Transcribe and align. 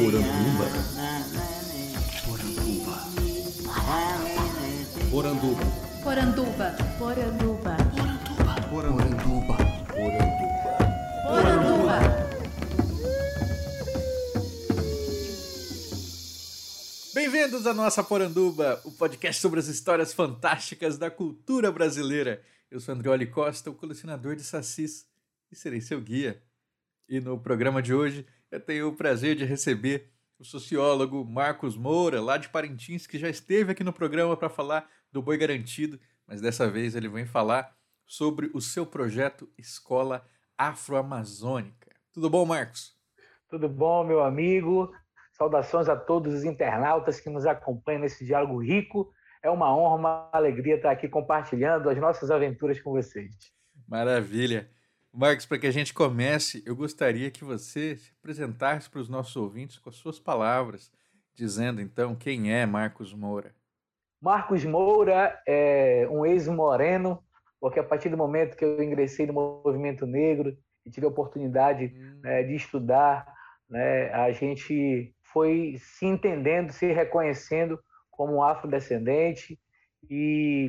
Poranduba. 0.00 0.64
Poranduba. 5.10 5.64
Poranduba. 6.02 6.76
Poranduba. 6.98 7.76
Poranduba. 8.70 9.56
Poranduba. 9.90 10.36
Poranduba. 11.28 11.98
Bem-vindos 17.12 17.66
à 17.66 17.74
nossa 17.74 18.02
Poranduba, 18.02 18.80
o 18.86 18.92
podcast 18.92 19.38
sobre 19.38 19.60
as 19.60 19.66
histórias 19.66 20.14
fantásticas 20.14 20.96
da 20.96 21.10
cultura 21.10 21.70
brasileira. 21.70 22.42
Eu 22.70 22.80
sou 22.80 22.94
Andrioli 22.94 23.26
Costa, 23.26 23.68
o 23.68 23.74
colecionador 23.74 24.34
de 24.34 24.44
sacis, 24.44 25.06
e 25.52 25.56
serei 25.56 25.82
seu 25.82 26.00
guia. 26.00 26.42
E 27.06 27.20
no 27.20 27.38
programa 27.38 27.82
de 27.82 27.92
hoje 27.92 28.24
eu 28.50 28.60
tenho 28.60 28.88
o 28.88 28.96
prazer 28.96 29.36
de 29.36 29.44
receber 29.44 30.10
o 30.38 30.44
sociólogo 30.44 31.24
Marcos 31.24 31.76
Moura, 31.76 32.20
lá 32.20 32.36
de 32.36 32.48
Parintins, 32.48 33.06
que 33.06 33.18
já 33.18 33.28
esteve 33.28 33.72
aqui 33.72 33.84
no 33.84 33.92
programa 33.92 34.36
para 34.36 34.48
falar 34.48 34.88
do 35.12 35.22
Boi 35.22 35.36
Garantido, 35.36 36.00
mas 36.26 36.40
dessa 36.40 36.68
vez 36.68 36.94
ele 36.94 37.08
vem 37.08 37.26
falar 37.26 37.76
sobre 38.06 38.50
o 38.54 38.60
seu 38.60 38.84
projeto 38.84 39.48
Escola 39.56 40.26
Afro-Amazônica. 40.58 41.90
Tudo 42.12 42.28
bom, 42.28 42.44
Marcos? 42.44 42.96
Tudo 43.48 43.68
bom, 43.68 44.02
meu 44.02 44.22
amigo? 44.22 44.92
Saudações 45.32 45.88
a 45.88 45.96
todos 45.96 46.34
os 46.34 46.44
internautas 46.44 47.20
que 47.20 47.30
nos 47.30 47.46
acompanham 47.46 48.00
nesse 48.00 48.24
diálogo 48.24 48.62
rico. 48.62 49.12
É 49.42 49.48
uma 49.48 49.74
honra, 49.74 49.96
uma 49.96 50.30
alegria 50.32 50.76
estar 50.76 50.90
aqui 50.90 51.08
compartilhando 51.08 51.88
as 51.88 51.98
nossas 51.98 52.30
aventuras 52.30 52.80
com 52.80 52.90
vocês. 52.90 53.32
Maravilha. 53.88 54.70
Marcos, 55.12 55.44
para 55.44 55.58
que 55.58 55.66
a 55.66 55.72
gente 55.72 55.92
comece, 55.92 56.62
eu 56.64 56.76
gostaria 56.76 57.30
que 57.30 57.44
você 57.44 57.96
se 57.96 58.12
apresentasse 58.20 58.88
para 58.88 59.00
os 59.00 59.08
nossos 59.08 59.34
ouvintes 59.34 59.78
com 59.78 59.90
as 59.90 59.96
suas 59.96 60.20
palavras, 60.20 60.90
dizendo 61.34 61.80
então 61.80 62.14
quem 62.14 62.52
é 62.52 62.64
Marcos 62.64 63.12
Moura. 63.12 63.52
Marcos 64.20 64.64
Moura 64.64 65.40
é 65.46 66.06
um 66.10 66.24
ex-moreno, 66.24 67.22
porque 67.60 67.80
a 67.80 67.84
partir 67.84 68.08
do 68.08 68.16
momento 68.16 68.56
que 68.56 68.64
eu 68.64 68.82
ingressei 68.82 69.26
no 69.26 69.32
movimento 69.32 70.06
negro 70.06 70.56
e 70.86 70.90
tive 70.90 71.06
a 71.06 71.08
oportunidade 71.10 71.86
Hum. 71.86 72.20
né, 72.22 72.42
de 72.44 72.54
estudar, 72.54 73.26
né, 73.68 74.12
a 74.12 74.30
gente 74.30 75.14
foi 75.22 75.76
se 75.78 76.06
entendendo, 76.06 76.72
se 76.72 76.92
reconhecendo 76.92 77.78
como 78.10 78.36
um 78.36 78.42
afrodescendente 78.42 79.58
e 80.08 80.68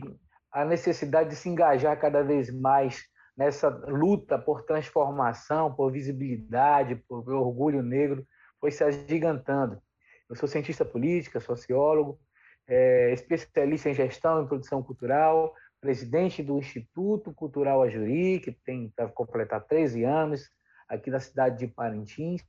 a 0.52 0.66
necessidade 0.66 1.30
de 1.30 1.36
se 1.36 1.48
engajar 1.48 2.00
cada 2.00 2.24
vez 2.24 2.52
mais 2.52 3.11
nessa 3.36 3.70
luta 3.70 4.38
por 4.38 4.64
transformação, 4.64 5.74
por 5.74 5.92
visibilidade, 5.92 6.96
por 7.08 7.28
orgulho 7.30 7.82
negro, 7.82 8.26
foi 8.60 8.72
se 8.72 8.84
agigantando. 8.84 9.82
Eu 10.30 10.36
sou 10.36 10.48
cientista 10.48 10.86
política, 10.86 11.40
sociólogo, 11.40 12.20
é, 12.68 13.12
especialista 13.12 13.90
em 13.90 13.94
gestão 13.94 14.44
e 14.44 14.48
produção 14.48 14.82
cultural, 14.84 15.54
presidente 15.80 16.44
do 16.44 16.60
Instituto 16.60 17.34
Cultural 17.34 17.82
Ajuri, 17.82 18.40
que 18.40 18.52
tem 18.52 18.94
vai 18.96 19.10
completar 19.10 19.66
13 19.66 20.04
anos, 20.04 20.50
aqui 20.88 21.10
na 21.10 21.20
cidade 21.20 21.58
de 21.58 21.68
Parintins. 21.68 22.44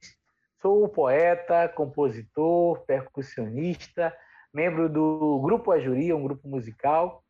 Sou 0.60 0.86
poeta, 0.88 1.68
compositor, 1.68 2.84
percussionista, 2.84 4.14
membro 4.52 4.88
do 4.88 5.40
Grupo 5.40 5.72
Ajuri, 5.72 6.12
um 6.12 6.22
grupo 6.22 6.46
musical, 6.46 7.21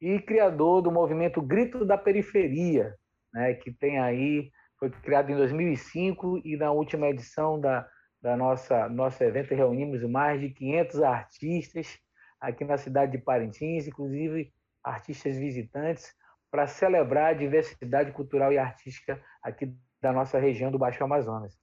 e 0.00 0.18
criador 0.20 0.82
do 0.82 0.90
movimento 0.90 1.40
Grito 1.40 1.84
da 1.84 1.96
Periferia, 1.96 2.94
né, 3.32 3.54
que 3.54 3.72
tem 3.72 3.98
aí 3.98 4.50
foi 4.78 4.90
criado 4.90 5.30
em 5.30 5.36
2005 5.36 6.42
e 6.44 6.56
na 6.56 6.70
última 6.70 7.08
edição 7.08 7.58
da, 7.58 7.88
da 8.20 8.36
nossa 8.36 8.88
nosso 8.88 9.22
evento 9.24 9.54
reunimos 9.54 10.02
mais 10.02 10.40
de 10.40 10.50
500 10.50 11.02
artistas 11.02 11.98
aqui 12.40 12.64
na 12.64 12.76
cidade 12.76 13.12
de 13.12 13.18
Parintins, 13.18 13.86
inclusive 13.86 14.52
artistas 14.84 15.36
visitantes, 15.36 16.14
para 16.50 16.66
celebrar 16.66 17.30
a 17.30 17.36
diversidade 17.36 18.12
cultural 18.12 18.52
e 18.52 18.58
artística 18.58 19.20
aqui 19.42 19.74
da 20.00 20.12
nossa 20.12 20.38
região 20.38 20.70
do 20.70 20.78
Baixo 20.78 21.02
Amazonas. 21.02 21.58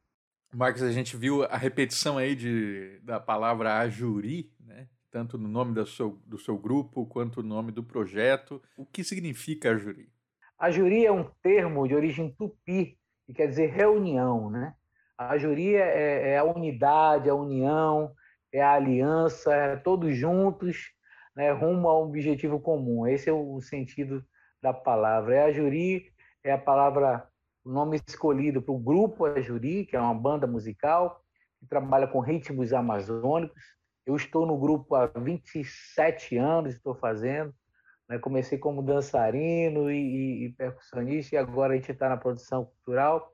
Marcos, 0.53 0.83
a 0.83 0.91
gente 0.91 1.15
viu 1.17 1.43
a 1.43 1.57
repetição 1.57 2.17
aí 2.17 2.35
de, 2.35 2.99
da 3.01 3.19
palavra 3.19 3.77
ajuri, 3.79 4.51
né? 4.59 4.87
Tanto 5.13 5.37
no 5.37 5.47
nome 5.47 5.75
do 5.75 5.85
seu, 5.85 6.19
do 6.25 6.39
seu 6.39 6.57
grupo 6.57 7.05
quanto 7.05 7.43
no 7.43 7.49
nome 7.49 7.71
do 7.71 7.83
projeto. 7.83 8.59
O 8.75 8.83
que 8.83 9.03
significa 9.03 9.69
ajuri? 9.69 10.09
Ajuri 10.57 11.05
é 11.05 11.11
um 11.11 11.29
termo 11.43 11.87
de 11.87 11.93
origem 11.93 12.33
tupi, 12.35 12.97
que 13.23 13.33
quer 13.33 13.45
dizer 13.45 13.67
reunião. 13.67 14.49
Né? 14.49 14.73
A 15.15 15.33
ajuri 15.33 15.75
é, 15.75 16.31
é 16.31 16.37
a 16.39 16.43
unidade, 16.43 17.29
a 17.29 17.35
união, 17.35 18.11
é 18.51 18.59
a 18.59 18.73
aliança, 18.73 19.53
é 19.53 19.75
todos 19.75 20.17
juntos, 20.17 20.91
né, 21.35 21.51
rumo 21.51 21.87
a 21.87 21.99
um 21.99 22.07
objetivo 22.07 22.59
comum. 22.59 23.05
Esse 23.05 23.29
é 23.29 23.33
o 23.33 23.61
sentido 23.61 24.25
da 24.63 24.73
palavra. 24.73 25.35
É 25.35 25.43
a 25.43 25.51
juri, 25.51 26.11
é 26.43 26.51
a 26.51 26.57
palavra, 26.57 27.27
o 27.63 27.71
nome 27.71 28.01
escolhido 28.07 28.63
para 28.63 28.73
o 28.73 28.79
grupo 28.79 29.25
Ajuri, 29.25 29.85
que 29.85 29.95
é 29.95 29.99
uma 29.99 30.15
banda 30.15 30.47
musical 30.47 31.21
que 31.59 31.67
trabalha 31.67 32.07
com 32.07 32.19
ritmos 32.19 32.73
amazônicos. 32.73 33.61
Eu 34.05 34.15
estou 34.15 34.45
no 34.45 34.57
grupo 34.57 34.95
há 34.95 35.07
27 35.07 36.37
anos, 36.37 36.75
estou 36.75 36.95
fazendo. 36.95 37.53
Né? 38.09 38.19
Comecei 38.19 38.57
como 38.57 38.83
dançarino 38.83 39.89
e, 39.89 39.95
e, 39.95 40.45
e 40.45 40.49
percussionista 40.53 41.35
e 41.35 41.37
agora 41.37 41.73
a 41.73 41.75
gente 41.75 41.91
está 41.91 42.09
na 42.09 42.17
produção 42.17 42.65
cultural. 42.65 43.31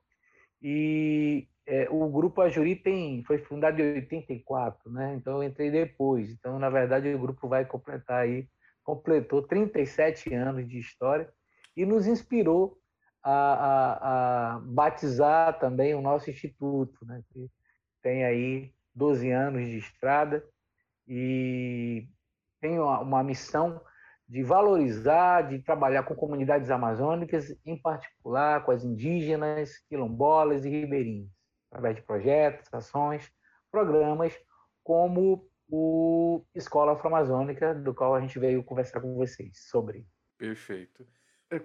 E 0.62 1.48
é, 1.66 1.88
o 1.90 2.08
grupo 2.08 2.40
Ajuri 2.40 2.76
tem, 2.76 3.22
foi 3.24 3.38
fundado 3.38 3.80
em 3.80 3.94
84, 3.94 4.90
né? 4.90 5.14
Então 5.14 5.36
eu 5.36 5.42
entrei 5.42 5.70
depois. 5.70 6.30
Então, 6.30 6.58
na 6.58 6.68
verdade, 6.68 7.12
o 7.14 7.18
grupo 7.18 7.48
vai 7.48 7.64
completar 7.64 8.22
aí, 8.22 8.48
completou 8.82 9.42
37 9.42 10.34
anos 10.34 10.68
de 10.68 10.78
história 10.78 11.32
e 11.76 11.86
nos 11.86 12.06
inspirou 12.06 12.76
a, 13.22 13.32
a, 13.32 14.54
a 14.54 14.58
batizar 14.60 15.58
também 15.58 15.94
o 15.94 16.00
nosso 16.00 16.30
instituto, 16.30 17.04
né? 17.06 17.22
Que 17.32 17.48
tem 18.02 18.24
aí 18.24 18.72
12 18.94 19.30
anos 19.30 19.66
de 19.66 19.78
estrada 19.78 20.44
e 21.12 22.06
tem 22.60 22.78
uma, 22.78 23.24
missão 23.24 23.82
de 24.28 24.44
valorizar, 24.44 25.42
de 25.42 25.58
trabalhar 25.58 26.04
com 26.04 26.14
comunidades 26.14 26.70
amazônicas, 26.70 27.52
em 27.66 27.76
particular 27.76 28.64
com 28.64 28.70
as 28.70 28.84
indígenas, 28.84 29.78
quilombolas 29.88 30.64
e 30.64 30.68
ribeirinhas 30.68 31.28
através 31.68 31.96
de 31.96 32.02
projetos, 32.02 32.68
ações, 32.72 33.28
programas, 33.72 34.38
como 34.84 35.48
o 35.68 36.44
Escola 36.54 36.92
Afro-Amazônica, 36.92 37.74
do 37.74 37.92
qual 37.92 38.14
a 38.14 38.20
gente 38.20 38.38
veio 38.38 38.62
conversar 38.62 39.00
com 39.00 39.14
vocês 39.14 39.68
sobre. 39.68 40.06
Perfeito. 40.38 41.04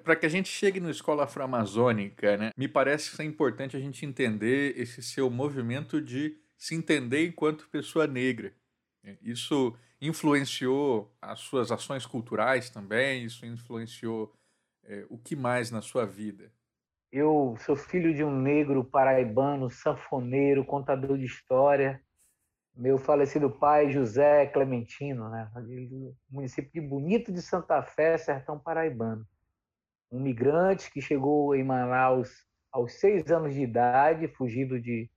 Para 0.04 0.16
que 0.16 0.26
a 0.26 0.30
gente 0.30 0.50
chegue 0.50 0.80
no 0.80 0.90
Escola 0.90 1.26
Afro-Amazônica, 1.26 2.36
né, 2.38 2.50
me 2.58 2.68
parece 2.68 3.16
ser 3.16 3.24
importante 3.24 3.78
a 3.78 3.80
gente 3.80 4.06
entender 4.06 4.74
esse 4.76 5.04
seu 5.04 5.30
movimento 5.30 6.02
de 6.02 6.36
se 6.58 6.74
entender 6.74 7.28
enquanto 7.28 7.70
pessoa 7.70 8.08
negra. 8.08 8.52
Isso 9.22 9.76
influenciou 10.02 11.12
as 11.22 11.40
suas 11.40 11.72
ações 11.72 12.06
culturais 12.06 12.70
também? 12.70 13.24
Isso 13.24 13.46
influenciou 13.46 14.34
é, 14.84 15.06
o 15.10 15.18
que 15.18 15.36
mais 15.36 15.72
na 15.72 15.82
sua 15.82 16.06
vida? 16.06 16.52
Eu 17.12 17.56
sou 17.60 17.76
filho 17.76 18.14
de 18.14 18.24
um 18.24 18.32
negro 18.32 18.84
paraibano, 18.84 19.70
sanfoneiro, 19.70 20.66
contador 20.66 21.18
de 21.18 21.26
história. 21.26 22.02
Meu 22.76 22.98
falecido 22.98 23.50
pai, 23.50 23.90
José 23.90 24.48
Clementino, 24.48 25.30
né? 25.30 25.50
município 26.30 26.70
de 26.74 26.82
Bonito 26.82 27.32
de 27.32 27.42
Santa 27.42 27.82
Fé, 27.82 28.18
sertão 28.18 28.60
paraibano. 28.60 29.26
Um 30.12 30.20
migrante 30.20 30.92
que 30.92 31.02
chegou 31.02 31.56
em 31.56 31.64
Manaus 31.64 32.46
aos 32.70 32.94
seis 33.00 33.32
anos 33.32 33.54
de 33.54 33.62
idade, 33.62 34.28
fugido 34.28 34.80
de, 34.80 35.10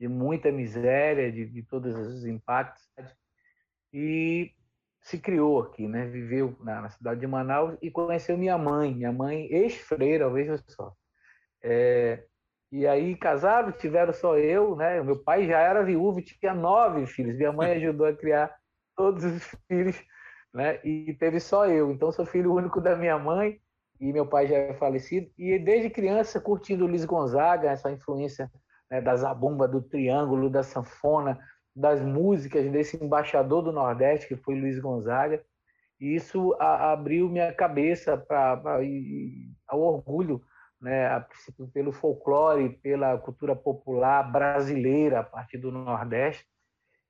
de 0.00 0.08
muita 0.08 0.50
miséria, 0.50 1.30
de, 1.30 1.46
de 1.46 1.62
todos 1.62 1.94
os 1.94 2.26
impactos, 2.26 2.82
e 3.94 4.50
se 5.00 5.18
criou 5.18 5.62
aqui, 5.62 5.86
né? 5.86 6.06
Viveu 6.06 6.56
na, 6.60 6.82
na 6.82 6.90
cidade 6.90 7.20
de 7.20 7.26
Manaus 7.28 7.78
e 7.80 7.90
conheceu 7.90 8.36
minha 8.36 8.58
mãe, 8.58 8.92
minha 8.92 9.12
mãe 9.12 9.46
ex-freira, 9.52 10.28
veja 10.28 10.58
só. 10.66 10.92
É, 11.62 12.24
e 12.72 12.88
aí 12.88 13.14
casaram, 13.14 13.70
tiveram 13.70 14.12
só 14.12 14.36
eu, 14.36 14.74
né? 14.74 15.00
Meu 15.00 15.22
pai 15.22 15.46
já 15.46 15.60
era 15.60 15.84
viúvo, 15.84 16.20
tinha 16.20 16.52
nove 16.52 17.06
filhos. 17.06 17.36
Minha 17.36 17.52
mãe 17.52 17.72
ajudou 17.78 18.06
a 18.08 18.16
criar 18.16 18.52
todos 18.96 19.24
os 19.24 19.44
filhos, 19.68 20.02
né? 20.52 20.80
E 20.84 21.14
teve 21.14 21.38
só 21.38 21.68
eu. 21.68 21.92
Então 21.92 22.10
sou 22.10 22.26
filho 22.26 22.52
único 22.52 22.80
da 22.80 22.96
minha 22.96 23.16
mãe 23.16 23.60
e 24.00 24.12
meu 24.12 24.26
pai 24.26 24.48
já 24.48 24.56
é 24.56 24.74
falecido. 24.74 25.30
E 25.38 25.56
desde 25.58 25.88
criança 25.88 26.40
curtindo 26.40 26.86
Luiz 26.86 27.04
Gonzaga, 27.04 27.70
essa 27.70 27.92
influência 27.92 28.50
né, 28.90 29.00
da 29.00 29.14
zabumba, 29.14 29.68
do 29.68 29.80
triângulo, 29.80 30.50
da 30.50 30.62
sanfona, 30.64 31.38
das 31.74 32.00
músicas 32.00 32.70
desse 32.70 33.02
embaixador 33.02 33.62
do 33.62 33.72
Nordeste 33.72 34.28
que 34.28 34.36
foi 34.36 34.58
Luiz 34.58 34.78
Gonzaga. 34.78 35.44
E 36.00 36.14
isso 36.14 36.54
a, 36.58 36.92
abriu 36.92 37.28
minha 37.28 37.52
cabeça 37.52 38.16
para 38.16 38.80
ao 39.66 39.80
orgulho 39.80 40.42
né, 40.80 41.06
a 41.06 41.26
pelo 41.72 41.92
folclore, 41.92 42.78
pela 42.82 43.16
cultura 43.18 43.56
popular 43.56 44.22
brasileira 44.30 45.20
a 45.20 45.24
partir 45.24 45.58
do 45.58 45.72
Nordeste. 45.72 46.46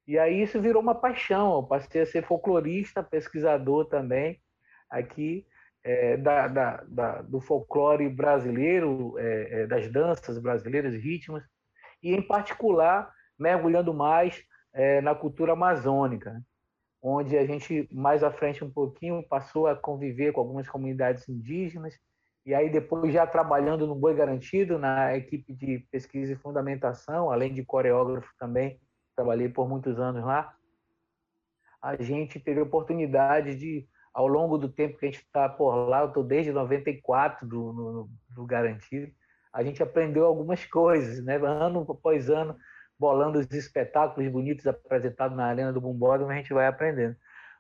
E 0.07 0.19
aí 0.19 0.43
isso 0.43 0.61
virou 0.61 0.83
uma 0.83 0.95
paixão. 0.95 1.57
Eu 1.57 1.63
passei 1.63 2.03
a 2.03 2.07
ser 2.07 2.25
folclorista, 2.25 3.03
pesquisador 3.03 3.87
também 3.87 4.41
aqui 4.89 5.47
é, 5.83 6.17
da, 6.17 6.49
da, 6.49 6.85
da, 6.87 7.23
do 7.23 7.41
folclore 7.41 8.09
brasileiro, 8.09 9.19
é, 9.19 9.63
é, 9.63 9.67
das 9.67 9.91
danças 9.91 10.39
brasileiras, 10.39 10.95
ritmos, 10.95 11.43
e 12.03 12.15
em 12.15 12.23
particular 12.23 13.13
mergulhando 13.39 13.93
mais 13.93 14.43
é, 14.75 15.01
na 15.01 15.15
cultura 15.15 15.53
amazônica, 15.53 16.33
né? 16.33 16.43
onde 17.01 17.37
a 17.39 17.47
gente 17.47 17.89
mais 17.93 18.23
à 18.23 18.31
frente 18.31 18.65
um 18.65 18.71
pouquinho 18.71 19.23
passou 19.23 19.67
a 19.67 19.77
conviver 19.77 20.33
com 20.33 20.41
algumas 20.41 20.69
comunidades 20.69 21.29
indígenas 21.29 21.99
e 22.45 22.55
aí 22.55 22.69
depois 22.69 23.13
já 23.13 23.27
trabalhando 23.27 23.87
no 23.87 23.95
Boi 23.95 24.15
Garantido 24.15 24.79
na 24.79 25.17
equipe 25.17 25.53
de 25.55 25.79
pesquisa 25.91 26.33
e 26.33 26.37
fundamentação, 26.37 27.31
além 27.31 27.55
de 27.55 27.65
coreógrafo 27.65 28.31
também 28.39 28.81
trabalhei 29.15 29.49
por 29.49 29.69
muitos 29.69 29.99
anos 29.99 30.25
lá. 30.25 30.55
A 31.81 32.03
gente 32.03 32.41
teve 32.41 32.61
a 32.61 32.65
oportunidade 32.65 33.57
de 33.57 33.87
ao 34.13 34.29
longo 34.29 34.57
do 34.57 34.69
tempo 34.69 34.97
que 34.97 35.07
a 35.07 35.11
gente 35.11 35.23
está 35.23 35.49
por 35.49 35.89
lá, 35.89 36.03
eu 36.03 36.09
estou 36.09 36.23
desde 36.23 36.53
94 36.53 37.47
do, 37.47 37.73
no, 37.73 38.11
do 38.31 38.47
Garantido, 38.47 39.13
a 39.53 39.63
gente 39.63 39.83
aprendeu 39.83 40.25
algumas 40.25 40.65
coisas, 40.67 41.23
né? 41.25 41.37
ano 41.37 41.85
após 41.89 42.31
ano, 42.31 42.57
bolando 42.99 43.39
os 43.39 43.51
espetáculos 43.51 44.31
bonitos 44.31 44.67
apresentados 44.67 45.37
na 45.37 45.47
Arena 45.47 45.73
do 45.73 45.81
Bumbódromo, 45.81 46.31
a 46.31 46.37
gente 46.37 46.53
vai 46.53 46.67
aprendendo. 46.67 47.17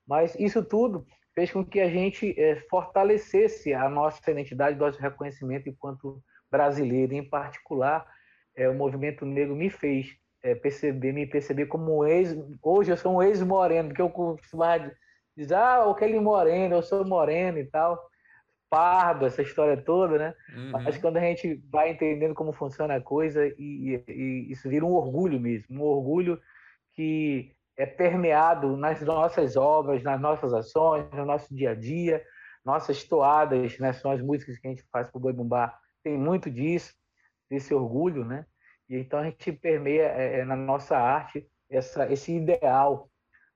Mas 0.06 0.34
isso 0.38 0.64
tudo 0.64 1.06
fez 1.34 1.50
com 1.50 1.64
que 1.64 1.80
a 1.80 1.88
gente 1.88 2.38
é, 2.38 2.56
fortalecesse 2.70 3.72
a 3.72 3.88
nossa 3.88 4.30
identidade, 4.30 4.78
nosso 4.78 5.00
reconhecimento 5.00 5.68
enquanto 5.68 6.22
brasileiro. 6.50 7.14
Em 7.14 7.28
particular, 7.28 8.06
é, 8.56 8.68
o 8.68 8.74
movimento 8.74 9.24
negro 9.26 9.56
me 9.56 9.68
fez 9.68 10.16
é, 10.42 10.54
perceber, 10.54 11.12
me 11.12 11.26
perceber 11.26 11.66
como 11.66 11.98
um 11.98 12.06
ex. 12.06 12.36
Hoje 12.62 12.92
eu 12.92 12.96
sou 12.96 13.16
um 13.16 13.22
ex-moreno, 13.22 13.92
que 13.92 14.02
eu 14.02 14.10
costumava 14.10 14.92
diz, 15.36 15.50
ah, 15.50 15.90
aquele 15.90 16.20
moreno, 16.20 16.76
eu 16.76 16.82
sou 16.82 17.04
moreno 17.04 17.58
e 17.58 17.64
tal, 17.64 18.00
pardo, 18.74 19.26
essa 19.26 19.42
história 19.42 19.76
toda, 19.76 20.18
né? 20.18 20.34
Uhum. 20.56 20.70
Mas 20.70 20.98
quando 20.98 21.16
a 21.16 21.20
gente 21.20 21.54
vai 21.70 21.90
entendendo 21.90 22.34
como 22.34 22.52
funciona 22.52 22.96
a 22.96 23.00
coisa, 23.00 23.46
e, 23.46 23.54
e, 23.58 24.12
e 24.12 24.52
isso 24.52 24.68
vira 24.68 24.84
um 24.84 24.92
orgulho 24.92 25.38
mesmo, 25.40 25.66
um 25.76 25.82
orgulho 25.82 26.40
que 26.92 27.54
é 27.76 27.86
permeado 27.86 28.76
nas 28.76 29.00
nossas 29.00 29.56
obras, 29.56 30.02
nas 30.02 30.20
nossas 30.20 30.52
ações, 30.52 31.10
no 31.12 31.24
nosso 31.24 31.54
dia 31.54 31.70
a 31.70 31.74
dia, 31.74 32.22
nossas 32.64 33.04
toadas, 33.04 33.78
né? 33.78 33.92
São 33.92 34.10
as 34.10 34.20
músicas 34.20 34.58
que 34.58 34.66
a 34.66 34.70
gente 34.70 34.84
faz 34.90 35.08
para 35.08 35.18
o 35.18 35.20
Boi 35.20 35.32
Bumbá, 35.32 35.76
tem 36.02 36.18
muito 36.18 36.50
disso, 36.50 36.94
desse 37.50 37.72
orgulho, 37.72 38.24
né? 38.24 38.46
E 38.88 38.96
então 38.96 39.20
a 39.20 39.24
gente 39.24 39.52
permeia 39.52 40.08
é, 40.08 40.40
é 40.40 40.44
na 40.44 40.56
nossa 40.56 40.96
arte 40.96 41.46
essa, 41.70 42.10
esse 42.12 42.32
ideal 42.36 43.08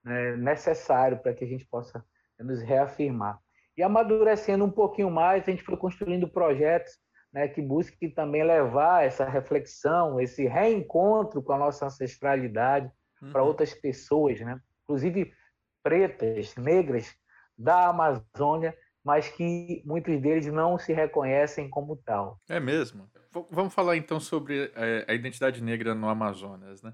né, 0.03 0.35
necessário 0.35 1.19
para 1.19 1.33
que 1.33 1.43
a 1.43 1.47
gente 1.47 1.65
possa 1.65 2.03
nos 2.39 2.61
reafirmar. 2.61 3.39
E 3.79 3.83
amadurecendo 3.83 4.65
um 4.65 4.69
pouquinho 4.69 5.09
mais, 5.09 5.47
a 5.47 5.51
gente 5.51 5.63
foi 5.63 5.77
construindo 5.77 6.27
projetos 6.27 6.99
né, 7.31 7.47
que 7.47 7.61
busquem 7.61 8.11
também 8.11 8.43
levar 8.43 9.05
essa 9.05 9.23
reflexão, 9.23 10.19
esse 10.19 10.45
reencontro 10.45 11.41
com 11.41 11.53
a 11.53 11.57
nossa 11.57 11.85
ancestralidade 11.85 12.91
uhum. 13.21 13.31
para 13.31 13.41
outras 13.41 13.73
pessoas, 13.73 14.41
né? 14.41 14.59
inclusive 14.83 15.31
pretas, 15.81 16.53
negras 16.57 17.15
da 17.57 17.87
Amazônia, 17.87 18.75
mas 19.01 19.29
que 19.29 19.81
muitos 19.85 20.19
deles 20.19 20.47
não 20.47 20.77
se 20.77 20.91
reconhecem 20.91 21.69
como 21.69 21.95
tal. 21.95 22.37
É 22.49 22.59
mesmo. 22.59 23.09
V 23.31 23.45
vamos 23.49 23.73
falar 23.73 23.95
então 23.95 24.19
sobre 24.19 24.73
eh, 24.75 25.05
a 25.07 25.13
identidade 25.13 25.63
negra 25.63 25.95
no 25.95 26.09
Amazonas, 26.09 26.83
né? 26.83 26.93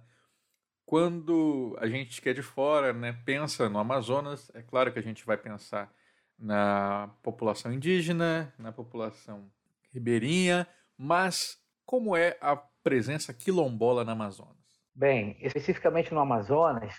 quando 0.85 1.75
a 1.79 1.87
gente 1.87 2.21
que 2.21 2.29
é 2.29 2.33
de 2.33 2.43
fora 2.43 2.93
né, 2.93 3.19
pensa 3.25 3.67
no 3.67 3.79
Amazonas, 3.79 4.51
é 4.53 4.61
claro 4.61 4.93
que 4.93 4.99
a 4.99 5.01
gente 5.01 5.25
vai 5.25 5.35
pensar 5.35 5.91
na 6.37 7.09
população 7.23 7.71
indígena, 7.71 8.53
na 8.57 8.71
população 8.71 9.49
ribeirinha, 9.93 10.67
mas 10.97 11.57
como 11.85 12.15
é 12.15 12.37
a 12.41 12.55
presença 12.83 13.33
quilombola 13.33 14.03
no 14.03 14.11
Amazonas? 14.11 14.55
Bem, 14.93 15.37
especificamente 15.39 16.13
no 16.13 16.19
Amazonas, 16.19 16.93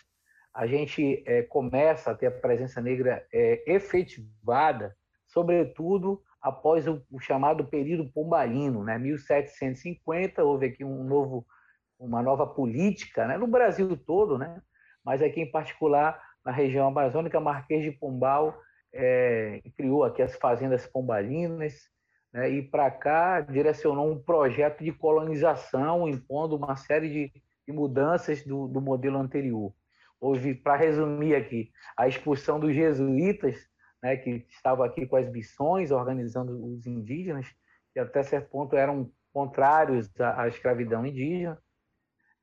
a 0.54 0.66
gente 0.66 1.22
é, 1.26 1.42
começa 1.42 2.10
a 2.10 2.14
ter 2.14 2.26
a 2.26 2.30
presença 2.30 2.80
negra 2.80 3.26
é, 3.32 3.62
efetivada, 3.70 4.96
sobretudo 5.26 6.22
após 6.40 6.86
o, 6.86 7.02
o 7.10 7.20
chamado 7.20 7.66
período 7.66 8.10
pombalino, 8.12 8.84
né? 8.84 8.98
1750, 8.98 10.42
houve 10.44 10.66
aqui 10.66 10.84
um 10.84 11.04
novo 11.04 11.46
uma 11.98 12.22
nova 12.22 12.46
política, 12.46 13.26
né? 13.26 13.36
no 13.36 13.46
Brasil 13.46 13.96
todo, 13.96 14.38
né? 14.38 14.60
mas 15.04 15.22
aqui 15.22 15.40
em 15.40 15.50
particular 15.50 16.20
na 16.44 16.52
região 16.52 16.86
amazônica, 16.86 17.40
Marquês 17.40 17.82
de 17.82 17.90
Pombal 17.90 18.56
é, 18.96 19.62
criou 19.76 20.04
aqui 20.04 20.22
as 20.22 20.34
fazendas 20.36 20.86
pombalinas 20.86 21.90
né? 22.32 22.50
e 22.50 22.62
para 22.62 22.90
cá 22.90 23.40
direcionou 23.40 24.10
um 24.10 24.18
projeto 24.18 24.82
de 24.82 24.92
colonização, 24.92 26.08
impondo 26.08 26.56
uma 26.56 26.76
série 26.76 27.08
de, 27.08 27.42
de 27.66 27.72
mudanças 27.72 28.44
do, 28.44 28.66
do 28.66 28.80
modelo 28.80 29.18
anterior. 29.18 29.72
Houve, 30.20 30.54
para 30.54 30.76
resumir 30.76 31.34
aqui, 31.34 31.70
a 31.96 32.08
expulsão 32.08 32.58
dos 32.58 32.74
jesuítas, 32.74 33.68
né, 34.02 34.16
que 34.16 34.46
estavam 34.48 34.84
aqui 34.84 35.06
com 35.06 35.16
as 35.16 35.30
missões, 35.30 35.90
organizando 35.90 36.52
os 36.64 36.86
indígenas, 36.86 37.46
que 37.92 38.00
até 38.00 38.22
certo 38.22 38.48
ponto 38.48 38.76
eram 38.76 39.10
contrários 39.32 40.08
à, 40.18 40.42
à 40.42 40.48
escravidão 40.48 41.04
indígena, 41.04 41.58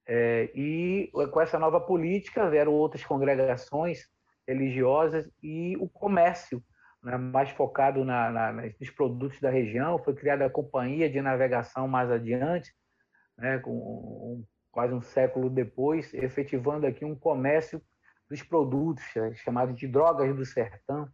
é, 0.06 0.52
e 0.54 1.10
com 1.32 1.42
essa 1.42 1.58
nova 1.58 1.80
política 1.80 2.50
vieram 2.50 2.74
outras 2.74 3.04
congregações 3.06 4.08
religiosas 4.48 5.30
e 5.42 5.76
o 5.78 5.88
comércio, 5.88 6.64
né, 7.02 7.18
mais 7.18 7.50
focado 7.50 8.04
na, 8.04 8.30
na, 8.30 8.52
nos 8.52 8.90
produtos 8.90 9.40
da 9.40 9.50
região. 9.50 9.98
Foi 10.00 10.14
criada 10.14 10.46
a 10.46 10.50
companhia 10.50 11.10
de 11.10 11.22
navegação 11.22 11.88
mais 11.88 12.10
adiante, 12.10 12.74
né, 13.38 13.60
com, 13.60 13.72
um, 13.72 14.46
quase 14.72 14.94
um 14.94 15.02
século 15.02 15.50
depois, 15.50 16.14
efetivando 16.14 16.86
aqui 16.86 17.06
um 17.06 17.16
comércio 17.16 17.82
dos 18.30 18.42
produtos, 18.42 19.04
é, 19.16 19.34
chamado 19.36 19.74
de 19.74 19.88
drogas 19.88 20.36
do 20.36 20.46
sertão, 20.46 21.08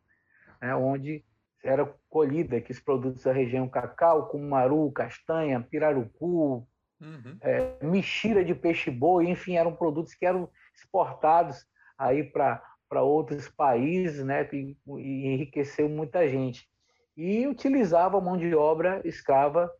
né, 0.62 0.76
onde 0.76 1.24
era 1.64 1.94
colhida 2.10 2.64
os 2.70 2.80
produtos 2.80 3.24
da 3.24 3.34
região 3.34 3.68
cacau, 3.68 4.28
cumaru, 4.28 4.92
castanha, 4.92 5.62
pirarucu, 5.62 6.66
uhum. 7.02 7.38
é, 7.42 7.86
mexira 7.86 8.44
de 8.46 8.56
peixe-boi, 8.56 9.30
enfim, 9.30 9.58
eram 9.58 9.76
produtos 9.76 10.14
que 10.14 10.26
eram 10.26 10.50
exportados 10.74 11.66
aí 11.98 12.24
para 12.24 12.64
outros 12.98 13.48
países, 13.48 14.24
né, 14.24 14.48
e, 14.52 14.76
e 14.98 15.28
enriqueceu 15.28 15.88
muita 15.88 16.28
gente. 16.28 16.68
E 17.16 17.48
utilizava 17.48 18.20
mão 18.22 18.38
de 18.38 18.56
obra 18.56 19.02
escrava 19.06 19.72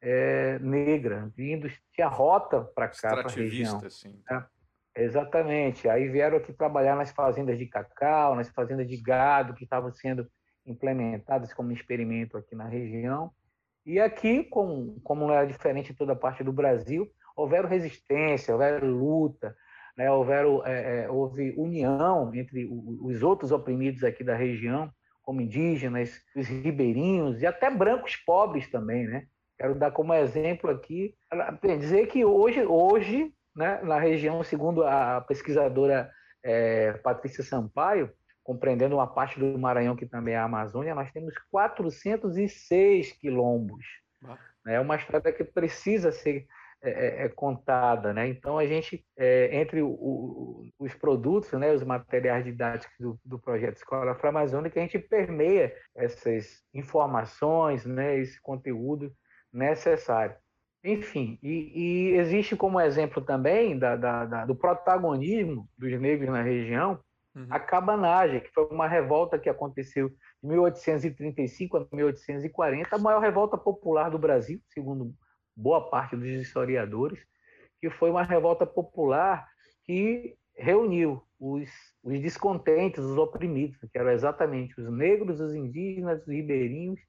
é, 0.00 0.58
negra, 0.58 1.30
vindo, 1.36 1.70
tinha 1.92 2.08
rota 2.08 2.62
para 2.62 2.88
cá, 2.88 3.10
para 3.10 3.28
a 3.28 3.32
região. 3.32 3.80
Assim. 3.84 4.20
Né? 4.30 4.46
Exatamente. 4.96 5.88
Aí 5.88 6.08
vieram 6.08 6.38
aqui 6.38 6.52
trabalhar 6.52 6.96
nas 6.96 7.10
fazendas 7.12 7.58
de 7.58 7.66
cacau, 7.66 8.34
nas 8.34 8.48
fazendas 8.48 8.88
de 8.88 8.96
gado 8.96 9.54
que 9.54 9.64
estavam 9.64 9.92
sendo 9.92 10.26
implementadas 10.64 11.52
como 11.52 11.72
experimento 11.72 12.36
aqui 12.36 12.54
na 12.54 12.66
região. 12.66 13.30
E 13.84 14.00
aqui, 14.00 14.42
como, 14.42 15.00
como 15.02 15.26
não 15.26 15.34
era 15.34 15.46
diferente 15.46 15.92
em 15.92 15.94
toda 15.94 16.12
a 16.12 16.16
parte 16.16 16.42
do 16.42 16.52
Brasil, 16.52 17.08
houveram 17.36 17.68
resistência, 17.68 18.52
houveram 18.52 18.88
luta, 18.88 19.54
né? 19.96 20.10
houveram, 20.10 20.64
é, 20.66 21.04
é, 21.04 21.10
houve 21.10 21.54
união 21.56 22.34
entre 22.34 22.68
os 22.70 23.22
outros 23.22 23.52
oprimidos 23.52 24.04
aqui 24.04 24.22
da 24.22 24.34
região, 24.34 24.90
como 25.22 25.40
indígenas, 25.40 26.20
os 26.36 26.46
ribeirinhos 26.46 27.42
e 27.42 27.46
até 27.46 27.70
brancos 27.70 28.16
pobres 28.16 28.70
também, 28.70 29.06
né? 29.06 29.26
Quero 29.58 29.74
dar 29.74 29.90
como 29.90 30.12
exemplo 30.12 30.70
aqui, 30.70 31.14
dizer 31.78 32.06
que 32.08 32.24
hoje, 32.24 32.64
hoje 32.64 33.32
né, 33.56 33.80
na 33.82 33.98
região, 33.98 34.42
segundo 34.44 34.84
a 34.84 35.22
pesquisadora 35.22 36.10
é, 36.44 36.92
Patrícia 36.92 37.42
Sampaio, 37.42 38.12
compreendendo 38.44 38.94
uma 38.94 39.06
parte 39.06 39.40
do 39.40 39.58
Maranhão 39.58 39.96
que 39.96 40.06
também 40.06 40.34
é 40.34 40.36
a 40.36 40.44
Amazônia, 40.44 40.94
nós 40.94 41.10
temos 41.10 41.34
406 41.50 43.12
quilombos. 43.12 43.84
Ah. 44.24 44.38
É 44.68 44.78
uma 44.78 44.96
história 44.96 45.32
que 45.32 45.42
precisa 45.42 46.12
ser 46.12 46.46
é, 46.86 46.90
é, 46.90 47.24
é, 47.24 47.28
contada, 47.28 48.12
né? 48.12 48.28
Então 48.28 48.58
a 48.58 48.66
gente 48.66 49.04
é, 49.16 49.56
entre 49.60 49.82
o, 49.82 49.88
o, 49.88 50.68
os 50.78 50.94
produtos, 50.94 51.52
né, 51.52 51.72
os 51.72 51.82
materiais 51.82 52.44
didáticos 52.44 52.94
do, 52.98 53.18
do 53.24 53.38
projeto 53.38 53.76
Escola 53.76 54.12
Afro-Amazônica, 54.12 54.78
a 54.78 54.82
gente 54.82 54.98
permeia 54.98 55.74
essas 55.94 56.62
informações, 56.72 57.84
né, 57.84 58.18
esse 58.18 58.40
conteúdo 58.40 59.12
necessário. 59.52 60.36
Enfim, 60.84 61.38
e, 61.42 61.72
e 61.74 62.16
existe 62.16 62.54
como 62.54 62.80
exemplo 62.80 63.20
também 63.20 63.76
da, 63.78 63.96
da, 63.96 64.24
da, 64.24 64.44
do 64.44 64.54
protagonismo 64.54 65.68
dos 65.76 66.00
negros 66.00 66.30
na 66.30 66.42
região 66.42 67.00
Uhum. 67.36 67.46
A 67.50 67.60
cabanagem, 67.60 68.40
que 68.40 68.50
foi 68.50 68.64
uma 68.70 68.88
revolta 68.88 69.38
que 69.38 69.50
aconteceu 69.50 70.08
de 70.08 70.16
1835 70.48 71.76
a 71.76 71.86
1840, 71.92 72.96
a 72.96 72.98
maior 72.98 73.20
revolta 73.20 73.58
popular 73.58 74.10
do 74.10 74.18
Brasil, 74.18 74.58
segundo 74.70 75.14
boa 75.56 75.88
parte 75.88 76.16
dos 76.16 76.28
historiadores, 76.28 77.18
que 77.80 77.90
foi 77.90 78.10
uma 78.10 78.22
revolta 78.22 78.66
popular 78.66 79.46
que 79.84 80.36
reuniu 80.54 81.22
os, 81.38 81.68
os 82.02 82.20
descontentes, 82.20 83.02
os 83.02 83.16
oprimidos, 83.16 83.78
que 83.92 83.98
eram 83.98 84.10
exatamente 84.10 84.80
os 84.80 84.90
negros, 84.90 85.40
os 85.40 85.54
indígenas, 85.54 86.22
os 86.22 86.28
ribeirinhos, 86.28 87.00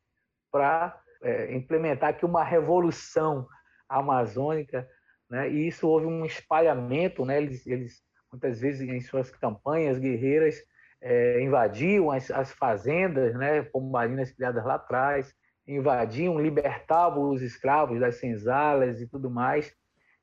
para 0.52 1.00
é, 1.22 1.54
implementar 1.56 2.10
aqui 2.10 2.26
uma 2.26 2.44
revolução 2.44 3.48
amazônica, 3.90 4.88
né? 5.30 5.50
E 5.50 5.68
isso 5.68 5.88
houve 5.88 6.06
um 6.06 6.26
espalhamento, 6.26 7.26
né? 7.26 7.38
Eles, 7.38 7.66
eles 7.68 8.02
muitas 8.32 8.60
vezes 8.60 8.88
em 8.88 9.02
suas 9.02 9.32
campanhas 9.32 9.98
guerreiras 9.98 10.56
é, 11.02 11.42
invadiam 11.42 12.12
as, 12.12 12.30
as, 12.32 12.52
fazendas, 12.54 13.36
né? 13.36 13.62
Pombarinas 13.64 14.32
criadas 14.32 14.64
lá 14.66 14.76
atrás, 14.76 15.34
invadiam, 15.68 16.40
libertavam 16.40 17.30
os 17.30 17.42
escravos 17.42 18.00
das 18.00 18.16
senzalas 18.16 19.02
e 19.02 19.08
tudo 19.08 19.30
mais. 19.30 19.74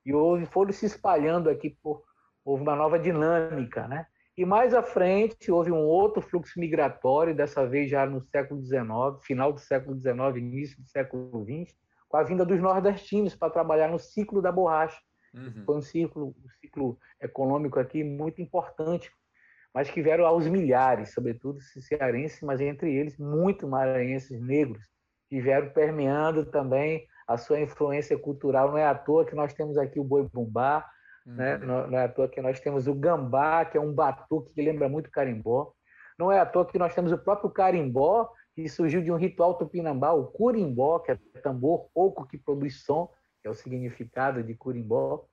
E 0.04 0.12
houve, 0.12 0.46
foram 0.46 0.72
se 0.72 0.86
espalhando 0.86 1.50
aqui 1.50 1.70
por 1.82 2.02
houve 2.44 2.62
uma 2.62 2.76
nova 2.76 2.98
dinâmica, 2.98 3.88
né? 3.88 4.06
E 4.36 4.44
mais 4.44 4.74
à 4.74 4.82
frente 4.82 5.50
houve 5.50 5.70
um 5.70 5.78
outro 5.78 6.20
fluxo 6.20 6.58
migratório, 6.58 7.34
dessa 7.34 7.66
vez 7.66 7.88
já 7.88 8.04
no 8.04 8.20
século 8.20 8.60
XIX, 8.62 8.84
final 9.22 9.52
do 9.52 9.60
século 9.60 9.96
XIX, 9.96 10.36
início 10.36 10.80
do 10.80 10.88
século 10.88 11.44
XX, 11.44 11.74
com 12.08 12.16
a 12.16 12.22
vinda 12.22 12.44
dos 12.44 12.60
nordestinos 12.60 13.34
para 13.34 13.52
trabalhar 13.52 13.88
no 13.88 13.98
ciclo 13.98 14.42
da 14.42 14.52
borracha. 14.52 15.00
Uhum. 15.32 15.64
Foi 15.64 15.76
um 15.76 15.80
ciclo, 15.80 16.34
um 16.44 16.48
ciclo 16.60 16.98
econômico 17.20 17.78
aqui 17.78 18.02
muito 18.04 18.42
importante, 18.42 19.10
mas 19.72 19.90
que 19.90 20.02
vieram 20.02 20.26
aos 20.26 20.46
milhares, 20.46 21.12
sobretudo 21.12 21.60
cearenses, 21.60 22.40
mas 22.42 22.60
entre 22.60 22.94
eles 22.94 23.16
muito 23.16 23.66
maranhenses 23.66 24.40
negros, 24.40 24.84
que 25.34 25.40
vieram 25.40 25.68
permeando 25.70 26.46
também 26.46 27.08
a 27.26 27.36
sua 27.36 27.58
influência 27.58 28.16
cultural. 28.16 28.70
Não 28.70 28.78
é 28.78 28.86
à 28.86 28.94
toa 28.94 29.26
que 29.26 29.34
nós 29.34 29.52
temos 29.52 29.76
aqui 29.76 29.98
o 29.98 30.04
boi 30.04 30.28
bumbá, 30.32 30.88
né? 31.26 31.56
Uhum. 31.56 31.66
Não, 31.66 31.86
não, 31.88 31.98
é 31.98 32.04
à 32.04 32.08
toa 32.08 32.28
que 32.28 32.40
nós 32.40 32.60
temos 32.60 32.86
o 32.86 32.94
gambá, 32.94 33.64
que 33.64 33.76
é 33.76 33.80
um 33.80 33.92
batuque 33.92 34.54
que 34.54 34.62
lembra 34.62 34.88
muito 34.88 35.10
carimbó. 35.10 35.72
Não 36.16 36.30
é 36.30 36.38
à 36.38 36.46
toa 36.46 36.64
que 36.64 36.78
nós 36.78 36.94
temos 36.94 37.10
o 37.10 37.18
próprio 37.18 37.50
carimbó, 37.50 38.30
que 38.54 38.68
surgiu 38.68 39.02
de 39.02 39.10
um 39.10 39.16
ritual 39.16 39.54
tupinambá, 39.54 40.12
o 40.12 40.28
curimbó, 40.28 41.00
que 41.00 41.10
é 41.10 41.18
tambor 41.42 41.88
oco 41.92 42.28
que 42.28 42.38
produz 42.38 42.84
som, 42.84 43.10
que 43.42 43.48
é 43.48 43.50
o 43.50 43.54
significado 43.54 44.40
de 44.40 44.54
curimbó, 44.54 45.24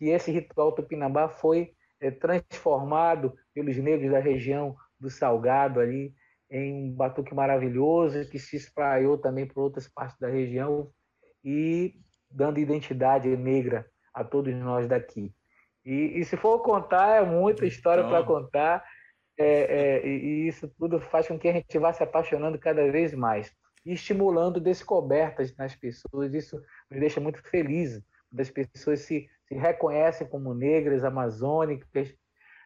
que 0.00 0.06
esse 0.06 0.32
ritual 0.32 0.72
tupinambá 0.72 1.28
foi 1.28 1.74
é, 2.00 2.10
transformado 2.10 3.32
pelos 3.54 3.76
negros 3.76 4.10
da 4.10 4.18
região 4.18 4.74
do 4.98 5.08
Salgado 5.08 5.78
ali 5.78 6.12
em 6.54 6.72
um 6.72 6.92
batuque 6.92 7.34
maravilhoso 7.34 8.28
que 8.30 8.38
se 8.38 8.56
espraiou 8.56 9.18
também 9.18 9.44
por 9.44 9.62
outras 9.62 9.88
partes 9.88 10.16
da 10.20 10.28
região 10.28 10.88
e 11.44 11.94
dando 12.30 12.60
identidade 12.60 13.28
negra 13.36 13.84
a 14.14 14.22
todos 14.22 14.54
nós 14.54 14.86
daqui. 14.86 15.34
E, 15.84 16.20
e 16.20 16.24
se 16.24 16.36
for 16.36 16.60
contar, 16.60 17.22
é 17.22 17.26
muita 17.26 17.66
história 17.66 18.02
então... 18.02 18.12
para 18.12 18.24
contar, 18.24 18.84
é, 19.36 19.46
é, 19.46 20.06
e 20.06 20.46
isso 20.46 20.68
tudo 20.78 21.00
faz 21.00 21.26
com 21.26 21.36
que 21.36 21.48
a 21.48 21.52
gente 21.52 21.76
vá 21.76 21.92
se 21.92 22.04
apaixonando 22.04 22.56
cada 22.56 22.88
vez 22.88 23.12
mais 23.12 23.52
e 23.84 23.92
estimulando 23.92 24.60
descobertas 24.60 25.54
nas 25.56 25.74
pessoas. 25.74 26.32
Isso 26.32 26.62
me 26.88 27.00
deixa 27.00 27.20
muito 27.20 27.42
feliz, 27.50 28.00
quando 28.30 28.40
as 28.40 28.50
pessoas 28.50 29.00
se, 29.00 29.28
se 29.48 29.54
reconhecem 29.56 30.28
como 30.28 30.54
negras, 30.54 31.04
amazônicas, 31.04 32.14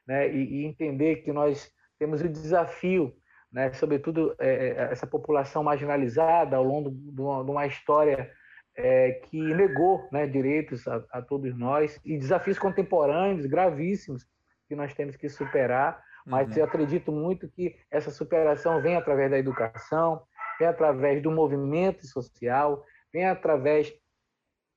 né, 0.07 0.31
e, 0.31 0.61
e 0.61 0.65
entender 0.67 1.17
que 1.17 1.33
nós 1.33 1.73
temos 1.99 2.21
o 2.21 2.29
desafio, 2.29 3.17
né, 3.51 3.73
sobretudo 3.73 4.35
é, 4.39 4.49
é 4.49 4.93
essa 4.93 5.07
população 5.07 5.63
marginalizada 5.63 6.57
ao 6.57 6.65
longo 6.65 6.91
de 6.91 7.21
uma, 7.21 7.45
de 7.45 7.51
uma 7.51 7.67
história 7.67 8.31
é, 8.77 9.13
que 9.13 9.41
negou 9.55 10.09
né, 10.13 10.27
direitos 10.27 10.87
a, 10.87 11.05
a, 11.11 11.23
todos 11.23 11.57
nós 11.57 12.01
e 12.05 12.17
desafios 12.17 12.59
contemporâneos 12.59 13.47
gravíssimos 13.47 14.25
que 14.69 14.77
nós 14.77 14.95
temos 14.95 15.17
que 15.17 15.29
superar. 15.29 16.03
Mas 16.25 16.51
uhum. 16.51 16.59
eu 16.59 16.65
acredito 16.65 17.11
muito 17.11 17.49
que 17.49 17.75
essa 17.91 18.11
superação 18.11 18.81
vem 18.83 18.97
através 18.97 19.31
da 19.31 19.39
educação, 19.39 20.23
vem 20.59 20.69
através 20.69 21.23
do 21.23 21.31
movimento 21.31 22.07
social, 22.07 22.85
vem 23.13 23.27
através 23.27 23.93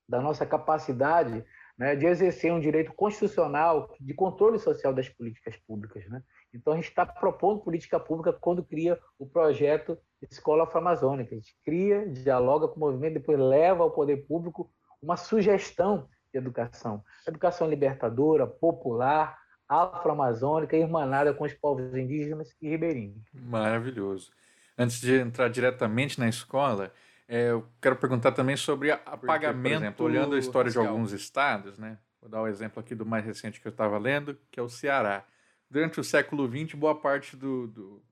da 0.08 0.20
nossa 0.20 0.44
capacidade 0.46 1.44
né, 1.78 1.94
de 1.94 2.06
exercer 2.06 2.52
um 2.52 2.60
direito 2.60 2.92
constitucional 2.94 3.94
de 4.00 4.14
controle 4.14 4.58
social 4.58 4.92
das 4.92 5.08
políticas 5.08 5.56
públicas. 5.58 6.08
Né? 6.08 6.22
Então, 6.54 6.72
a 6.72 6.76
gente 6.76 6.88
está 6.88 7.06
propondo 7.06 7.60
política 7.60 7.98
pública 7.98 8.32
quando 8.32 8.62
cria 8.62 8.98
o 9.18 9.26
projeto 9.26 9.98
Escola 10.20 10.64
Afro-Amazônica. 10.64 11.34
A 11.34 11.38
gente 11.38 11.56
cria, 11.64 12.06
dialoga 12.08 12.68
com 12.68 12.76
o 12.76 12.80
movimento, 12.80 13.14
depois 13.14 13.38
leva 13.38 13.82
ao 13.82 13.90
poder 13.90 14.18
público 14.26 14.70
uma 15.00 15.16
sugestão 15.16 16.08
de 16.32 16.38
educação. 16.38 17.02
Educação 17.26 17.68
libertadora, 17.68 18.46
popular, 18.46 19.38
afro-amazônica, 19.68 20.76
irmanada 20.76 21.32
com 21.32 21.44
os 21.44 21.54
povos 21.54 21.94
indígenas 21.94 22.54
e 22.60 22.68
ribeirinhos. 22.68 23.24
Maravilhoso. 23.32 24.30
Antes 24.76 25.00
de 25.00 25.14
entrar 25.18 25.48
diretamente 25.48 26.18
na 26.18 26.28
escola, 26.28 26.92
é, 27.28 27.50
eu 27.50 27.66
quero 27.80 27.96
perguntar 27.96 28.32
também 28.32 28.56
sobre 28.56 28.90
apagamento, 28.90 29.62
por 29.62 29.84
exemplo, 29.84 30.06
olhando 30.06 30.34
a 30.34 30.38
história 30.38 30.70
de 30.70 30.78
alguns 30.78 31.12
estados, 31.12 31.78
né? 31.78 31.98
Vou 32.20 32.30
dar 32.30 32.40
o 32.40 32.44
um 32.44 32.48
exemplo 32.48 32.80
aqui 32.80 32.94
do 32.94 33.04
mais 33.04 33.24
recente 33.24 33.60
que 33.60 33.66
eu 33.66 33.70
estava 33.70 33.98
lendo, 33.98 34.38
que 34.50 34.60
é 34.60 34.62
o 34.62 34.68
Ceará. 34.68 35.24
Durante 35.72 35.98
o 35.98 36.04
século 36.04 36.46
XX, 36.46 36.74
boa 36.74 36.94
parte 36.94 37.34
do, 37.34 37.66
do, 37.66 38.02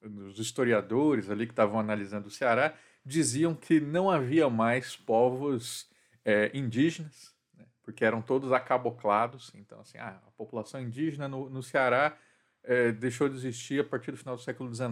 dos 0.00 0.38
historiadores 0.38 1.28
ali 1.28 1.44
que 1.44 1.52
estavam 1.52 1.78
analisando 1.78 2.28
o 2.28 2.30
Ceará 2.30 2.72
diziam 3.04 3.54
que 3.54 3.78
não 3.78 4.10
havia 4.10 4.48
mais 4.48 4.96
povos 4.96 5.86
é, 6.24 6.50
indígenas, 6.54 7.34
né? 7.54 7.66
porque 7.82 8.06
eram 8.06 8.22
todos 8.22 8.52
acaboclados. 8.52 9.52
Então, 9.54 9.80
assim, 9.80 9.98
ah, 9.98 10.18
a 10.26 10.30
população 10.30 10.80
indígena 10.80 11.28
no, 11.28 11.50
no 11.50 11.62
Ceará 11.62 12.16
é, 12.64 12.90
deixou 12.90 13.28
de 13.28 13.36
existir 13.36 13.82
a 13.82 13.84
partir 13.84 14.12
do 14.12 14.16
final 14.16 14.34
do 14.34 14.40
século 14.40 14.74
XIX. 14.74 14.90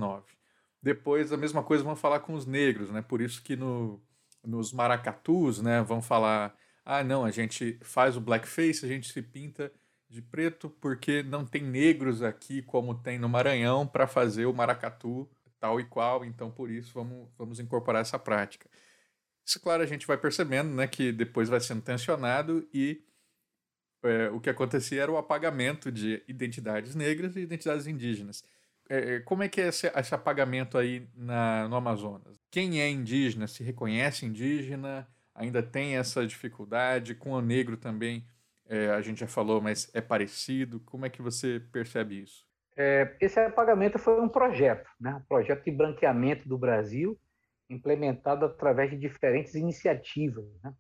Depois 0.83 1.33
a 1.33 1.37
mesma 1.39 1.63
coisa 1.63 1.83
vão 1.83 1.97
falar 1.97 2.21
com 2.21 2.35
os 2.35 2.45
negros, 2.45 2.91
né? 2.91 3.01
Por 3.01 3.23
isso 3.23 3.43
que 3.43 3.57
no, 3.57 4.03
nos 4.45 4.71
maracatus, 4.71 5.63
né, 5.63 5.81
vão 5.81 6.03
falar, 6.03 6.55
ah, 6.85 7.03
não, 7.03 7.25
a 7.25 7.31
gente 7.31 7.79
faz 7.81 8.19
o 8.19 8.21
blackface, 8.21 8.85
a 8.85 8.89
gente 8.89 9.11
se 9.11 9.23
pinta 9.23 9.73
de 10.09 10.23
preto 10.23 10.71
porque 10.71 11.23
não 11.23 11.45
tem 11.45 11.63
negros 11.63 12.23
aqui 12.23 12.63
como 12.63 12.95
tem 12.95 13.19
no 13.19 13.29
Maranhão 13.29 13.87
para 13.87 14.07
fazer 14.07 14.47
o 14.47 14.55
maracatu 14.55 15.29
tal 15.61 15.81
e 15.81 15.85
qual, 15.85 16.25
então 16.25 16.51
por 16.51 16.71
isso 16.71 16.93
vamos, 16.95 17.29
vamos 17.37 17.61
incorporar 17.61 18.03
essa 18.03 18.19
prática. 18.19 18.69
Isso, 19.45 19.61
claro, 19.61 19.83
a 19.83 19.87
gente 19.87 20.07
vai 20.07 20.17
percebendo, 20.17 20.75
né, 20.75 20.87
que 20.87 21.11
depois 21.11 21.49
vai 21.49 21.61
sendo 21.61 21.83
tensionado 21.83 22.69
e 22.73 23.03
é, 24.03 24.29
o 24.31 24.41
que 24.41 24.51
acontecia 24.51 25.03
era 25.03 25.11
o 25.11 25.17
apagamento 25.17 25.91
de 25.91 26.23
identidades 26.29 26.95
negras 26.95 27.37
e 27.37 27.41
identidades 27.41 27.87
indígenas. 27.87 28.45
É, 28.89 29.17
é, 29.17 29.21
como 29.21 29.43
é 29.43 29.49
que 29.49 29.61
é 29.61 29.69
esse, 29.69 29.87
esse 29.87 30.15
apagamento 30.15 30.79
aí 30.79 31.09
na, 31.15 31.69
no 31.69 31.77
Amazonas? 31.77 32.39
Quem 32.51 32.81
é 32.81 32.89
indígena 32.89 33.47
se 33.47 33.63
reconhece 33.63 34.25
indígena? 34.25 35.07
Ainda 35.35 35.63
tem 35.63 35.97
essa 35.97 36.27
dificuldade? 36.27 37.15
Com 37.15 37.33
o 37.33 37.41
negro 37.41 37.77
também, 37.77 38.25
é, 38.69 38.91
a 38.91 39.01
gente 39.01 39.21
já 39.21 39.27
falou, 39.27 39.61
mas 39.61 39.91
é 39.95 40.01
parecido? 40.01 40.81
Como 40.81 41.07
é 41.07 41.11
que 41.11 41.23
você 41.23 41.61
percebe 41.73 42.23
isso? 42.23 42.47
É, 42.77 43.17
esse 43.21 43.41
apagamento 43.41 43.99
foi 43.99 44.21
um 44.21 44.29
projeto, 44.29 44.89
né? 45.01 45.15
um 45.15 45.23
projeto 45.23 45.65
de 45.65 45.71
branqueamento 45.71 46.49
do 46.49 46.57
Brasil, 46.57 47.19
implementado 47.69 48.45
através 48.45 48.91
de 48.91 48.97
diferentes 48.97 49.55
iniciativas. 49.55 50.45
Né? 50.63 50.73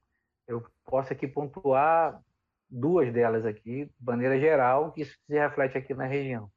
Eu 0.47 0.64
posso 0.85 1.12
aqui 1.12 1.26
pontuar 1.26 2.23
duas 2.71 3.12
delas 3.12 3.45
aqui, 3.45 3.87
de 3.87 4.04
maneira 4.04 4.38
geral, 4.38 4.92
que 4.92 5.02
isso 5.02 5.16
se 5.26 5.35
reflete 5.35 5.78
aqui 5.78 5.95
na 5.95 6.07
região. 6.07 6.50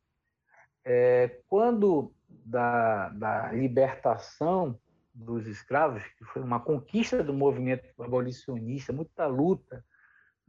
É, 0.83 1.39
quando 1.47 2.13
da, 2.27 3.09
da 3.09 3.51
libertação 3.51 4.79
dos 5.13 5.47
escravos, 5.47 6.03
que 6.17 6.25
foi 6.25 6.41
uma 6.41 6.59
conquista 6.59 7.23
do 7.23 7.33
movimento 7.33 7.83
abolicionista, 8.01 8.93
muita 8.93 9.27
luta, 9.27 9.83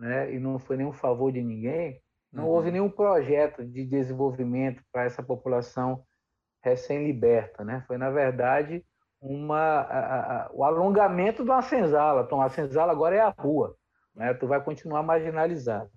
né, 0.03 0.35
e 0.35 0.41
não 0.41 0.59
foi 0.59 0.77
nenhum 0.77 0.93
favor 0.93 1.31
de 1.31 1.41
ninguém, 1.41 2.03
não 2.33 2.45
uhum. 2.45 2.51
houve 2.51 2.73
nenhum 2.73 2.91
projeto 2.91 3.65
de 3.65 3.85
desenvolvimento 3.87 4.83
para 4.91 5.05
essa 5.05 5.23
população 5.23 6.03
recém-liberta. 6.61 7.65
Né? 7.65 7.85
Foi, 7.87 7.97
na 7.97 8.11
verdade, 8.11 8.85
uma, 9.21 9.83
a, 9.83 10.47
a, 10.47 10.51
o 10.53 10.65
alongamento 10.65 11.45
de 11.45 11.51
uma 11.51 11.63
senzala. 11.63 12.23
Então, 12.23 12.43
a 12.43 12.49
senzala 12.49 12.91
agora 12.91 13.15
é 13.15 13.21
a 13.21 13.29
rua, 13.29 13.77
né? 14.13 14.35
tu 14.35 14.49
vai 14.49 14.61
continuar 14.61 15.05
marginalizado. 15.05 15.89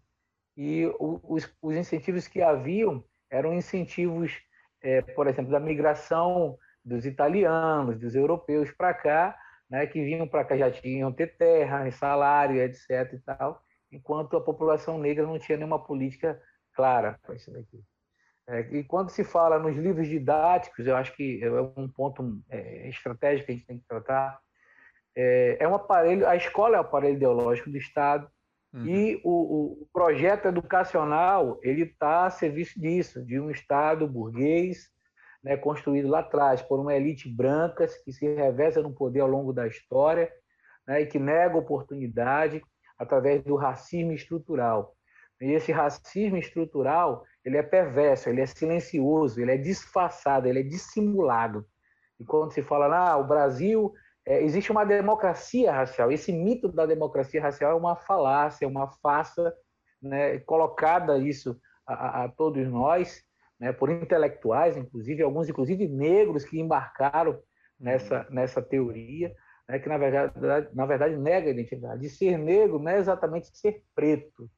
E 0.55 0.85
os, 0.99 1.51
os 1.59 1.75
incentivos 1.75 2.27
que 2.27 2.43
haviam 2.43 3.03
eram 3.31 3.55
incentivos, 3.55 4.39
é, 4.83 5.01
por 5.01 5.27
exemplo, 5.27 5.51
da 5.51 5.59
migração 5.59 6.59
dos 6.83 7.07
italianos, 7.07 7.99
dos 7.99 8.13
europeus 8.13 8.71
para 8.71 8.93
cá, 8.93 9.35
né, 9.67 9.87
que 9.87 10.03
vinham 10.03 10.27
para 10.27 10.45
cá 10.45 10.55
já 10.55 10.69
tinham 10.69 11.11
ter 11.11 11.35
terra, 11.37 11.89
salário, 11.91 12.61
etc. 12.61 13.13
e 13.13 13.19
tal, 13.19 13.64
enquanto 13.91 14.35
a 14.35 14.41
população 14.41 14.97
negra 14.97 15.25
não 15.25 15.39
tinha 15.39 15.57
nenhuma 15.57 15.83
política 15.83 16.41
clara 16.73 17.19
para 17.21 17.35
isso 17.35 17.51
daqui. 17.51 17.83
É, 18.47 18.59
e 18.75 18.83
quando 18.83 19.09
se 19.09 19.23
fala 19.23 19.57
nos 19.57 19.75
livros 19.75 20.07
didáticos, 20.07 20.85
eu 20.85 20.95
acho 20.95 21.15
que 21.15 21.43
é 21.43 21.49
um 21.51 21.87
ponto 21.87 22.41
é, 22.49 22.87
estratégico 22.89 23.47
que 23.47 23.51
a 23.51 23.55
gente 23.55 23.67
tem 23.67 23.79
que 23.79 23.87
tratar. 23.87 24.39
É, 25.15 25.57
é 25.61 25.67
um 25.67 25.75
aparelho, 25.75 26.27
a 26.27 26.35
escola 26.35 26.75
é 26.75 26.77
o 26.77 26.81
aparelho 26.81 27.15
ideológico 27.15 27.69
do 27.69 27.77
Estado, 27.77 28.29
Uhum. 28.75 28.85
E 28.85 29.21
o, 29.23 29.83
o, 29.83 29.87
projeto 29.93 30.49
educacional 30.49 31.57
ele 31.63 31.83
está 31.83 32.25
a 32.25 32.29
serviço 32.29 32.77
disso, 32.77 33.23
de 33.23 33.39
um 33.39 33.49
Estado 33.49 34.05
burguês, 34.05 34.89
né, 35.41 35.55
construído 35.55 36.09
lá 36.09 36.19
atrás 36.19 36.61
por 36.61 36.77
uma 36.77 36.93
elite 36.93 37.29
branca 37.29 37.87
que 38.03 38.11
se 38.11 38.25
reveza 38.35 38.81
no 38.81 38.93
poder 38.93 39.21
ao 39.21 39.29
longo 39.29 39.53
da 39.53 39.65
história 39.65 40.29
né, 40.85 41.01
e 41.01 41.05
que 41.05 41.17
nega 41.17 41.55
oportunidade 41.55 42.61
através 42.97 43.43
do 43.43 43.55
racismo 43.55 44.11
estrutural. 44.11 44.95
E 45.41 45.51
esse 45.51 45.71
racismo 45.71 46.37
estrutural 46.37 47.23
ele 47.43 47.57
é 47.57 47.63
perverso, 47.63 48.29
ele 48.29 48.41
é 48.41 48.45
silencioso, 48.45 49.39
ele 49.39 49.51
é 49.51 49.57
disfarçado, 49.57 50.47
ele 50.47 50.59
é 50.59 50.63
dissimulado. 50.63 51.65
E 52.19 52.25
quando 52.25 52.51
se 52.51 52.63
fala, 52.63 52.87
ah, 52.95 53.17
o 53.17 53.27
Brasil 53.27 53.93
é, 54.25 54.41
existe 54.43 54.71
uma 54.71 54.83
democracia 54.83 55.71
racial. 55.71 56.11
Esse 56.11 56.31
mito 56.31 56.67
da 56.67 56.85
democracia 56.85 57.41
racial 57.41 57.71
é 57.71 57.75
uma 57.75 57.95
falácia, 57.95 58.67
uma 58.67 58.87
farsa 58.87 59.53
né, 60.01 60.39
colocada 60.39 61.17
isso 61.17 61.59
a, 61.85 62.23
a, 62.23 62.29
todos 62.29 62.67
nós, 62.67 63.23
né, 63.59 63.71
por 63.71 63.89
intelectuais, 63.91 64.75
inclusive 64.75 65.21
alguns, 65.21 65.47
inclusive 65.47 65.87
negros 65.87 66.43
que 66.43 66.59
embarcaram 66.59 67.39
nessa 67.79 68.21
uhum. 68.21 68.35
nessa 68.35 68.61
teoria, 68.61 69.33
né, 69.67 69.79
que 69.79 69.89
na 69.89 69.97
verdade 69.97 70.69
na 70.73 70.85
verdade 70.85 71.15
nega 71.17 71.47
a 71.47 71.51
identidade. 71.51 72.01
De 72.01 72.09
ser 72.09 72.37
negro 72.37 72.79
não 72.79 72.91
é 72.91 72.97
exatamente 72.97 73.55
ser 73.57 73.83
preto. 73.93 74.49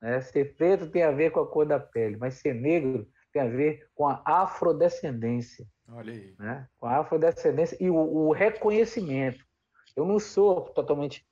Né? 0.00 0.20
Ser 0.20 0.56
preto 0.56 0.90
tem 0.90 1.02
a 1.02 1.10
ver 1.10 1.30
com 1.30 1.40
a 1.40 1.46
cor 1.46 1.66
da 1.66 1.80
pele, 1.80 2.16
mas 2.16 2.34
ser 2.34 2.54
negro 2.54 3.08
tem 3.32 3.42
a 3.42 3.48
ver 3.48 3.88
com 3.94 4.06
a 4.06 4.22
afrodescendência. 4.24 5.66
Olha 5.88 6.12
aí. 6.12 6.34
Né? 6.38 6.68
Com 6.78 6.86
a 6.86 6.98
afrodescendência 6.98 7.76
e 7.80 7.90
o, 7.90 7.96
o 7.96 8.32
reconhecimento. 8.32 9.44
Eu 9.96 10.04
não 10.04 10.18
sou 10.18 10.62
totalmente 10.70 11.26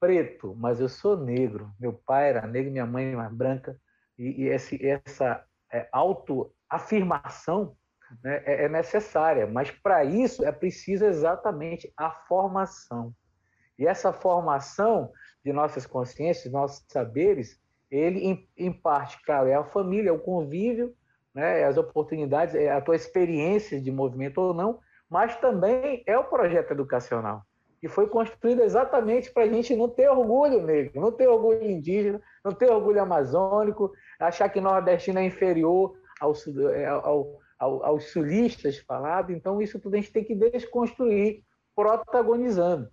preto, 0.00 0.54
mas 0.56 0.80
eu 0.80 0.88
sou 0.88 1.16
negro. 1.16 1.72
Meu 1.78 1.92
pai 1.92 2.28
era 2.30 2.46
negro, 2.46 2.70
minha 2.70 2.86
mãe 2.86 3.12
era 3.12 3.28
branca. 3.28 3.78
E, 4.16 4.42
e 4.42 4.48
esse, 4.48 4.78
essa 4.84 5.44
é, 5.72 5.88
autoafirmação 5.92 7.76
né, 8.22 8.42
é, 8.44 8.64
é 8.64 8.68
necessária. 8.68 9.46
Mas 9.46 9.70
para 9.70 10.04
isso 10.04 10.44
é 10.44 10.52
preciso 10.52 11.04
exatamente 11.04 11.92
a 11.96 12.10
formação. 12.10 13.12
E 13.78 13.86
essa 13.86 14.12
formação 14.12 15.12
de 15.44 15.52
nossas 15.52 15.86
consciências, 15.86 16.52
nossos 16.52 16.84
saberes, 16.88 17.60
ele, 17.90 18.20
em, 18.20 18.48
em 18.56 18.72
parte, 18.72 19.22
claro, 19.24 19.48
é 19.48 19.54
a 19.54 19.64
família, 19.64 20.10
é 20.10 20.12
o 20.12 20.18
convívio, 20.18 20.94
né, 21.34 21.64
as 21.64 21.76
oportunidades, 21.76 22.54
é 22.54 22.70
a 22.70 22.80
tua 22.80 22.96
experiência 22.96 23.80
de 23.80 23.90
movimento 23.90 24.38
ou 24.38 24.52
não, 24.52 24.80
mas 25.08 25.36
também 25.36 26.02
é 26.06 26.18
o 26.18 26.24
projeto 26.24 26.72
educacional, 26.72 27.42
que 27.80 27.88
foi 27.88 28.08
construído 28.08 28.62
exatamente 28.62 29.32
para 29.32 29.44
a 29.44 29.48
gente 29.48 29.74
não 29.74 29.88
ter 29.88 30.10
orgulho 30.10 30.62
negro, 30.62 31.00
não 31.00 31.12
ter 31.12 31.28
orgulho 31.28 31.62
indígena, 31.62 32.20
não 32.44 32.52
ter 32.52 32.70
orgulho 32.70 33.00
amazônico, 33.00 33.92
achar 34.18 34.48
que 34.48 34.60
nordestino 34.60 35.20
é 35.20 35.24
inferior 35.24 35.94
ao, 36.20 36.32
é, 36.72 36.86
ao, 36.86 37.38
ao, 37.58 37.84
aos 37.84 38.10
sulistas 38.10 38.78
falados. 38.78 39.34
Então, 39.34 39.60
isso 39.60 39.78
tudo 39.80 39.94
a 39.94 39.96
gente 39.96 40.12
tem 40.12 40.24
que 40.24 40.34
desconstruir, 40.34 41.42
protagonizando. 41.74 42.90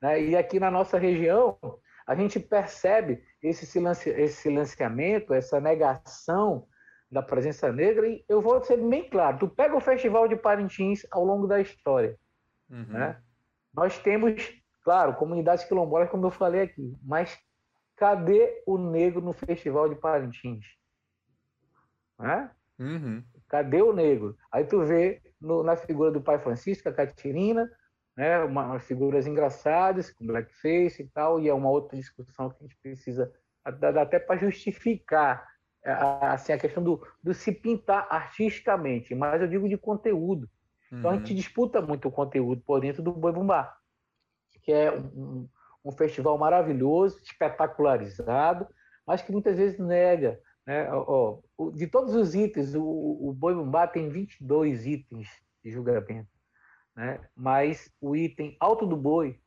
Né? 0.00 0.22
E 0.22 0.36
aqui 0.36 0.60
na 0.60 0.70
nossa 0.70 0.98
região, 0.98 1.58
a 2.06 2.14
gente 2.14 2.38
percebe 2.38 3.22
esse, 3.42 3.66
silenci 3.66 4.10
esse 4.10 4.42
silenciamento, 4.42 5.32
essa 5.32 5.60
negação 5.60 6.66
da 7.10 7.22
presença 7.22 7.72
negra, 7.72 8.08
e 8.08 8.24
eu 8.28 8.40
vou 8.40 8.62
ser 8.64 8.76
bem 8.76 9.08
claro, 9.08 9.38
tu 9.38 9.48
pega 9.48 9.76
o 9.76 9.80
Festival 9.80 10.26
de 10.26 10.34
Parintins 10.34 11.06
ao 11.12 11.24
longo 11.24 11.46
da 11.46 11.60
história, 11.60 12.18
uhum. 12.68 12.86
né? 12.88 13.20
Nós 13.72 13.98
temos, 13.98 14.52
claro, 14.82 15.14
comunidades 15.14 15.64
quilombolas, 15.64 16.10
como 16.10 16.26
eu 16.26 16.30
falei 16.30 16.62
aqui, 16.62 16.96
mas 17.02 17.38
cadê 17.96 18.62
o 18.66 18.76
negro 18.78 19.20
no 19.20 19.32
Festival 19.32 19.88
de 19.88 19.94
Parintins? 19.94 20.64
Né? 22.18 22.50
Uhum. 22.78 23.24
Cadê 23.54 23.80
o 23.80 23.92
negro? 23.92 24.36
Aí 24.50 24.64
tu 24.64 24.84
vê 24.84 25.22
no, 25.40 25.62
na 25.62 25.76
figura 25.76 26.10
do 26.10 26.20
pai 26.20 26.40
Francisco, 26.40 26.88
a 26.88 26.92
Catirina, 26.92 27.70
né, 28.16 28.40
uma, 28.40 28.66
umas 28.66 28.84
figuras 28.84 29.28
engraçadas, 29.28 30.10
com 30.10 30.26
blackface 30.26 31.00
e 31.00 31.08
tal, 31.10 31.38
e 31.38 31.48
é 31.48 31.54
uma 31.54 31.70
outra 31.70 31.96
discussão 31.96 32.50
que 32.50 32.56
a 32.58 32.62
gente 32.66 32.76
precisa 32.82 33.32
até 33.64 34.18
para 34.18 34.40
justificar 34.40 35.46
assim, 36.20 36.52
a 36.52 36.58
questão 36.58 36.82
do, 36.82 37.00
do 37.22 37.32
se 37.32 37.52
pintar 37.52 38.08
artisticamente, 38.10 39.14
mas 39.14 39.40
eu 39.40 39.46
digo 39.46 39.68
de 39.68 39.78
conteúdo. 39.78 40.50
Então 40.90 41.12
a 41.12 41.14
gente 41.14 41.30
uhum. 41.30 41.36
disputa 41.36 41.80
muito 41.80 42.08
o 42.08 42.12
conteúdo 42.12 42.60
por 42.66 42.80
dentro 42.80 43.04
do 43.04 43.12
Boi 43.12 43.30
Bumbá, 43.30 43.72
que 44.64 44.72
é 44.72 44.90
um, 44.90 45.48
um, 45.84 45.92
festival 45.92 46.36
maravilhoso, 46.36 47.20
espetacularizado, 47.22 48.66
mas 49.06 49.22
que 49.22 49.30
muitas 49.30 49.56
vezes 49.56 49.78
nega. 49.78 50.40
Né? 50.66 50.90
Ó, 50.90 51.40
ó, 51.58 51.70
de 51.70 51.86
todos 51.86 52.14
os 52.14 52.34
itens, 52.34 52.74
o, 52.74 52.82
o 52.82 53.32
Boi 53.32 53.54
Bumbá 53.54 53.86
tem 53.86 54.08
22 54.08 54.86
itens 54.86 55.28
de 55.62 55.70
julgamento, 55.70 56.28
né? 56.96 57.20
mas 57.36 57.90
o 58.00 58.16
item 58.16 58.56
Alto 58.58 58.86
do 58.86 58.96
Boi 58.96 59.38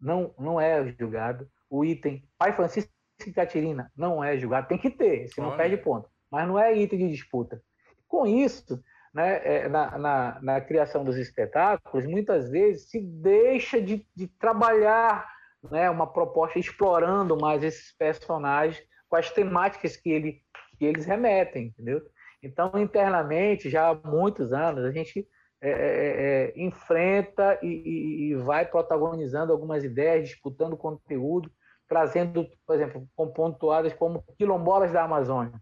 não, 0.00 0.34
não 0.38 0.60
é 0.60 0.84
julgado, 0.98 1.48
o 1.70 1.84
item 1.84 2.28
Pai 2.36 2.52
Francisco 2.54 2.90
e 3.26 3.32
Catirina 3.32 3.90
não 3.96 4.22
é 4.22 4.36
julgado, 4.36 4.68
tem 4.68 4.78
que 4.78 4.90
ter, 4.90 5.28
se 5.28 5.40
não 5.40 5.56
perde 5.56 5.76
ponto. 5.76 6.08
Mas 6.30 6.48
não 6.48 6.58
é 6.58 6.76
item 6.76 6.98
de 6.98 7.10
disputa. 7.10 7.62
Com 8.08 8.26
isso, 8.26 8.82
né, 9.14 9.40
é, 9.44 9.68
na, 9.68 9.98
na, 9.98 10.40
na, 10.40 10.60
criação 10.60 11.04
dos 11.04 11.16
espetáculos, 11.16 12.06
muitas 12.06 12.50
vezes 12.50 12.88
se 12.88 13.00
deixa 13.00 13.80
de, 13.80 14.06
de 14.14 14.26
trabalhar 14.26 15.30
né, 15.70 15.88
uma 15.90 16.06
proposta 16.06 16.58
explorando 16.58 17.38
mais 17.38 17.62
esses 17.62 17.92
personagens 17.96 18.82
com 19.12 19.16
as 19.16 19.30
temáticas 19.30 19.94
que, 19.94 20.08
ele, 20.08 20.40
que 20.78 20.86
eles 20.86 21.04
remetem, 21.04 21.66
entendeu? 21.66 22.00
Então, 22.42 22.72
internamente, 22.76 23.68
já 23.68 23.90
há 23.90 23.94
muitos 23.94 24.54
anos, 24.54 24.86
a 24.86 24.90
gente 24.90 25.28
é, 25.60 25.70
é, 25.70 25.74
é, 25.74 26.44
é 26.46 26.52
enfrenta 26.56 27.58
e, 27.62 28.30
e, 28.30 28.34
vai 28.36 28.64
protagonizando 28.64 29.52
algumas 29.52 29.84
ideias, 29.84 30.30
disputando 30.30 30.78
conteúdo, 30.78 31.52
trazendo, 31.86 32.48
por 32.66 32.74
exemplo, 32.74 33.06
compondo 33.14 33.58
toadas 33.58 33.92
como 33.92 34.24
Quilombolas 34.38 34.90
da 34.90 35.02
Amazônia. 35.02 35.60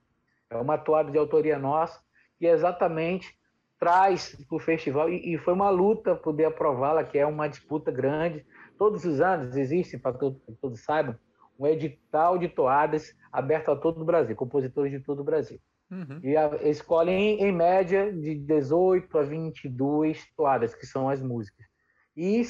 É 0.48 0.56
uma 0.56 0.78
toada 0.78 1.10
de 1.10 1.18
autoria 1.18 1.58
nossa 1.58 2.00
que 2.38 2.46
exatamente 2.46 3.36
traz 3.80 4.36
para 4.48 4.56
o 4.56 4.60
festival, 4.60 5.10
e, 5.10 5.34
e, 5.34 5.38
foi 5.38 5.54
uma 5.54 5.70
luta 5.70 6.14
poder 6.14 6.44
aprová-la, 6.44 7.02
que 7.02 7.18
é 7.18 7.26
uma 7.26 7.48
disputa 7.48 7.90
grande. 7.90 8.46
Todos 8.78 9.04
os 9.04 9.20
anos 9.20 9.56
existe, 9.56 9.98
para 9.98 10.16
que 10.16 10.36
todos 10.60 10.84
saibam, 10.84 11.16
um 11.60 11.66
edital 11.66 12.38
de 12.38 12.48
toadas 12.48 13.14
aberto 13.30 13.70
a 13.70 13.76
todo 13.76 14.00
o 14.00 14.04
Brasil, 14.04 14.34
compositores 14.34 14.90
de 14.90 15.00
todo 15.00 15.20
o 15.20 15.24
Brasil. 15.24 15.60
Uhum. 15.90 16.20
E 16.22 16.36
a, 16.36 16.48
escolhem, 16.62 17.40
em 17.40 17.52
média, 17.52 18.12
de 18.12 18.34
18 18.34 19.18
a 19.18 19.22
22 19.22 20.26
toadas, 20.36 20.74
que 20.74 20.86
são 20.86 21.08
as 21.08 21.22
músicas 21.22 21.70
e, 22.16 22.42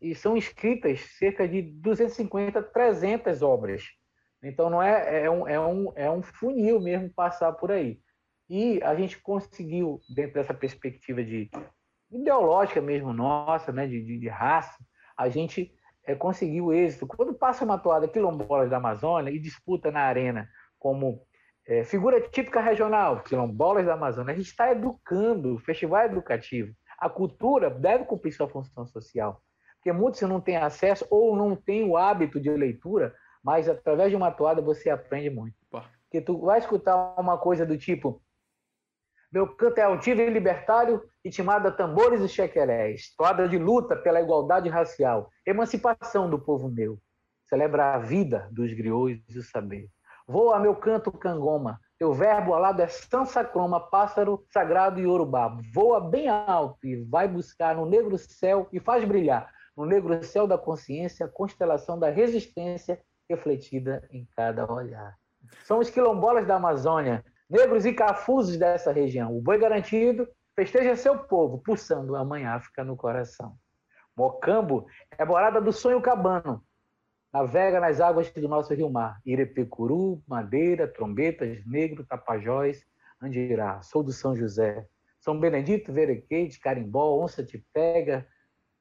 e, 0.00 0.14
são 0.14 0.36
escritas 0.36 1.00
cerca 1.18 1.48
de 1.48 1.62
250, 1.62 2.62
300 2.62 3.42
obras. 3.42 3.82
Então 4.42 4.70
não 4.70 4.82
é, 4.82 5.24
é, 5.24 5.30
um, 5.30 5.48
é, 5.48 5.60
um, 5.60 5.92
é 5.96 6.10
um 6.10 6.22
funil 6.22 6.80
mesmo 6.80 7.10
passar 7.12 7.52
por 7.52 7.72
aí. 7.72 8.00
E 8.48 8.80
a 8.82 8.94
gente 8.94 9.20
conseguiu, 9.20 10.00
dentro 10.14 10.34
dessa 10.34 10.54
perspectiva 10.54 11.22
de 11.22 11.50
ideológica 12.10 12.80
mesmo 12.80 13.12
nossa, 13.12 13.72
né, 13.72 13.86
de, 13.86 14.02
de, 14.02 14.18
de 14.18 14.28
raça, 14.28 14.78
a 15.16 15.28
gente 15.28 15.74
é, 16.08 16.14
conseguiu 16.14 16.72
êxito. 16.72 17.06
Quando 17.06 17.34
passa 17.34 17.64
uma 17.64 17.78
toada 17.78 18.08
quilombolas 18.08 18.70
da 18.70 18.78
Amazônia 18.78 19.30
e 19.30 19.38
disputa 19.38 19.92
na 19.92 20.00
arena 20.00 20.48
como 20.78 21.22
é, 21.66 21.84
figura 21.84 22.20
típica 22.20 22.60
regional, 22.60 23.22
quilombolas 23.22 23.86
da 23.86 23.94
Amazônia, 23.94 24.32
a 24.32 24.36
gente 24.36 24.48
está 24.48 24.72
educando, 24.72 25.54
o 25.54 25.58
festival 25.58 26.00
é 26.00 26.06
educativo 26.06 26.74
a 26.98 27.08
cultura 27.08 27.70
deve 27.70 28.04
cumprir 28.04 28.32
sua 28.32 28.48
função 28.48 28.84
social. 28.84 29.40
Porque 29.76 29.92
muitos 29.92 30.20
não 30.22 30.40
têm 30.40 30.56
acesso 30.56 31.06
ou 31.08 31.36
não 31.36 31.54
têm 31.54 31.88
o 31.88 31.96
hábito 31.96 32.40
de 32.40 32.50
leitura, 32.50 33.14
mas 33.42 33.68
através 33.68 34.10
de 34.10 34.16
uma 34.16 34.32
toada 34.32 34.60
você 34.60 34.90
aprende 34.90 35.30
muito. 35.30 35.54
Porque 35.70 36.20
tu 36.20 36.40
vai 36.40 36.58
escutar 36.58 37.14
uma 37.18 37.38
coisa 37.38 37.64
do 37.64 37.78
tipo 37.78 38.20
meu 39.30 39.46
canto 39.46 39.78
é 39.78 39.82
altivo 39.82 40.22
e 40.22 40.30
libertário, 40.30 41.02
ritmada 41.24 41.70
tambores 41.70 42.22
e 42.22 42.28
chequerés, 42.28 43.14
toada 43.16 43.48
de 43.48 43.58
luta 43.58 43.94
pela 43.94 44.20
igualdade 44.20 44.68
racial, 44.68 45.30
emancipação 45.46 46.30
do 46.30 46.38
povo 46.38 46.68
meu, 46.68 46.98
celebra 47.44 47.94
a 47.94 47.98
vida 47.98 48.48
dos 48.50 48.72
griots 48.72 49.34
e 49.34 49.38
o 49.38 49.42
saber. 49.42 49.88
Voa 50.26 50.58
meu 50.58 50.74
canto 50.74 51.12
cangoma, 51.12 51.78
teu 51.98 52.12
verbo 52.12 52.54
alado 52.54 52.80
é 52.80 52.86
sansacroma, 52.86 53.80
pássaro 53.80 54.46
sagrado 54.50 55.00
e 55.00 55.06
urubá. 55.06 55.56
Voa 55.74 56.00
bem 56.00 56.28
alto 56.28 56.86
e 56.86 57.02
vai 57.04 57.26
buscar 57.26 57.76
no 57.76 57.84
negro 57.84 58.16
céu 58.16 58.68
e 58.72 58.78
faz 58.78 59.04
brilhar 59.04 59.50
no 59.76 59.84
negro 59.84 60.22
céu 60.24 60.46
da 60.46 60.58
consciência 60.58 61.26
a 61.26 61.28
constelação 61.28 61.98
da 61.98 62.10
resistência 62.10 63.00
refletida 63.28 64.06
em 64.10 64.26
cada 64.36 64.70
olhar. 64.70 65.14
São 65.64 65.78
os 65.78 65.88
quilombolas 65.88 66.46
da 66.46 66.56
Amazônia, 66.56 67.24
negros 67.48 67.86
e 67.86 67.92
cafusos 67.92 68.56
dessa 68.56 68.92
região. 68.92 69.36
O 69.36 69.40
boi 69.40 69.58
garantido 69.58 70.28
festeja 70.54 70.96
seu 70.96 71.18
povo, 71.18 71.58
pulsando 71.58 72.16
a 72.16 72.24
mãe 72.24 72.44
África 72.44 72.84
no 72.84 72.96
coração. 72.96 73.56
Mocambo 74.16 74.86
é 75.16 75.24
morada 75.24 75.60
do 75.60 75.72
sonho 75.72 76.00
cabano, 76.00 76.62
navega 77.32 77.78
nas 77.78 78.00
águas 78.00 78.30
do 78.30 78.48
nosso 78.48 78.74
rio 78.74 78.90
mar. 78.90 79.20
Irepecuru, 79.24 80.20
Madeira, 80.26 80.88
Trombetas, 80.88 81.64
Negro, 81.64 82.04
Tapajós, 82.04 82.84
Andirá. 83.22 83.80
Sou 83.82 84.02
do 84.02 84.12
São 84.12 84.36
José. 84.36 84.86
São 85.20 85.38
Benedito, 85.38 85.92
Verequete, 85.92 86.60
Carimbó, 86.60 87.22
Onça 87.22 87.42
de 87.42 87.58
Pega, 87.72 88.26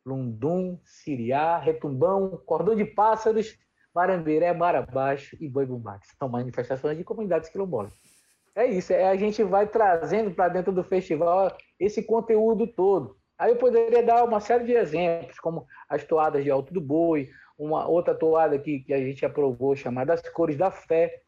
Lundum, 0.05 0.79
Siriá, 0.83 1.57
Retumbão, 1.57 2.41
Cordão 2.45 2.75
de 2.75 2.85
Pássaros, 2.85 3.57
Marambiré, 3.93 4.53
Mar 4.53 4.75
Abaixo 4.75 5.35
e 5.39 5.49
Boi 5.49 5.65
Bumbá, 5.65 5.99
são 6.17 6.29
manifestações 6.29 6.97
de 6.97 7.03
comunidades 7.03 7.49
quilombolas. 7.49 8.16
É 8.57 8.65
isso, 8.65 8.91
é, 8.91 9.07
a 9.07 9.15
gente 9.15 9.43
vai 9.43 9.67
trazendo 9.67 10.31
para 10.31 10.49
dentro 10.49 10.71
do 10.71 10.83
festival 10.83 11.55
esse 11.79 12.01
conteúdo 12.01 12.65
todo. 12.65 13.15
Aí 13.37 13.51
eu 13.51 13.55
poderia 13.57 14.01
dar 14.01 14.23
uma 14.23 14.39
série 14.39 14.65
de 14.65 14.71
exemplos, 14.71 15.39
como 15.39 15.67
as 15.87 16.03
toadas 16.03 16.43
de 16.43 16.49
Alto 16.49 16.73
do 16.73 16.81
Boi, 16.81 17.29
uma 17.55 17.87
outra 17.87 18.15
toada 18.15 18.57
que, 18.57 18.79
que 18.79 18.91
a 18.95 18.97
gente 18.97 19.23
aprovou 19.23 19.75
chamada 19.75 20.11
As 20.15 20.27
Cores 20.29 20.57
da 20.57 20.71
Fé, 20.71 21.21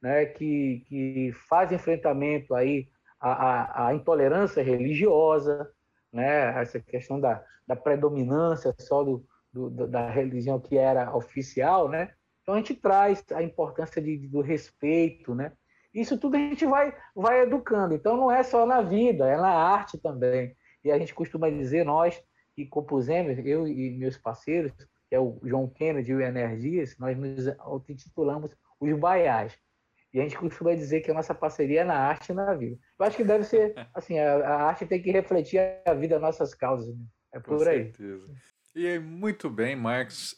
né, 0.00 0.26
que, 0.26 0.84
que 0.86 1.32
faz 1.48 1.72
enfrentamento 1.72 2.54
aí 2.54 2.88
à, 3.18 3.32
à, 3.32 3.88
à 3.88 3.94
intolerância 3.94 4.62
religiosa, 4.62 5.68
né, 6.12 6.56
essa 6.62 6.78
questão 6.78 7.18
da, 7.18 7.44
da 7.66 7.74
predominância 7.74 8.72
só 8.78 9.02
do, 9.02 9.26
do, 9.52 9.88
da 9.88 10.08
religião 10.08 10.60
que 10.60 10.78
era 10.78 11.12
oficial, 11.16 11.88
né? 11.88 12.12
Então 12.42 12.54
a 12.54 12.58
gente 12.58 12.76
traz 12.76 13.24
a 13.34 13.42
importância 13.42 14.00
de, 14.00 14.28
do 14.28 14.40
respeito, 14.40 15.34
né? 15.34 15.50
Isso 15.96 16.18
tudo 16.18 16.36
a 16.36 16.38
gente 16.38 16.66
vai, 16.66 16.94
vai 17.14 17.42
educando. 17.42 17.94
Então 17.94 18.16
não 18.16 18.30
é 18.30 18.42
só 18.42 18.66
na 18.66 18.82
vida, 18.82 19.26
é 19.26 19.36
na 19.36 19.50
arte 19.50 19.96
também. 19.96 20.54
E 20.84 20.92
a 20.92 20.98
gente 20.98 21.14
costuma 21.14 21.48
dizer, 21.48 21.84
nós 21.84 22.22
que 22.54 22.66
compusemos, 22.66 23.38
eu 23.44 23.66
e 23.66 23.90
meus 23.96 24.16
parceiros, 24.16 24.72
que 25.08 25.14
é 25.14 25.20
o 25.20 25.38
João 25.42 25.68
Kennedy 25.68 26.12
e 26.12 26.14
o 26.14 26.20
Energias, 26.20 26.96
nós 26.98 27.16
nos 27.16 27.46
intitulamos 27.88 28.50
os 28.78 28.98
Baiás. 28.98 29.58
E 30.12 30.20
a 30.20 30.22
gente 30.22 30.38
costuma 30.38 30.74
dizer 30.74 31.00
que 31.00 31.10
a 31.10 31.14
nossa 31.14 31.34
parceria 31.34 31.80
é 31.80 31.84
na 31.84 31.98
arte 31.98 32.30
e 32.30 32.34
na 32.34 32.54
vida. 32.54 32.78
Eu 32.98 33.06
acho 33.06 33.16
que 33.16 33.24
deve 33.24 33.44
ser, 33.44 33.74
assim, 33.94 34.18
a, 34.18 34.36
a 34.36 34.62
arte 34.64 34.86
tem 34.86 35.02
que 35.02 35.10
refletir 35.10 35.60
a 35.84 35.94
vida, 35.94 36.18
nossas 36.18 36.54
causas. 36.54 36.94
Né? 36.94 37.04
É 37.32 37.40
por 37.40 37.58
Com 37.58 37.68
aí. 37.68 37.92
Certeza. 37.92 38.34
E 38.74 38.98
muito 38.98 39.50
bem, 39.50 39.76
Marcos. 39.76 40.34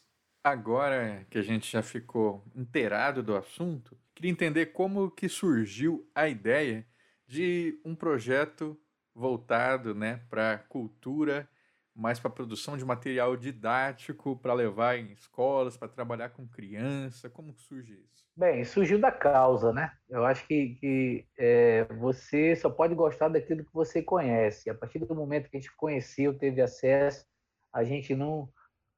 Agora 0.48 1.26
que 1.28 1.36
a 1.36 1.42
gente 1.42 1.70
já 1.70 1.82
ficou 1.82 2.42
inteirado 2.56 3.22
do 3.22 3.36
assunto, 3.36 3.94
queria 4.14 4.30
entender 4.30 4.66
como 4.72 5.10
que 5.10 5.28
surgiu 5.28 6.10
a 6.14 6.26
ideia 6.26 6.86
de 7.26 7.78
um 7.84 7.94
projeto 7.94 8.74
voltado 9.14 9.94
né, 9.94 10.22
para 10.30 10.56
cultura, 10.56 11.46
mais 11.94 12.18
para 12.18 12.30
produção 12.30 12.78
de 12.78 12.84
material 12.86 13.36
didático, 13.36 14.38
para 14.38 14.54
levar 14.54 14.96
em 14.96 15.12
escolas, 15.12 15.76
para 15.76 15.86
trabalhar 15.86 16.30
com 16.30 16.48
criança. 16.48 17.28
Como 17.28 17.52
surge 17.52 18.02
isso? 18.10 18.24
Bem, 18.34 18.64
surgiu 18.64 18.98
da 18.98 19.12
causa, 19.12 19.70
né? 19.70 19.92
Eu 20.08 20.24
acho 20.24 20.46
que, 20.46 20.76
que 20.76 21.26
é, 21.36 21.84
você 22.00 22.56
só 22.56 22.70
pode 22.70 22.94
gostar 22.94 23.28
daquilo 23.28 23.66
que 23.66 23.74
você 23.74 24.02
conhece. 24.02 24.70
A 24.70 24.74
partir 24.74 24.98
do 24.98 25.14
momento 25.14 25.50
que 25.50 25.58
a 25.58 25.60
gente 25.60 25.76
conheceu, 25.76 26.38
teve 26.38 26.62
acesso, 26.62 27.26
a 27.70 27.84
gente 27.84 28.14
não 28.14 28.48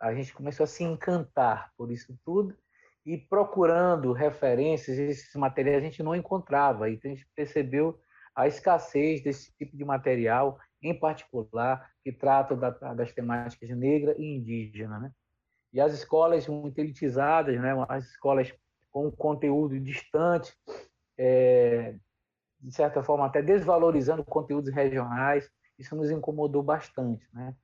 a 0.01 0.15
gente 0.15 0.33
começou 0.33 0.65
a 0.65 0.67
se 0.67 0.83
encantar 0.83 1.73
por 1.77 1.93
isso 1.93 2.19
tudo 2.25 2.57
e 3.05 3.19
procurando 3.19 4.13
referências 4.13 4.99
esses 4.99 5.35
materiais 5.35 5.79
a 5.79 5.81
gente 5.85 6.03
não 6.03 6.15
encontrava. 6.15 6.91
Então 6.91 7.11
a 7.11 7.15
gente 7.15 7.29
percebeu 7.35 8.01
a 8.35 8.47
escassez 8.47 9.23
desse 9.23 9.53
tipo 9.57 9.77
de 9.77 9.85
material 9.85 10.59
em 10.83 10.99
particular 10.99 11.91
que 12.03 12.11
trata 12.11 12.57
da, 12.57 12.71
das 12.95 13.13
temáticas 13.13 13.69
negra 13.71 14.15
e 14.19 14.37
indígena 14.37 14.99
né? 14.99 15.13
E 15.73 15.81
as 15.81 15.93
escolas 15.93 16.49
muito 16.49 16.79
elitizadas 16.79 17.61
né? 17.61 17.73
As 17.89 18.07
escolas 18.07 18.53
com 18.91 19.11
conteúdo 19.11 19.79
distante 19.79 20.53
é, 21.19 21.95
de 22.59 22.75
certa 22.75 23.03
forma 23.03 23.27
até 23.27 23.43
desvalorizando 23.43 24.25
conteúdos 24.25 24.73
regionais 24.73 25.51
isso 25.79 25.95
nos 25.95 26.11
incomodou 26.11 26.63
bastante 26.63 27.29
né? 27.35 27.55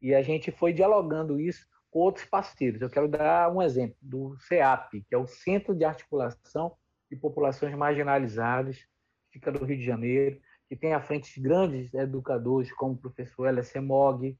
E 0.00 0.14
a 0.14 0.22
gente 0.22 0.50
foi 0.50 0.72
dialogando 0.72 1.40
isso 1.40 1.66
outros 1.92 2.24
parceiros. 2.24 2.80
Eu 2.80 2.90
quero 2.90 3.08
dar 3.08 3.52
um 3.52 3.62
exemplo 3.62 3.96
do 4.00 4.36
CEAP, 4.40 5.04
que 5.08 5.14
é 5.14 5.18
o 5.18 5.26
Centro 5.26 5.74
de 5.74 5.84
Articulação 5.84 6.76
de 7.10 7.16
Populações 7.16 7.74
Marginalizadas, 7.74 8.86
fica 9.32 9.50
no 9.50 9.64
Rio 9.64 9.78
de 9.78 9.84
Janeiro, 9.84 10.40
que 10.68 10.76
tem 10.76 10.92
à 10.92 11.00
frente 11.00 11.40
grandes 11.40 11.92
educadores, 11.94 12.70
como 12.72 12.92
o 12.92 12.98
professor 12.98 13.46
L.S. 13.46 13.80
Mog, 13.80 14.36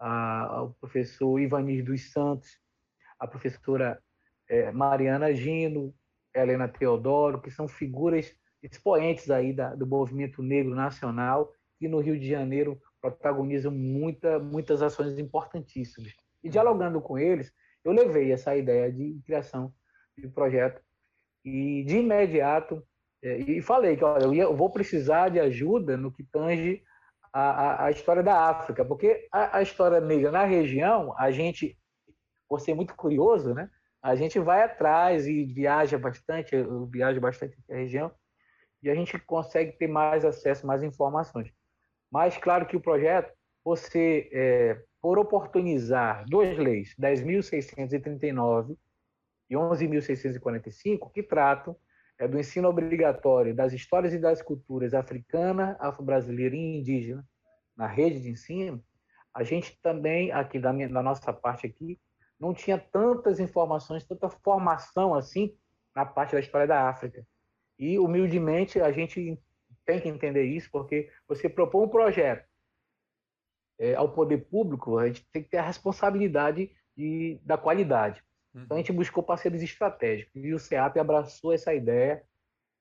o 0.00 0.68
professor 0.80 1.40
Ivanir 1.40 1.84
dos 1.84 2.12
Santos, 2.12 2.58
a 3.18 3.26
professora 3.26 4.00
é, 4.48 4.70
Mariana 4.70 5.34
Gino, 5.34 5.94
Helena 6.34 6.68
Teodoro, 6.68 7.40
que 7.40 7.50
são 7.50 7.66
figuras 7.66 8.34
expoentes 8.62 9.30
aí 9.30 9.52
da, 9.52 9.74
do 9.74 9.86
movimento 9.86 10.42
negro 10.42 10.74
nacional, 10.74 11.52
que 11.78 11.88
no 11.88 12.00
Rio 12.00 12.18
de 12.18 12.28
Janeiro 12.28 12.80
protagonizam 13.00 13.70
muita, 13.70 14.38
muitas 14.38 14.80
ações 14.82 15.18
importantíssimas. 15.18 16.14
E 16.44 16.48
dialogando 16.48 17.00
com 17.00 17.18
eles, 17.18 17.52
eu 17.82 17.92
levei 17.92 18.30
essa 18.30 18.54
ideia 18.54 18.92
de 18.92 19.20
criação 19.24 19.72
de 20.16 20.28
projeto 20.28 20.80
e 21.44 21.82
de 21.84 21.96
imediato 21.96 22.86
é, 23.24 23.38
e 23.38 23.62
falei 23.62 23.96
que 23.96 24.04
olha, 24.04 24.24
eu, 24.24 24.34
ia, 24.34 24.42
eu, 24.42 24.54
vou 24.54 24.70
precisar 24.70 25.30
de 25.30 25.40
ajuda 25.40 25.96
no 25.96 26.12
que 26.12 26.22
tange 26.24 26.82
a, 27.32 27.40
a, 27.40 27.84
a 27.86 27.90
história 27.90 28.22
da 28.22 28.50
África, 28.50 28.84
porque 28.84 29.26
a, 29.32 29.58
a, 29.58 29.62
história 29.62 29.98
negra 29.98 30.30
na 30.30 30.44
região, 30.44 31.14
a 31.18 31.30
gente, 31.30 31.76
por 32.46 32.60
ser 32.60 32.74
muito 32.74 32.94
curioso, 32.94 33.54
né, 33.54 33.70
a 34.02 34.14
gente 34.14 34.38
vai 34.38 34.62
atrás 34.62 35.26
e 35.26 35.42
viaja 35.44 35.98
bastante, 35.98 36.54
eu 36.54 36.84
viajo 36.86 37.18
bastante 37.18 37.56
na 37.66 37.76
região, 37.76 38.12
e 38.82 38.90
a 38.90 38.94
gente 38.94 39.18
consegue 39.20 39.72
ter 39.72 39.88
mais 39.88 40.26
acesso, 40.26 40.66
mais 40.66 40.82
informações. 40.82 41.50
Mas, 42.10 42.36
claro 42.36 42.66
que 42.66 42.76
o 42.76 42.80
projeto, 42.80 43.32
você, 43.64 44.28
é, 44.30 44.82
por 45.04 45.18
oportunizar 45.18 46.24
duas 46.26 46.56
leis, 46.56 46.94
10.639 46.98 48.74
e 49.50 49.54
11.645, 49.54 51.12
que 51.12 51.22
tratam 51.22 51.76
é, 52.18 52.26
do 52.26 52.38
ensino 52.38 52.70
obrigatório 52.70 53.54
das 53.54 53.74
histórias 53.74 54.14
e 54.14 54.18
das 54.18 54.40
culturas 54.40 54.94
africana, 54.94 55.76
afro-brasileira 55.78 56.56
e 56.56 56.78
indígena 56.78 57.22
na 57.76 57.86
rede 57.86 58.18
de 58.18 58.30
ensino, 58.30 58.82
a 59.34 59.44
gente 59.44 59.78
também, 59.82 60.32
aqui 60.32 60.58
da, 60.58 60.72
minha, 60.72 60.88
da 60.88 61.02
nossa 61.02 61.34
parte 61.34 61.66
aqui, 61.66 62.00
não 62.40 62.54
tinha 62.54 62.78
tantas 62.78 63.38
informações, 63.38 64.06
tanta 64.06 64.30
formação 64.30 65.14
assim 65.14 65.54
na 65.94 66.06
parte 66.06 66.32
da 66.32 66.40
história 66.40 66.66
da 66.66 66.88
África. 66.88 67.26
E, 67.78 67.98
humildemente, 67.98 68.80
a 68.80 68.90
gente 68.90 69.38
tem 69.84 70.00
que 70.00 70.08
entender 70.08 70.44
isso, 70.44 70.70
porque 70.72 71.10
você 71.28 71.46
propõe 71.46 71.84
um 71.84 71.90
projeto 71.90 72.53
é, 73.78 73.94
ao 73.94 74.08
poder 74.08 74.38
público, 74.46 74.98
a 74.98 75.06
gente 75.06 75.26
tem 75.32 75.42
que 75.42 75.50
ter 75.50 75.58
a 75.58 75.66
responsabilidade 75.66 76.70
de, 76.96 77.40
da 77.42 77.58
qualidade. 77.58 78.22
Uhum. 78.54 78.62
Então 78.62 78.76
a 78.76 78.80
gente 78.80 78.92
buscou 78.92 79.22
parceiros 79.22 79.62
estratégicos 79.62 80.44
e 80.44 80.52
o 80.52 80.58
CEAP 80.58 80.98
abraçou 80.98 81.52
essa 81.52 81.74
ideia 81.74 82.22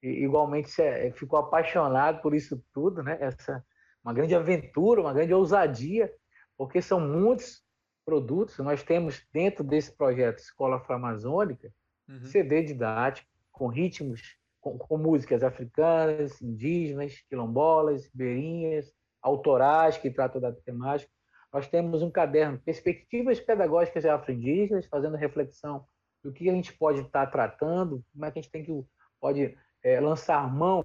e 0.02 0.24
igualmente 0.24 0.82
é, 0.82 1.12
ficou 1.12 1.40
apaixonado 1.40 2.22
por 2.22 2.36
isso 2.36 2.64
tudo, 2.74 3.02
né? 3.02 3.18
Essa 3.20 3.64
uma 4.04 4.14
grande 4.14 4.36
aventura, 4.36 5.00
uma 5.00 5.14
grande 5.14 5.34
ousadia, 5.34 6.14
porque 6.58 6.82
são 6.82 7.00
muitos 7.00 7.64
produtos. 8.06 8.58
Nós 8.58 8.84
temos 8.84 9.26
dentro 9.32 9.64
desse 9.64 9.96
projeto 9.96 10.40
Escola 10.40 10.76
Afro-Amazônica 10.76 11.74
uhum. 12.10 12.26
CD 12.26 12.64
didático 12.64 13.30
com 13.52 13.68
ritmos 13.68 14.38
com, 14.60 14.78
com, 14.78 14.98
músicas 14.98 15.44
africanas, 15.44 16.42
indígenas, 16.42 17.22
quilombolas, 17.30 18.06
ribeirinhas, 18.08 18.94
autorais 19.24 19.98
que 19.98 20.12
tratam 20.12 20.42
da 20.42 20.52
temática. 20.52 21.12
Nós 21.52 21.68
temos 21.68 22.02
um 22.02 22.12
caderno, 22.12 22.60
Perspectivas 22.60 23.40
Pedagógicas 23.40 24.06
Afro-Indígenas, 24.06 24.86
fazendo 24.88 25.16
reflexão 25.16 25.86
do 26.24 26.32
que 26.32 26.50
a 26.50 26.54
gente 26.54 26.74
pode 26.74 27.02
estar 27.02 27.28
tratando, 27.28 28.04
como 28.12 28.26
é 28.26 28.32
que 28.32 28.40
a 28.40 28.42
gente 28.42 28.52
tem 28.52 28.64
que 28.64 28.86
pode 29.20 29.58
é, 29.84 30.00
lançar 30.00 30.54
mão 30.54 30.84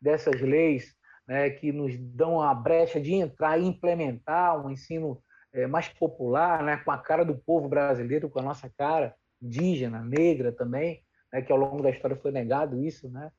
dessas 0.00 0.40
leis 0.40 0.94
né, 1.26 1.50
que 1.50 1.72
nos 1.72 1.96
dão 1.96 2.40
a 2.40 2.54
brecha 2.54 3.00
de 3.00 3.14
entrar 3.14 3.58
e 3.58 3.64
implementar 3.64 4.64
um 4.64 4.70
ensino 4.70 5.22
é, 5.52 5.66
mais 5.66 5.88
popular, 5.88 6.62
né, 6.62 6.76
com 6.78 6.90
a 6.90 6.98
cara 6.98 7.24
do 7.24 7.36
povo 7.36 7.68
brasileiro, 7.68 8.28
com 8.28 8.40
a 8.40 8.42
nossa 8.42 8.68
cara 8.76 9.14
indígena, 9.40 10.02
negra 10.02 10.52
também, 10.52 11.02
né, 11.32 11.40
que 11.40 11.52
ao 11.52 11.58
longo 11.58 11.82
da 11.82 11.90
história 11.90 12.16
foi 12.16 12.30
negado 12.30 12.82
isso, 12.84 13.08
né, 13.08 13.30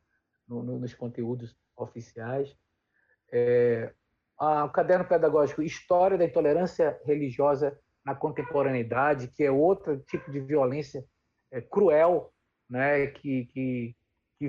no, 0.47 0.63
no, 0.63 0.79
nos 0.79 0.93
conteúdos 0.93 1.55
oficiais. 1.75 2.55
É, 3.31 3.93
o 4.65 4.69
caderno 4.69 5.05
pedagógico 5.05 5.61
História 5.61 6.17
da 6.17 6.25
Intolerância 6.25 6.99
Religiosa 7.05 7.77
na 8.03 8.15
Contemporaneidade, 8.15 9.27
que 9.27 9.43
é 9.43 9.51
outro 9.51 9.99
tipo 9.99 10.31
de 10.31 10.39
violência 10.39 11.05
é, 11.51 11.61
cruel, 11.61 12.33
né, 12.69 13.07
que, 13.07 13.45
que, 13.45 13.95
que 14.39 14.47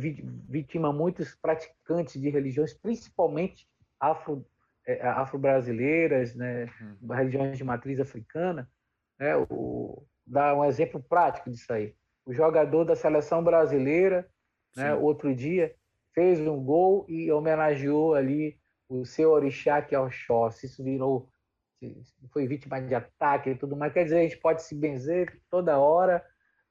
vitima 0.49 0.93
muitos 0.93 1.35
praticantes 1.35 2.21
de 2.21 2.31
religiões, 2.31 2.73
principalmente 2.73 3.69
afro, 4.01 4.47
é, 4.87 5.07
afro-brasileiras, 5.07 6.35
né, 6.35 6.71
uhum. 6.81 7.15
religiões 7.15 7.59
de 7.59 7.65
matriz 7.65 8.01
africana. 8.01 8.71
Né, 9.19 9.37
o, 9.51 10.03
dá 10.27 10.57
um 10.57 10.65
exemplo 10.65 11.03
prático 11.03 11.51
disso 11.51 11.71
aí 11.73 11.95
o 12.25 12.33
jogador 12.33 12.85
da 12.85 12.97
seleção 12.97 13.43
brasileira, 13.43 14.29
né, 14.77 14.95
outro 14.95 15.35
dia, 15.35 15.75
fez 16.15 16.41
um 16.41 16.63
gol 16.63 17.05
e 17.09 17.31
homenageou 17.31 18.15
ali 18.15 18.59
o 19.01 19.07
seu 19.07 19.31
orixá, 19.31 19.81
que 19.81 19.95
é 19.95 19.99
o 19.99 20.07
Oxóssi. 20.07 20.67
Isso 20.67 20.83
virou, 20.83 21.29
foi 22.31 22.47
vítima 22.47 22.81
de 22.81 22.95
ataque 22.95 23.51
e 23.51 23.55
tudo 23.55 23.77
mais. 23.77 23.93
Quer 23.93 24.05
dizer, 24.05 24.19
a 24.19 24.23
gente 24.23 24.39
pode 24.39 24.63
se 24.63 24.75
benzer 24.75 25.41
toda 25.51 25.79
hora, 25.79 26.25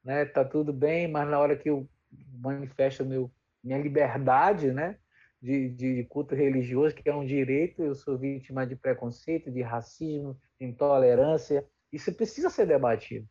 né, 0.04 0.24
tá 0.24 0.44
tudo 0.44 0.72
bem, 0.72 1.08
mas 1.08 1.28
na 1.28 1.38
hora 1.38 1.56
que 1.56 1.70
eu 1.70 1.88
manifesto 2.32 3.04
meu, 3.04 3.30
minha 3.62 3.78
liberdade, 3.78 4.72
né, 4.72 4.98
de, 5.40 5.68
de 5.70 6.04
culto 6.04 6.34
religioso, 6.34 6.94
que 6.94 7.08
é 7.08 7.14
um 7.14 7.24
direito, 7.24 7.82
eu 7.82 7.94
sou 7.94 8.16
vítima 8.16 8.66
de 8.66 8.76
preconceito, 8.76 9.50
de 9.50 9.62
racismo, 9.62 10.38
de 10.60 10.66
intolerância. 10.66 11.66
Isso 11.92 12.12
precisa 12.14 12.48
ser 12.48 12.66
debatido. 12.66 13.26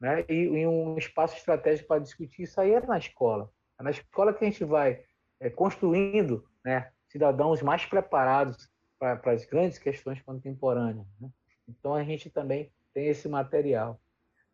Né? 0.00 0.24
E, 0.28 0.34
e 0.34 0.66
um 0.66 0.96
espaço 0.96 1.36
estratégico 1.36 1.88
para 1.88 2.00
discutir 2.00 2.44
isso 2.44 2.58
aí 2.58 2.72
é 2.72 2.80
na 2.80 2.96
escola. 2.96 3.50
É 3.78 3.82
na 3.82 3.90
escola 3.90 4.32
que 4.32 4.44
a 4.44 4.48
gente 4.48 4.64
vai 4.64 5.04
é, 5.38 5.50
construindo 5.50 6.44
né, 6.64 6.90
cidadãos 7.10 7.60
mais 7.60 7.84
preparados 7.84 8.70
para 8.98 9.32
as 9.32 9.44
grandes 9.44 9.78
questões 9.78 10.22
contemporâneas. 10.22 11.06
Né? 11.20 11.28
Então, 11.68 11.94
a 11.94 12.04
gente 12.04 12.30
também 12.30 12.70
tem 12.94 13.08
esse 13.08 13.28
material. 13.28 14.00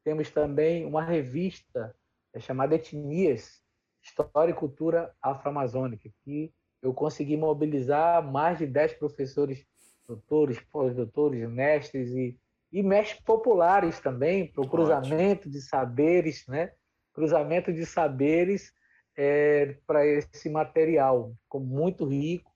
Temos 0.03 0.31
também 0.31 0.85
uma 0.85 1.03
revista 1.05 1.95
é, 2.33 2.41
chamada 2.41 2.75
Etnias, 2.75 3.63
História 4.03 4.53
e 4.53 4.55
Cultura 4.55 5.15
Afro-Amazônica, 5.21 6.09
que 6.25 6.53
eu 6.81 6.95
consegui 6.95 7.37
mobilizar 7.37 8.23
mais 8.23 8.59
de 8.59 8.67
10 8.67 8.95
professores, 8.95 9.67
doutores, 10.07 10.61
pós-doutores, 10.61 11.49
mestres 11.49 12.11
e, 12.11 12.39
e 12.73 12.83
mestres 12.83 13.21
populares 13.21 13.99
também, 14.01 14.47
para 14.47 14.63
o 14.63 14.69
cruzamento 14.69 15.51
de 15.51 15.61
saberes, 15.61 16.47
né? 16.47 16.73
cruzamento 17.13 17.73
de 17.73 17.85
saberes 17.85 18.73
é, 19.17 19.77
para 19.87 20.07
esse 20.07 20.49
material. 20.51 21.35
Ficou 21.45 21.61
muito 21.61 22.05
rico 22.05 22.53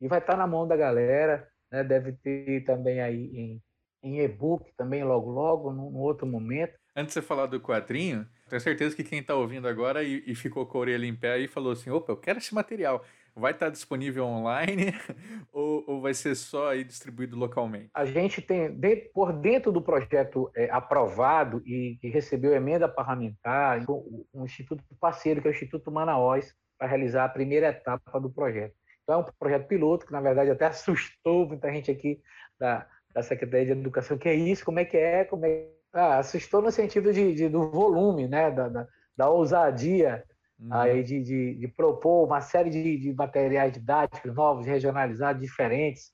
e 0.00 0.08
vai 0.08 0.18
estar 0.18 0.32
tá 0.32 0.38
na 0.38 0.46
mão 0.46 0.66
da 0.66 0.76
galera. 0.76 1.48
Né? 1.70 1.84
Deve 1.84 2.12
ter 2.12 2.64
também 2.64 3.00
aí 3.00 3.30
em, 3.34 3.62
em 4.02 4.20
e-book 4.20 4.72
também 4.76 5.04
logo, 5.04 5.30
logo, 5.30 5.72
num, 5.72 5.96
outro 5.96 6.26
momento. 6.26 6.74
Antes 6.96 7.14
de 7.14 7.20
você 7.20 7.22
falar 7.22 7.46
do 7.46 7.60
quadrinho, 7.60 8.26
tenho 8.48 8.60
certeza 8.60 8.96
que 8.96 9.04
quem 9.04 9.20
está 9.20 9.34
ouvindo 9.34 9.68
agora 9.68 10.02
e, 10.02 10.24
e, 10.26 10.34
ficou 10.34 10.66
com 10.66 10.78
a 10.78 10.80
orelha 10.80 11.06
em 11.06 11.14
pé 11.14 11.34
aí 11.34 11.46
falou 11.46 11.72
assim: 11.72 11.88
opa, 11.90 12.10
eu 12.10 12.16
quero 12.16 12.38
esse 12.38 12.52
material 12.52 13.04
vai 13.34 13.52
estar 13.52 13.70
disponível 13.70 14.24
online 14.24 14.92
ou, 15.52 15.84
ou, 15.86 16.00
vai 16.00 16.14
ser 16.14 16.34
só 16.34 16.70
aí 16.70 16.84
distribuído 16.84 17.36
localmente? 17.36 17.90
A 17.94 18.04
gente 18.04 18.40
tem, 18.40 18.78
por 19.12 19.32
dentro 19.32 19.72
do 19.72 19.82
projeto 19.82 20.50
é, 20.54 20.70
aprovado 20.70 21.62
e 21.66 21.98
que 22.00 22.08
recebeu 22.08 22.54
emenda 22.54 22.88
parlamentar, 22.88 23.84
um 23.88 24.44
instituto 24.44 24.84
parceiro, 25.00 25.40
que 25.40 25.48
é 25.48 25.50
o 25.50 25.54
Instituto 25.54 25.90
Manaus, 25.90 26.54
para 26.78 26.88
realizar 26.88 27.24
a 27.24 27.28
primeira 27.28 27.68
etapa 27.68 28.18
do 28.18 28.30
projeto. 28.30 28.74
Então, 29.02 29.20
é 29.20 29.22
um 29.22 29.32
projeto 29.38 29.66
piloto 29.66 30.06
que, 30.06 30.12
na 30.12 30.20
verdade, 30.20 30.50
até 30.50 30.66
assustou 30.66 31.46
muita 31.46 31.72
gente 31.72 31.90
aqui 31.90 32.20
da, 32.58 32.86
da 33.14 33.22
Secretaria 33.22 33.74
de 33.74 33.80
Educação. 33.80 34.16
que 34.16 34.28
é 34.28 34.34
isso? 34.34 34.64
Como 34.64 34.78
é 34.78 34.84
que 34.84 34.96
é? 34.96 35.24
Como 35.24 35.44
é... 35.44 35.68
Ah, 35.92 36.18
assustou 36.18 36.62
no 36.62 36.70
sentido 36.70 37.12
de, 37.12 37.34
de 37.34 37.48
do 37.48 37.68
volume, 37.68 38.28
né? 38.28 38.50
da, 38.50 38.68
da, 38.68 38.86
da 39.16 39.28
ousadia 39.28 40.24
Uhum. 40.60 40.74
aí 40.74 41.02
de, 41.02 41.22
de, 41.22 41.54
de, 41.54 41.68
propor 41.68 42.26
uma 42.26 42.42
série 42.42 42.68
de, 42.68 42.98
de, 42.98 43.14
materiais 43.14 43.72
didáticos 43.72 44.34
novos, 44.34 44.66
regionalizados, 44.66 45.40
diferentes. 45.40 46.12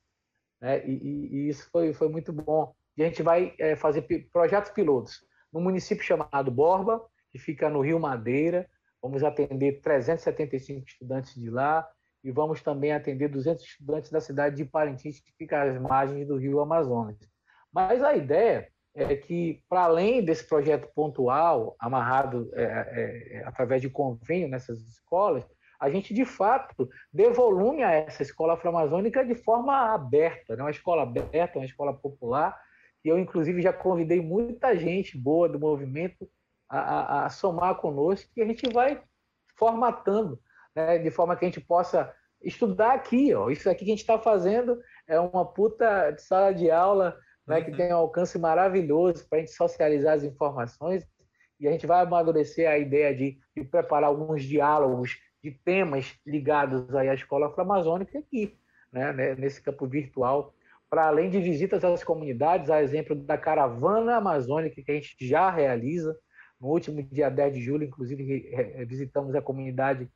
Né? 0.60 0.86
E, 0.86 0.92
e, 0.92 1.48
isso 1.48 1.68
foi, 1.70 1.92
foi 1.92 2.08
muito 2.08 2.32
bom. 2.32 2.72
E 2.96 3.02
a 3.02 3.06
gente 3.06 3.22
vai 3.22 3.54
é, 3.58 3.74
fazer 3.74 4.06
projetos 4.32 4.70
pilotos 4.70 5.18
no 5.52 5.60
município 5.60 6.04
chamado 6.04 6.50
Borba, 6.50 7.04
que 7.30 7.38
fica 7.38 7.68
no 7.68 7.80
Rio 7.80 7.98
Madeira. 7.98 8.68
Vamos 9.02 9.24
atender 9.24 9.80
375 9.80 10.86
estudantes 10.86 11.34
de 11.34 11.50
lá 11.50 11.86
e 12.22 12.30
vamos 12.30 12.62
também 12.62 12.92
atender 12.92 13.28
200 13.28 13.64
estudantes 13.64 14.10
da 14.10 14.20
cidade 14.20 14.56
de 14.56 14.64
Parintins, 14.64 15.20
que 15.20 15.32
fica 15.36 15.62
às 15.62 15.80
margens 15.80 16.26
do 16.26 16.36
Rio 16.36 16.60
Amazonas. 16.60 17.16
Mas 17.72 18.02
a 18.02 18.14
ideia 18.14 18.68
é 18.96 19.14
que, 19.14 19.62
para 19.68 19.82
além 19.82 20.24
desse 20.24 20.44
projeto 20.48 20.88
pontual, 20.94 21.76
amarrado 21.78 22.50
é, 22.54 22.62
é, 22.62 23.36
é, 23.36 23.44
através 23.44 23.82
de 23.82 23.90
convênio 23.90 24.48
nessas 24.48 24.80
escolas, 24.88 25.46
a 25.78 25.90
gente, 25.90 26.14
de 26.14 26.24
fato, 26.24 26.88
dê 27.12 27.28
volume 27.28 27.82
a 27.82 27.92
essa 27.92 28.22
escola 28.22 28.54
afro-amazônica 28.54 29.22
de 29.22 29.34
forma 29.34 29.92
aberta, 29.92 30.56
né? 30.56 30.62
uma 30.62 30.70
escola 30.70 31.02
aberta, 31.02 31.58
uma 31.58 31.66
escola 31.66 31.92
popular, 31.92 32.58
que 33.02 33.10
eu, 33.10 33.18
inclusive, 33.18 33.60
já 33.60 33.72
convidei 33.74 34.22
muita 34.22 34.74
gente 34.74 35.18
boa 35.18 35.46
do 35.46 35.60
movimento 35.60 36.26
a, 36.66 36.78
a, 36.78 37.26
a 37.26 37.30
somar 37.30 37.74
conosco, 37.74 38.30
e 38.34 38.42
a 38.42 38.46
gente 38.46 38.66
vai 38.72 39.02
formatando, 39.54 40.40
né? 40.74 40.98
de 40.98 41.10
forma 41.10 41.36
que 41.36 41.44
a 41.44 41.48
gente 41.48 41.60
possa 41.60 42.10
estudar 42.42 42.94
aqui. 42.94 43.34
Ó. 43.34 43.50
Isso 43.50 43.68
aqui 43.68 43.84
que 43.84 43.90
a 43.90 43.94
gente 43.94 44.00
está 44.00 44.18
fazendo 44.18 44.80
é 45.06 45.20
uma 45.20 45.44
puta 45.44 46.16
sala 46.16 46.54
de 46.54 46.70
aula 46.70 47.14
né, 47.46 47.62
que 47.62 47.70
tem 47.70 47.92
um 47.92 47.96
alcance 47.96 48.38
maravilhoso 48.38 49.26
para 49.28 49.38
a 49.38 49.40
gente 49.40 49.52
socializar 49.52 50.14
as 50.14 50.24
informações 50.24 51.06
e 51.58 51.66
a 51.66 51.70
gente 51.70 51.86
vai 51.86 52.02
amadurecer 52.02 52.68
a 52.68 52.76
ideia 52.76 53.14
de, 53.14 53.38
de 53.56 53.64
preparar 53.64 54.08
alguns 54.08 54.42
diálogos 54.42 55.16
de 55.42 55.52
temas 55.52 56.14
ligados 56.26 56.94
aí 56.94 57.08
à 57.08 57.14
escola 57.14 57.46
afro-amazônica 57.46 58.18
aqui, 58.18 58.58
né, 58.92 59.12
né, 59.12 59.34
nesse 59.34 59.62
campo 59.62 59.86
virtual, 59.86 60.52
para 60.90 61.06
além 61.06 61.30
de 61.30 61.40
visitas 61.40 61.84
às 61.84 62.04
comunidades, 62.04 62.70
a 62.70 62.82
exemplo 62.82 63.14
da 63.14 63.38
caravana 63.38 64.16
amazônica 64.16 64.82
que 64.82 64.90
a 64.90 64.94
gente 64.94 65.16
já 65.20 65.50
realiza. 65.50 66.16
No 66.60 66.68
último 66.68 67.02
dia 67.02 67.28
10 67.28 67.54
de 67.54 67.60
julho, 67.60 67.84
inclusive, 67.84 68.84
visitamos 68.86 69.34
a 69.34 69.42
comunidade 69.42 70.08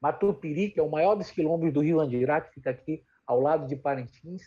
Matupiri, 0.00 0.70
que 0.70 0.80
é 0.80 0.82
o 0.82 0.90
maior 0.90 1.14
dos 1.14 1.30
quilombos 1.30 1.72
do 1.72 1.80
Rio 1.80 2.00
Andirá, 2.00 2.40
que 2.40 2.54
fica 2.54 2.70
aqui 2.70 3.04
ao 3.26 3.40
lado 3.40 3.68
de 3.68 3.76
Parintins, 3.76 4.42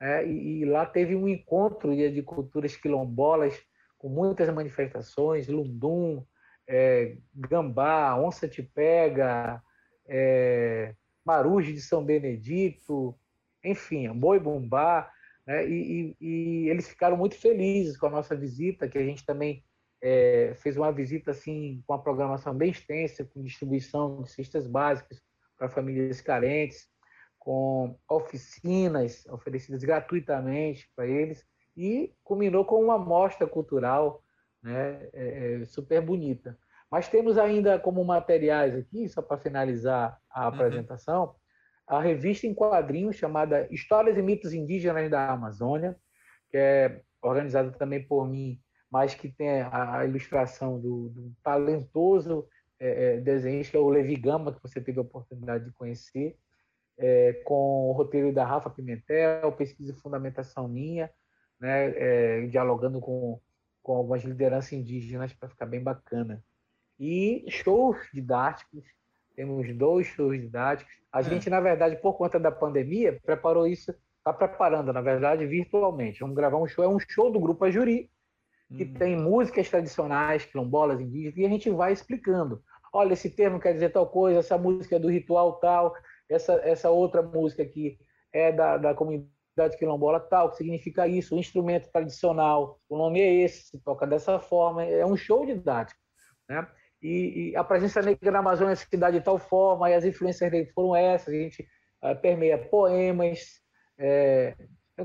é, 0.00 0.26
e, 0.26 0.60
e, 0.60 0.64
lá 0.64 0.86
teve 0.86 1.16
um 1.16 1.26
encontro 1.26 1.94
de 1.94 2.22
culturas 2.22 2.76
quilombolas 2.76 3.58
com 3.96 4.08
muitas 4.08 4.48
manifestações, 4.54 5.48
lundum, 5.48 6.24
é, 6.68 7.16
gambá, 7.34 8.14
onça 8.14 8.46
te 8.46 8.62
pega, 8.62 9.60
é, 10.06 10.94
de 11.62 11.80
São 11.80 12.04
Benedito, 12.04 13.18
enfim, 13.64 14.08
boi 14.12 14.38
bumbá, 14.38 15.10
né? 15.46 15.68
e, 15.68 16.16
e, 16.20 16.26
e, 16.26 16.68
eles 16.68 16.88
ficaram 16.88 17.16
muito 17.16 17.36
felizes 17.36 17.96
com 17.96 18.06
a 18.06 18.10
nossa 18.10 18.36
visita, 18.36 18.88
que 18.88 18.98
a 18.98 19.04
gente 19.04 19.26
também 19.26 19.64
é, 20.00 20.54
fez 20.56 20.76
uma 20.76 20.92
visita 20.92 21.32
assim 21.32 21.82
com 21.86 21.92
uma 21.92 22.02
programação 22.02 22.54
bem 22.54 22.70
extensa, 22.70 23.24
com 23.24 23.42
distribuição 23.42 24.22
de 24.22 24.30
cestas 24.30 24.66
básicas 24.66 25.20
para 25.58 25.68
famílias 25.68 26.20
carentes, 26.20 26.88
com 27.48 27.98
oficinas 28.10 29.24
oferecidas 29.30 29.82
gratuitamente 29.82 30.86
para 30.94 31.06
eles 31.06 31.46
e 31.74 32.12
culminou 32.22 32.62
com 32.62 32.84
uma 32.84 32.98
mostra 32.98 33.46
cultural 33.46 34.22
né, 34.62 35.08
é, 35.14 35.62
é, 35.62 35.64
super 35.64 36.02
bonita. 36.02 36.58
Mas 36.90 37.08
temos 37.08 37.38
ainda 37.38 37.78
como 37.78 38.04
materiais 38.04 38.76
aqui, 38.76 39.08
só 39.08 39.22
para 39.22 39.38
finalizar 39.38 40.20
a 40.28 40.42
uhum. 40.42 40.48
apresentação, 40.48 41.24
uhum. 41.24 41.96
a 41.96 42.02
revista 42.02 42.46
em 42.46 42.52
quadrinhos 42.52 43.16
chamada 43.16 43.66
Histórias 43.70 44.18
e 44.18 44.22
Mitos 44.22 44.52
Indígenas 44.52 45.10
da 45.10 45.30
Amazônia, 45.30 45.96
que 46.50 46.58
é 46.58 47.00
organizada 47.22 47.70
também 47.72 48.06
por 48.06 48.28
mim, 48.28 48.60
mas 48.90 49.14
que 49.14 49.30
tem 49.30 49.62
a, 49.62 50.04
ilustração 50.04 50.78
do, 50.78 51.08
do 51.08 51.32
talentoso 51.42 52.46
é, 52.78 53.14
é, 53.14 53.20
desenhista, 53.22 53.70
que 53.70 53.76
é 53.78 53.80
o 53.80 53.88
Levi 53.88 54.16
Gama, 54.16 54.52
que 54.52 54.62
você 54.62 54.82
teve 54.82 54.98
a 54.98 55.02
oportunidade 55.02 55.64
de 55.64 55.72
conhecer, 55.72 56.36
é, 56.98 57.32
com 57.44 57.88
o 57.88 57.92
roteiro 57.92 58.32
da 58.32 58.44
Rafa 58.44 58.68
Pimentel, 58.68 59.52
pesquisa 59.52 59.92
e 59.92 60.00
fundamentação 60.00 60.66
minha, 60.68 61.10
né, 61.60 61.92
é, 61.96 62.46
dialogando 62.46 63.00
com, 63.00 63.40
com 63.82 63.96
algumas 63.96 64.24
lideranças 64.24 64.72
indígenas 64.72 65.32
para 65.32 65.48
ficar 65.48 65.66
bem 65.66 65.82
bacana. 65.82 66.42
E 66.98 67.44
shows 67.48 67.96
didáticos, 68.12 68.84
temos 69.36 69.72
dois 69.76 70.06
shows 70.08 70.38
didáticos. 70.40 70.92
A 71.12 71.20
é. 71.20 71.22
gente, 71.22 71.48
na 71.48 71.60
verdade, 71.60 71.96
por 71.96 72.14
conta 72.14 72.40
da 72.40 72.50
pandemia, 72.50 73.18
preparou 73.24 73.66
isso, 73.66 73.94
está 74.18 74.32
preparando, 74.32 74.92
na 74.92 75.00
verdade, 75.00 75.46
virtualmente. 75.46 76.20
Vamos 76.20 76.34
gravar 76.34 76.58
um 76.58 76.66
show, 76.66 76.84
é 76.84 76.88
um 76.88 76.98
show 76.98 77.30
do 77.30 77.38
Grupo 77.38 77.64
Ajuri, 77.64 78.10
que 78.76 78.84
hum. 78.84 78.94
tem 78.94 79.16
músicas 79.16 79.70
tradicionais, 79.70 80.44
quilombolas, 80.44 81.00
indígenas, 81.00 81.36
e 81.36 81.46
a 81.46 81.48
gente 81.48 81.70
vai 81.70 81.92
explicando. 81.92 82.62
Olha, 82.92 83.12
esse 83.12 83.30
termo 83.30 83.60
quer 83.60 83.72
dizer 83.72 83.90
tal 83.90 84.06
coisa, 84.06 84.40
essa 84.40 84.58
música 84.58 84.96
é 84.96 84.98
do 84.98 85.08
ritual 85.08 85.54
tal, 85.54 85.94
essa, 86.28 86.54
essa 86.64 86.90
outra 86.90 87.22
música 87.22 87.62
aqui 87.62 87.98
é 88.32 88.52
da, 88.52 88.76
da 88.76 88.94
comunidade 88.94 89.76
quilombola 89.78 90.20
tal, 90.20 90.50
que 90.50 90.58
significa 90.58 91.06
isso, 91.06 91.34
o 91.34 91.38
instrumento 91.38 91.90
tradicional, 91.90 92.78
o 92.88 92.96
nome 92.96 93.20
é 93.20 93.32
esse, 93.42 93.68
se 93.68 93.78
toca 93.78 94.06
dessa 94.06 94.38
forma, 94.38 94.84
é 94.84 95.04
um 95.04 95.16
show 95.16 95.44
didático. 95.44 95.98
Né? 96.48 96.66
E, 97.02 97.50
e 97.50 97.56
a 97.56 97.64
presença 97.64 98.00
negra 98.00 98.30
na 98.30 98.38
Amazônia 98.40 98.76
se 98.76 98.96
dá 98.96 99.10
de 99.10 99.20
tal 99.20 99.38
forma, 99.38 99.90
e 99.90 99.94
as 99.94 100.04
influências 100.04 100.50
negras 100.50 100.72
foram 100.72 100.94
essas, 100.94 101.34
a 101.34 101.36
gente 101.36 101.66
uh, 102.02 102.20
permeia 102.20 102.58
poemas, 102.58 103.60
é, 103.98 104.54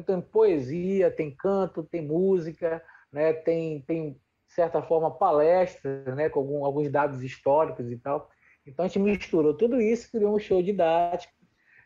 tem 0.06 0.22
poesia, 0.22 1.12
tem 1.12 1.36
canto, 1.36 1.84
tem 1.84 2.02
música, 2.02 2.84
né? 3.12 3.34
tem, 3.34 3.82
tem 3.82 4.20
certa 4.54 4.82
forma, 4.82 5.12
palestras, 5.12 6.16
né, 6.16 6.30
com 6.30 6.40
algum, 6.40 6.66
alguns 6.66 6.92
dados 6.92 7.24
históricos 7.24 7.92
e 7.92 7.98
tal. 7.98 8.30
Então, 8.66 8.86
a 8.86 8.88
gente 8.88 9.00
misturou 9.00 9.54
tudo 9.54 9.82
isso, 9.82 10.12
criou 10.12 10.36
um 10.36 10.40
show 10.40 10.62
didático, 10.62 11.34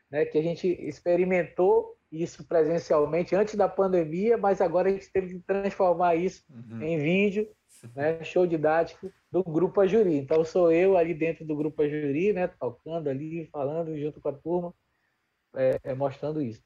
né, 0.10 0.26
que 0.26 0.38
a 0.38 0.42
gente 0.42 0.68
experimentou 0.68 1.98
isso 2.12 2.48
presencialmente 2.48 3.36
antes 3.36 3.56
da 3.56 3.68
pandemia, 3.68 4.38
mas 4.38 4.62
agora 4.62 4.90
a 4.90 4.92
gente 4.92 5.12
teve 5.12 5.36
que 5.36 5.40
transformar 5.40 6.16
isso 6.16 6.44
uhum. 6.50 6.82
em 6.82 6.98
vídeo, 6.98 7.50
né, 7.96 8.24
show 8.24 8.48
didático 8.48 9.12
do 9.32 9.44
Grupo 9.44 9.82
Ajuri. 9.82 10.16
Então, 10.18 10.44
sou 10.46 10.72
eu 10.72 10.98
ali 10.98 11.14
dentro 11.14 11.46
do 11.46 11.56
Grupo 11.56 11.82
Ajuri, 11.82 12.34
né, 12.34 12.48
tocando 12.48 13.10
ali, 13.10 13.48
falando 13.52 13.98
junto 14.00 14.22
com 14.22 14.30
a 14.30 14.34
turma, 14.34 14.74
é, 15.56 15.80
é, 15.84 15.94
mostrando 15.94 16.42
isso. 16.42 16.64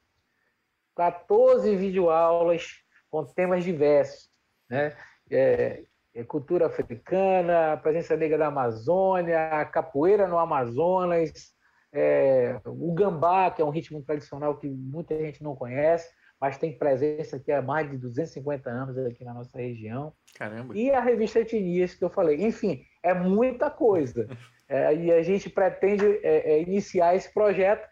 14 0.96 1.76
videoaulas 1.76 2.84
com 3.10 3.26
temas 3.26 3.64
diversos, 3.64 4.30
né? 4.70 4.96
É, 5.30 5.38
é, 5.38 5.84
cultura 6.28 6.68
africana, 6.68 7.78
presença 7.78 8.18
negra 8.18 8.38
da 8.38 8.48
Amazônia, 8.48 9.66
capoeira 9.66 10.28
no 10.28 10.38
Amazonas, 10.38 11.54
é, 11.94 12.60
o 12.66 12.94
gambá, 12.94 13.52
que 13.52 13.62
é 13.62 13.66
um 13.66 13.70
ritmo 13.70 14.02
tradicional 14.02 14.58
que 14.58 14.70
muita 14.70 15.18
gente 15.18 15.44
não 15.44 15.56
conhece, 15.56 16.10
mas 16.40 16.58
tem 16.58 16.78
presença 16.78 17.36
aqui 17.36 17.52
há 17.52 17.62
mais 17.62 17.90
de 17.90 17.98
250 17.98 18.70
anos 18.70 18.98
aqui 18.98 19.24
na 19.24 19.34
nossa 19.34 19.58
região. 19.58 20.14
Caramba! 20.36 20.76
E 20.76 20.90
a 20.92 21.00
revista 21.00 21.40
Etnias, 21.40 21.94
que 21.94 22.04
eu 22.04 22.10
falei. 22.10 22.44
Enfim, 22.44 22.84
é 23.04 23.14
muita 23.14 23.70
coisa. 23.70 24.28
É, 24.74 24.96
e 24.96 25.12
a 25.12 25.22
gente 25.22 25.50
pretende 25.50 26.06
é, 26.24 26.54
é, 26.54 26.62
iniciar 26.62 27.14
esse 27.14 27.34
projeto 27.34 27.86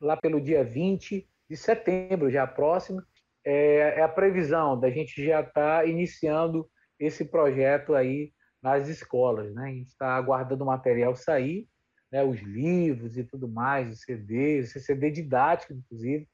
lá 0.00 0.16
pelo 0.16 0.40
dia 0.40 0.64
20 0.64 1.28
de 1.50 1.56
setembro, 1.58 2.30
já 2.30 2.46
próximo. 2.46 3.02
É, 3.44 3.98
é 3.98 4.02
a 4.02 4.08
previsão 4.08 4.80
da 4.80 4.88
gente 4.88 5.22
já 5.22 5.40
estar 5.40 5.80
tá 5.80 5.84
iniciando 5.84 6.66
esse 6.98 7.24
projeto 7.24 7.94
aí 7.94 8.32
nas 8.62 8.88
escolas. 8.88 9.54
Né? 9.54 9.64
A 9.64 9.72
gente 9.72 9.88
está 9.88 10.16
aguardando 10.16 10.64
o 10.64 10.66
material 10.66 11.14
sair 11.14 11.68
né, 12.10 12.22
os 12.22 12.40
livros 12.40 13.16
e 13.16 13.24
tudo 13.24 13.48
mais, 13.48 13.90
os 13.90 14.00
CDs, 14.00 14.70
esse 14.70 14.80
CD 14.80 15.10
didático, 15.10 15.72
inclusive, 15.72 16.28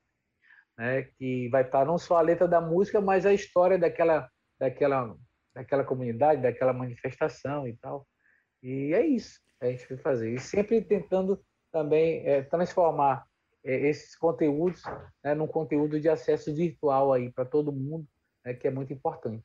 né, 0.79 1.03
que 1.19 1.49
vai 1.49 1.63
estar 1.63 1.85
não 1.85 1.99
só 1.99 2.17
a 2.17 2.23
letra 2.23 2.47
da 2.47 2.61
música, 2.61 3.01
mas 3.01 3.27
a 3.27 3.33
história 3.33 3.79
daquela, 3.79 4.29
daquela, 4.59 5.17
daquela 5.55 5.85
comunidade, 5.85 6.43
daquela 6.43 6.73
manifestação 6.73 7.67
e 7.67 7.77
tal. 7.79 8.07
E 8.63 8.95
é 8.95 9.05
isso 9.05 9.41
que 9.59 9.67
a 9.67 9.71
gente 9.71 9.89
vai 9.89 9.99
fazer. 9.99 10.33
E 10.35 10.39
sempre 10.39 10.83
tentando 10.83 11.43
também 11.73 12.27
é, 12.27 12.43
transformar 12.43 13.27
é, 13.65 13.89
esses 13.89 14.15
conteúdos 14.17 14.83
né, 15.25 15.35
num 15.35 15.47
conteúdo 15.47 16.01
de 16.01 16.09
acesso 16.09 16.55
virtual 16.55 17.13
aí 17.13 17.33
para 17.33 17.45
todo 17.45 17.73
mundo, 17.73 18.07
né, 18.45 18.55
que 18.55 18.69
é 18.69 18.71
muito 18.71 18.93
importante. 18.93 19.45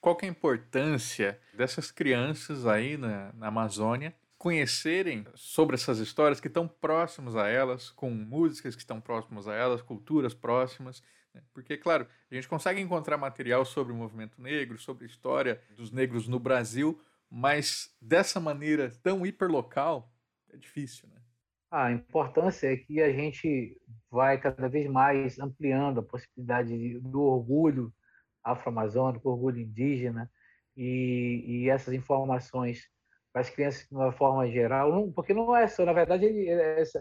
Qual 0.00 0.16
que 0.16 0.24
é 0.24 0.28
a 0.28 0.32
importância 0.32 1.40
dessas 1.54 1.90
crianças 1.90 2.66
aí 2.66 2.96
na, 2.96 3.32
na 3.32 3.48
Amazônia 3.48 4.14
conhecerem 4.38 5.26
sobre 5.34 5.74
essas 5.74 5.98
histórias 5.98 6.40
que 6.40 6.46
estão 6.46 6.68
próximas 6.68 7.34
a 7.34 7.48
elas, 7.48 7.90
com 7.90 8.08
músicas 8.10 8.76
que 8.76 8.80
estão 8.80 9.00
próximas 9.00 9.48
a 9.48 9.54
elas, 9.54 9.82
culturas 9.82 10.32
próximas. 10.32 11.02
Né? 11.34 11.42
Porque, 11.52 11.76
claro, 11.76 12.06
a 12.30 12.34
gente 12.34 12.48
consegue 12.48 12.80
encontrar 12.80 13.18
material 13.18 13.64
sobre 13.64 13.92
o 13.92 13.96
movimento 13.96 14.40
negro, 14.40 14.78
sobre 14.78 15.04
a 15.04 15.08
história 15.08 15.60
dos 15.76 15.90
negros 15.90 16.28
no 16.28 16.38
Brasil, 16.38 17.00
mas 17.28 17.94
dessa 18.00 18.38
maneira 18.38 18.90
tão 19.02 19.26
hiperlocal 19.26 20.14
é 20.50 20.56
difícil, 20.56 21.08
né? 21.08 21.16
A 21.70 21.92
importância 21.92 22.72
é 22.72 22.76
que 22.76 23.02
a 23.02 23.12
gente 23.12 23.78
vai 24.10 24.40
cada 24.40 24.68
vez 24.68 24.88
mais 24.88 25.38
ampliando 25.38 26.00
a 26.00 26.02
possibilidade 26.02 26.98
do 27.00 27.20
orgulho 27.20 27.92
afro-amazônico, 28.52 29.30
orgulho 29.30 29.60
indígena, 29.60 30.30
e, 30.76 31.44
e 31.46 31.70
essas 31.70 31.94
informações 31.94 32.88
para 33.32 33.42
as 33.42 33.50
crianças 33.50 33.86
de 33.86 33.94
uma 33.94 34.12
forma 34.12 34.48
geral, 34.48 34.92
não, 34.92 35.12
porque 35.12 35.34
não 35.34 35.54
é 35.54 35.66
só, 35.66 35.84
na 35.84 35.92
verdade, 35.92 36.24
ele, 36.24 36.48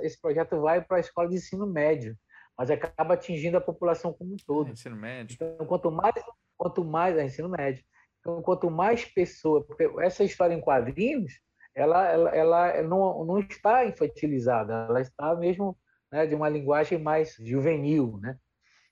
esse 0.02 0.20
projeto 0.20 0.60
vai 0.62 0.82
para 0.82 0.98
a 0.98 1.00
escola 1.00 1.30
de 1.30 1.36
ensino 1.36 1.66
médio, 1.66 2.18
mas 2.58 2.72
acaba 2.72 3.14
atingindo 3.14 3.58
a 3.58 3.62
população 3.62 4.12
como 4.12 4.34
um 4.34 4.38
todo. 4.38 4.72
Ensino 4.72 4.96
médio. 4.96 5.36
Então, 5.36 5.66
quanto 5.68 5.92
mais, 5.92 6.16
quanto 6.58 6.84
mais, 6.84 7.18
é 7.18 7.26
ensino 7.26 7.50
médio. 7.50 7.84
Então, 8.20 8.42
quanto 8.42 8.70
mais 8.70 9.06
pessoas, 9.06 9.66
porque 9.66 9.90
essa 10.00 10.24
história 10.24 10.54
em 10.54 10.60
quadrinhos, 10.60 11.40
ela, 11.74 12.08
ela, 12.10 12.30
ela 12.36 12.84
não, 12.84 13.24
não 13.24 13.40
está 13.40 13.86
infantilizada, 13.86 14.88
ela 14.90 15.00
está 15.00 15.36
mesmo 15.36 15.78
né, 16.12 16.26
de 16.26 16.34
uma 16.34 16.50
linguagem 16.50 16.98
mais 16.98 17.36
juvenil, 17.40 18.18
né? 18.20 18.38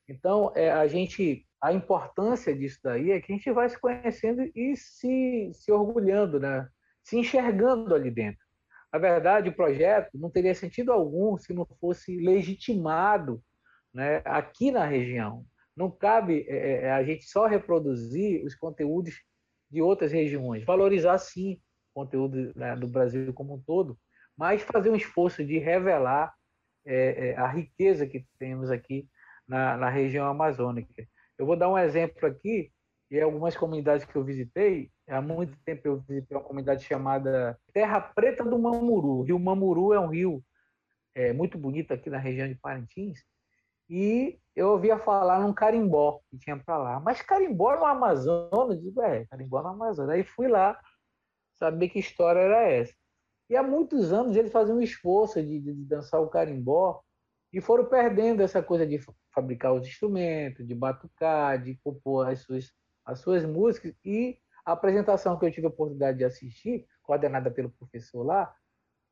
Então, 0.07 0.51
é, 0.55 0.71
a 0.71 0.85
gente, 0.85 1.47
a 1.65 1.73
importância 1.73 2.55
disso 2.55 2.79
daí 2.83 3.09
é 3.11 3.19
que 3.19 3.33
a 3.33 3.35
gente 3.35 3.51
vai 3.51 3.67
se 3.67 3.79
conhecendo 3.79 4.43
e 4.53 4.77
se, 4.77 5.49
se 5.51 5.71
orgulhando, 5.71 6.39
né? 6.39 6.69
se 7.03 7.17
enxergando 7.17 7.95
ali 7.95 8.11
dentro. 8.11 8.45
Na 8.93 8.99
verdade, 8.99 9.49
o 9.49 9.55
projeto 9.55 10.11
não 10.13 10.29
teria 10.29 10.53
sentido 10.53 10.91
algum 10.91 11.35
se 11.39 11.53
não 11.53 11.65
fosse 11.81 12.17
legitimado 12.17 13.43
né, 13.91 14.21
aqui 14.25 14.69
na 14.69 14.85
região. 14.85 15.43
Não 15.75 15.89
cabe 15.89 16.45
é, 16.47 16.55
é, 16.55 16.81
é, 16.83 16.91
a 16.91 17.03
gente 17.03 17.25
só 17.25 17.47
reproduzir 17.47 18.45
os 18.45 18.53
conteúdos 18.53 19.15
de 19.71 19.81
outras 19.81 20.11
regiões, 20.11 20.63
valorizar 20.63 21.17
sim 21.17 21.59
o 21.93 22.01
conteúdo 22.01 22.53
né, 22.55 22.75
do 22.75 22.87
Brasil 22.87 23.33
como 23.33 23.55
um 23.55 23.61
todo, 23.61 23.97
mas 24.37 24.61
fazer 24.61 24.91
um 24.91 24.95
esforço 24.95 25.43
de 25.43 25.57
revelar 25.57 26.31
é, 26.85 27.29
é, 27.29 27.37
a 27.37 27.47
riqueza 27.47 28.05
que 28.05 28.23
temos 28.37 28.69
aqui 28.69 29.09
na, 29.47 29.75
na 29.77 29.89
região 29.89 30.27
amazônica. 30.27 31.07
Eu 31.37 31.45
vou 31.45 31.55
dar 31.55 31.69
um 31.69 31.77
exemplo 31.77 32.27
aqui, 32.27 32.71
e 33.11 33.19
algumas 33.19 33.55
comunidades 33.55 34.05
que 34.05 34.15
eu 34.15 34.23
visitei, 34.23 34.91
Há 35.07 35.21
muito 35.21 35.55
tempo 35.63 35.87
eu 35.87 35.99
visitei 35.99 36.35
uma 36.35 36.43
comunidade 36.43 36.83
chamada 36.83 37.59
Terra 37.71 38.01
Preta 38.01 38.43
do 38.43 38.57
Mamuru. 38.57 39.19
O 39.19 39.21
rio 39.21 39.39
Mamuru 39.39 39.93
é 39.93 39.99
um 39.99 40.07
rio 40.07 40.43
é, 41.13 41.31
muito 41.31 41.59
bonito 41.59 41.93
aqui 41.93 42.09
na 42.09 42.17
região 42.17 42.47
de 42.47 42.55
Parintins. 42.55 43.19
E 43.87 44.39
eu 44.55 44.69
ouvia 44.71 44.97
falar 44.97 45.39
num 45.39 45.53
carimbó 45.53 46.19
que 46.31 46.39
tinha 46.39 46.57
para 46.57 46.77
lá. 46.77 46.99
Mas 46.99 47.21
carimbó 47.21 47.75
no 47.75 47.85
Amazonas? 47.85 48.77
Eu 48.77 48.81
digo, 48.81 48.99
é, 49.03 49.25
carimbó 49.27 49.61
no 49.61 49.69
Amazonas. 49.69 50.09
Aí 50.09 50.23
fui 50.23 50.47
lá 50.47 50.79
saber 51.53 51.89
que 51.89 51.99
história 51.99 52.39
era 52.39 52.63
essa. 52.63 52.93
E 53.47 53.55
há 53.55 53.61
muitos 53.61 54.11
anos 54.11 54.35
eles 54.35 54.51
faziam 54.51 54.79
um 54.79 54.81
esforço 54.81 55.39
de, 55.39 55.59
de, 55.59 55.71
de 55.71 55.85
dançar 55.85 56.19
o 56.19 56.29
carimbó 56.29 56.99
e 57.53 57.61
foram 57.61 57.85
perdendo 57.85 58.41
essa 58.41 58.61
coisa 58.63 58.87
de 58.87 58.97
fabricar 59.35 59.73
os 59.73 59.85
instrumentos, 59.85 60.65
de 60.65 60.73
batucar, 60.73 61.61
de 61.61 61.75
compor 61.83 62.29
as 62.29 62.39
suas, 62.39 62.73
as 63.05 63.19
suas 63.19 63.45
músicas. 63.45 63.93
E 64.03 64.39
a 64.65 64.71
apresentação 64.71 65.37
que 65.37 65.45
eu 65.45 65.51
tive 65.51 65.67
a 65.67 65.69
oportunidade 65.69 66.17
de 66.17 66.23
assistir, 66.23 66.87
coordenada 67.03 67.51
pelo 67.51 67.69
professor 67.69 68.23
lá, 68.23 68.55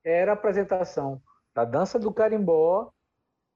era 0.04 0.32
a 0.32 0.34
apresentação 0.34 1.22
da 1.54 1.66
dança 1.66 2.00
do 2.00 2.12
carimbó, 2.12 2.92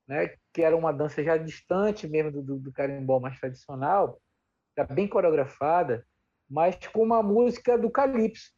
né, 0.07 0.35
que 0.53 0.61
era 0.61 0.75
uma 0.75 0.93
dança 0.93 1.23
já 1.23 1.35
distante 1.37 2.07
mesmo 2.07 2.41
do, 2.41 2.59
do 2.59 2.71
carimbó 2.71 3.19
mais 3.19 3.39
tradicional, 3.39 4.21
já 4.77 4.85
bem 4.85 5.07
coreografada, 5.07 6.05
mas 6.49 6.77
com 6.87 7.03
uma 7.03 7.23
música 7.23 7.77
do 7.77 7.89
Calypso, 7.89 8.51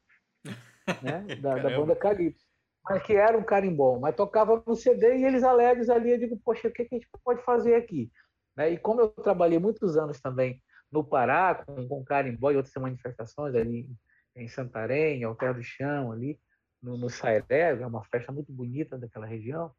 né, 1.02 1.22
da, 1.42 1.56
da, 1.56 1.70
banda 1.70 1.96
Calypso, 1.96 2.46
mas 2.90 3.04
que 3.04 3.14
era 3.14 3.38
um 3.38 3.44
carimbó, 3.44 4.00
mas 4.00 4.16
tocava 4.16 4.64
no 4.66 4.76
CD 4.76 5.18
e 5.18 5.26
eles 5.26 5.44
alegres 5.44 5.90
ali, 5.90 6.12
eu 6.12 6.18
digo, 6.18 6.40
poxa, 6.44 6.68
o 6.68 6.72
que, 6.72 6.82
a 6.82 6.86
gente 6.86 7.08
pode 7.24 7.44
fazer 7.44 7.76
aqui? 7.76 8.12
Né? 8.58 8.72
E 8.72 8.78
como 8.78 9.02
eu 9.02 9.10
trabalhei 9.10 9.60
muitos 9.60 9.96
anos 9.96 10.20
também 10.20 10.62
no 10.92 11.04
Pará, 11.04 11.54
com, 11.54 11.88
com 11.88 12.04
carimbó 12.04 12.50
e 12.50 12.58
outras 12.58 12.74
manifestações 12.76 13.54
ali 13.54 13.88
em 14.36 14.48
Santarém, 14.48 15.24
Alter 15.24 15.54
do 15.54 15.62
Chão, 15.62 16.12
ali 16.12 16.40
no, 16.82 16.98
no 16.98 17.08
é 17.10 17.86
uma 17.86 18.04
festa 18.06 18.32
muito 18.32 18.52
bonita 18.52 18.98
daquela 18.98 19.28
região. 19.28 19.72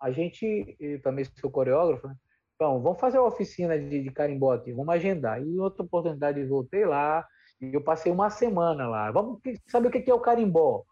A 0.00 0.10
gente, 0.10 0.76
também 1.02 1.24
sou 1.24 1.50
coreógrafo, 1.50 2.08
né? 2.08 2.14
Então, 2.54 2.82
vamos 2.82 3.00
fazer 3.00 3.18
uma 3.18 3.28
oficina 3.28 3.78
de, 3.78 4.02
de 4.02 4.10
carimbó 4.10 4.52
aqui, 4.52 4.72
vamos 4.72 4.92
agendar. 4.92 5.40
E 5.40 5.58
outra 5.60 5.84
oportunidade, 5.84 6.44
voltei 6.44 6.84
lá 6.84 7.24
e 7.60 7.72
eu 7.72 7.82
passei 7.82 8.10
uma 8.10 8.30
semana 8.30 8.88
lá. 8.88 9.10
Vamos 9.12 9.40
saber 9.68 9.88
o 9.88 9.90
que 9.90 10.10
é 10.10 10.14
o 10.14 10.20
carimbó, 10.20 10.84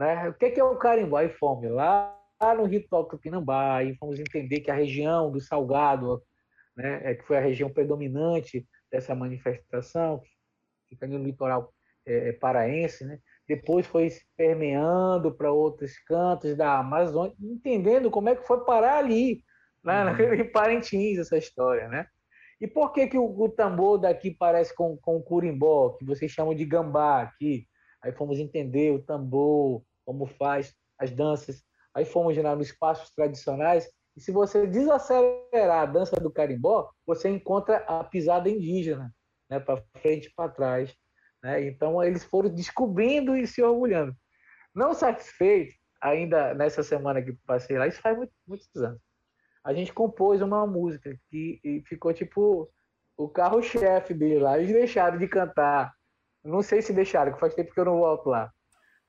né? 0.00 0.30
O 0.30 0.34
que 0.34 0.46
é 0.46 0.64
o 0.64 0.76
carimbó? 0.76 1.18
Aí 1.18 1.28
fomos 1.28 1.70
lá, 1.70 2.16
no 2.56 2.64
ritual 2.64 3.04
Tupinambá 3.04 3.84
e 3.84 3.94
fomos 3.96 4.18
entender 4.18 4.60
que 4.60 4.70
a 4.70 4.74
região 4.74 5.30
do 5.30 5.42
Salgado, 5.42 6.22
né, 6.74 7.02
é, 7.04 7.14
que 7.14 7.22
foi 7.26 7.36
a 7.36 7.40
região 7.40 7.70
predominante 7.70 8.66
dessa 8.90 9.14
manifestação, 9.14 10.18
que 10.88 10.94
fica 10.94 11.06
no 11.06 11.22
litoral 11.22 11.70
é, 12.06 12.30
é 12.30 12.32
paraense, 12.32 13.04
né? 13.04 13.18
depois 13.46 13.86
foi 13.86 14.08
permeando 14.38 15.34
para 15.34 15.52
outros 15.52 15.98
cantos 15.98 16.56
da 16.56 16.78
Amazônia, 16.78 17.34
entendendo 17.38 18.10
como 18.10 18.30
é 18.30 18.36
que 18.36 18.46
foi 18.46 18.64
parar 18.64 18.96
ali, 18.96 19.44
lá 19.84 20.12
uhum. 20.12 20.34
em 20.34 20.50
Parintins, 20.50 21.18
essa 21.18 21.36
história, 21.36 21.88
né? 21.88 22.06
E 22.58 22.66
por 22.66 22.92
que, 22.92 23.06
que 23.06 23.18
o, 23.18 23.24
o 23.24 23.48
tambor 23.50 23.98
daqui 23.98 24.30
parece 24.30 24.74
com, 24.74 24.96
com 24.96 25.16
o 25.16 25.22
curimbó, 25.22 25.90
que 25.98 26.06
vocês 26.06 26.30
chamam 26.30 26.54
de 26.54 26.64
gambá 26.64 27.20
aqui? 27.20 27.66
Aí 28.02 28.12
fomos 28.12 28.38
entender 28.38 28.92
o 28.92 29.02
tambor, 29.02 29.82
como 30.10 30.26
faz 30.26 30.74
as 30.98 31.12
danças. 31.12 31.62
Aí 31.94 32.04
fomos 32.04 32.36
lá 32.36 32.56
nos 32.56 32.66
espaços 32.66 33.12
tradicionais 33.14 33.88
e 34.16 34.20
se 34.20 34.32
você 34.32 34.66
desacelerar 34.66 35.82
a 35.82 35.86
dança 35.86 36.16
do 36.16 36.32
carimbó, 36.32 36.90
você 37.06 37.28
encontra 37.28 37.76
a 37.86 38.02
pisada 38.02 38.50
indígena, 38.50 39.14
né, 39.48 39.60
para 39.60 39.80
frente 40.00 40.26
e 40.26 40.34
para 40.34 40.50
trás. 40.50 40.92
Né? 41.40 41.64
Então, 41.68 42.02
eles 42.02 42.24
foram 42.24 42.52
descobrindo 42.52 43.36
e 43.36 43.46
se 43.46 43.62
orgulhando. 43.62 44.12
Não 44.74 44.92
satisfeito, 44.94 45.74
ainda 46.00 46.54
nessa 46.54 46.82
semana 46.82 47.22
que 47.22 47.32
passei 47.46 47.78
lá, 47.78 47.86
isso 47.86 48.00
faz 48.00 48.16
muito, 48.16 48.32
muitos 48.46 48.68
anos, 48.76 49.00
a 49.62 49.72
gente 49.72 49.92
compôs 49.92 50.42
uma 50.42 50.66
música 50.66 51.16
que 51.28 51.84
ficou 51.86 52.12
tipo 52.12 52.68
o 53.16 53.28
carro-chefe 53.28 54.12
dele 54.14 54.40
lá. 54.40 54.58
Eles 54.58 54.72
deixaram 54.72 55.18
de 55.18 55.28
cantar. 55.28 55.92
Não 56.42 56.62
sei 56.62 56.80
se 56.82 56.92
deixaram, 56.92 57.32
que 57.32 57.38
faz 57.38 57.54
tempo 57.54 57.72
que 57.72 57.78
eu 57.78 57.84
não 57.84 57.98
volto 57.98 58.30
lá. 58.30 58.50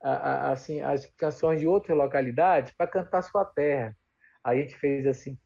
Assim, 0.02 0.80
as 0.80 1.06
canções 1.16 1.60
de 1.60 1.66
outras 1.66 1.96
localidades 1.96 2.72
para 2.76 2.90
cantar 2.90 3.22
sua 3.22 3.44
terra. 3.44 3.96
Aí 4.44 4.58
a 4.58 4.62
gente 4.62 4.76
fez 4.76 5.06
assim: 5.06 5.38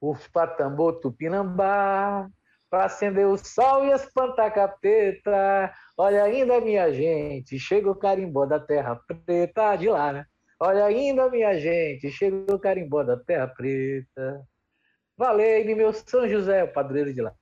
Os 0.00 0.26
patambô 0.28 0.92
tupinambá, 0.94 2.28
para 2.70 2.84
acender 2.86 3.26
o 3.26 3.36
sol 3.36 3.84
e 3.84 3.92
espantar 3.92 4.46
a 4.46 4.50
capeta. 4.50 5.72
Olha 5.96 6.24
ainda, 6.24 6.60
minha 6.60 6.92
gente, 6.92 7.58
chega 7.58 7.90
o 7.90 7.94
carimbó 7.94 8.46
da 8.46 8.58
terra 8.58 9.00
preta, 9.24 9.76
de 9.76 9.88
lá, 9.88 10.12
né? 10.12 10.26
Olha 10.60 10.84
ainda, 10.86 11.28
minha 11.30 11.58
gente, 11.58 12.10
chega 12.10 12.54
o 12.54 12.58
carimbó 12.58 13.02
da 13.02 13.16
terra 13.16 13.46
preta. 13.48 14.46
Valei-me, 15.16 15.74
meu 15.74 15.92
São 15.92 16.28
José, 16.28 16.64
o 16.64 16.72
padroeiro 16.72 17.12
de 17.12 17.22
lá. 17.22 17.34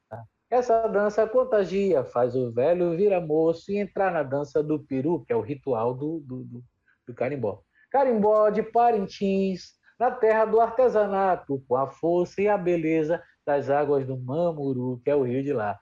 Essa 0.51 0.87
dança 0.87 1.27
contagia, 1.27 2.05
faz 2.05 2.37
o 2.37 2.53
velho 2.53 2.97
virar 2.97 3.21
moço 3.21 3.73
e 3.73 3.79
entrar 3.79 4.13
na 4.13 4.23
dança 4.23 4.63
do 4.63 4.79
peru, 4.79 5.25
que 5.25 5.33
é 5.33 5.37
o 5.37 5.41
ritual 5.41 5.95
do, 5.95 6.21
do, 6.21 6.45
do, 6.45 6.63
do 7.09 7.15
carimbó. 7.15 7.61
Carimbó 7.91 8.51
de 8.51 8.63
Parintins, 8.63 9.73
na 9.99 10.11
terra 10.11 10.45
do 10.45 10.61
artesanato, 10.61 11.63
com 11.69 11.77
a 11.77 11.89
força 11.89 12.43
e 12.43 12.49
a 12.49 12.59
beleza 12.59 13.23
das 13.47 13.71
águas 13.71 14.07
do 14.07 14.19
Mamuru, 14.19 15.01
que 15.05 15.11
é 15.11 15.15
o 15.15 15.23
rio 15.23 15.43
de 15.43 15.53
lá. 15.53 15.79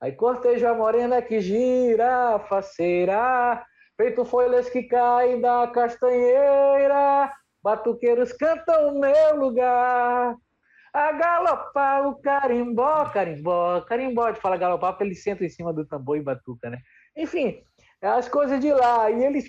Aí 0.00 0.12
corteja 0.12 0.70
a 0.70 0.74
morena 0.74 1.22
que 1.22 1.40
gira, 1.40 2.38
faceira, 2.48 3.64
feito 3.96 4.24
folhas 4.24 4.68
que 4.68 4.82
caem 4.82 5.40
da 5.40 5.66
castanheira, 5.68 7.32
batuqueiros 7.62 8.32
cantam 8.32 8.94
o 8.94 9.00
meu 9.00 9.36
lugar. 9.36 10.36
A 10.96 11.12
galopar 11.12 12.08
o 12.08 12.16
carimbó, 12.16 13.04
carimbó, 13.10 13.82
carimbó, 13.82 14.30
de 14.30 14.40
fala 14.40 14.56
galopar, 14.56 14.92
porque 14.92 15.04
ele 15.04 15.14
senta 15.14 15.44
em 15.44 15.48
cima 15.50 15.70
do 15.70 15.84
tambor 15.84 16.16
e 16.16 16.22
batuca, 16.22 16.70
né? 16.70 16.78
Enfim, 17.14 17.62
as 18.00 18.30
coisas 18.30 18.58
de 18.58 18.72
lá. 18.72 19.10
E 19.10 19.22
eles, 19.22 19.44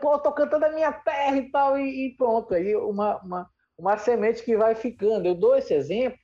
pô, 0.00 0.18
tô 0.18 0.32
cantando 0.32 0.64
a 0.64 0.72
minha 0.72 0.90
terra 0.90 1.36
e 1.36 1.48
tal, 1.52 1.78
e, 1.78 2.08
e 2.08 2.16
pronto. 2.16 2.52
Aí 2.52 2.74
uma, 2.74 3.18
uma, 3.18 3.50
uma 3.78 3.96
semente 3.96 4.42
que 4.42 4.56
vai 4.56 4.74
ficando. 4.74 5.24
Eu 5.24 5.36
dou 5.36 5.54
esse 5.54 5.72
exemplo 5.72 6.18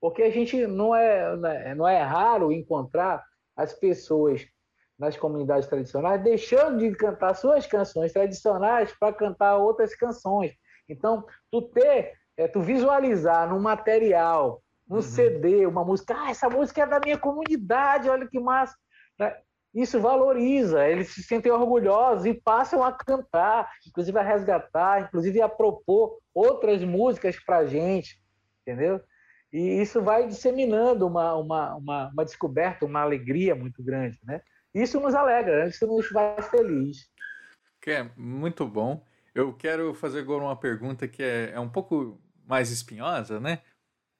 porque 0.00 0.22
a 0.22 0.30
gente 0.30 0.64
não 0.64 0.94
é, 0.94 1.36
né, 1.36 1.74
não 1.74 1.88
é 1.88 2.00
raro 2.00 2.52
encontrar 2.52 3.20
as 3.56 3.72
pessoas 3.72 4.46
nas 4.96 5.16
comunidades 5.16 5.68
tradicionais 5.68 6.22
deixando 6.22 6.78
de 6.78 6.94
cantar 6.94 7.34
suas 7.34 7.66
canções 7.66 8.12
tradicionais 8.12 8.92
para 8.96 9.12
cantar 9.12 9.56
outras 9.56 9.92
canções. 9.96 10.52
Então, 10.88 11.26
tu 11.50 11.62
ter, 11.62 12.12
é, 12.36 12.48
tu 12.48 12.60
visualizar 12.60 13.48
num 13.48 13.60
material, 13.60 14.62
num 14.88 14.96
uhum. 14.96 15.02
CD, 15.02 15.66
uma 15.66 15.84
música, 15.84 16.14
ah, 16.16 16.30
essa 16.30 16.48
música 16.48 16.82
é 16.82 16.86
da 16.86 17.00
minha 17.00 17.18
comunidade, 17.18 18.08
olha 18.08 18.26
que 18.26 18.38
massa. 18.38 18.76
Né? 19.18 19.34
Isso 19.74 20.00
valoriza, 20.00 20.86
eles 20.86 21.08
se 21.08 21.22
sentem 21.22 21.50
orgulhosos 21.50 22.26
e 22.26 22.34
passam 22.34 22.82
a 22.82 22.92
cantar, 22.92 23.68
inclusive 23.86 24.16
a 24.18 24.22
resgatar, 24.22 25.02
inclusive 25.02 25.40
a 25.42 25.48
propor 25.48 26.18
outras 26.32 26.84
músicas 26.84 27.36
para 27.44 27.66
gente, 27.66 28.20
entendeu? 28.62 29.00
E 29.52 29.80
isso 29.80 30.02
vai 30.02 30.26
disseminando 30.26 31.06
uma, 31.06 31.34
uma, 31.34 31.74
uma, 31.76 32.08
uma 32.08 32.24
descoberta, 32.24 32.84
uma 32.84 33.00
alegria 33.00 33.54
muito 33.54 33.82
grande, 33.82 34.18
né? 34.22 34.40
Isso 34.74 34.98
nos 34.98 35.14
alegra, 35.14 35.68
isso 35.68 35.86
nos 35.86 36.08
faz 36.08 36.48
feliz. 36.48 37.08
Que 37.80 37.92
é 37.92 38.10
muito 38.16 38.66
bom. 38.66 39.04
Eu 39.34 39.52
quero 39.52 39.94
fazer 39.94 40.20
agora 40.20 40.44
uma 40.44 40.56
pergunta 40.56 41.06
que 41.06 41.22
é, 41.22 41.52
é 41.52 41.60
um 41.60 41.68
pouco 41.68 42.20
mais 42.46 42.70
espinhosa, 42.70 43.40
né? 43.40 43.62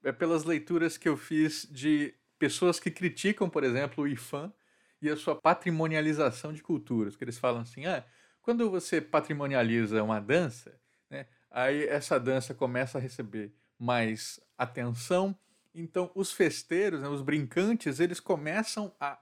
É 0.03 0.11
pelas 0.11 0.43
leituras 0.43 0.97
que 0.97 1.07
eu 1.07 1.17
fiz 1.17 1.67
de 1.69 2.13
pessoas 2.37 2.79
que 2.79 2.91
criticam, 2.91 3.49
por 3.49 3.63
exemplo, 3.63 4.03
o 4.03 4.07
IFAM 4.07 4.53
e 5.01 5.09
a 5.09 5.17
sua 5.17 5.35
patrimonialização 5.35 6.53
de 6.53 6.61
culturas. 6.61 7.15
Que 7.15 7.23
eles 7.23 7.37
falam 7.37 7.61
assim, 7.61 7.85
ah, 7.85 8.05
quando 8.41 8.69
você 8.69 9.01
patrimonializa 9.01 10.03
uma 10.03 10.19
dança, 10.19 10.79
né, 11.09 11.25
aí 11.49 11.85
essa 11.87 12.19
dança 12.19 12.53
começa 12.53 12.97
a 12.97 13.01
receber 13.01 13.53
mais 13.79 14.39
atenção. 14.57 15.37
Então, 15.73 16.11
os 16.15 16.31
festeiros, 16.31 17.01
né, 17.01 17.07
os 17.07 17.21
brincantes, 17.21 17.99
eles 17.99 18.19
começam 18.19 18.93
a 18.99 19.19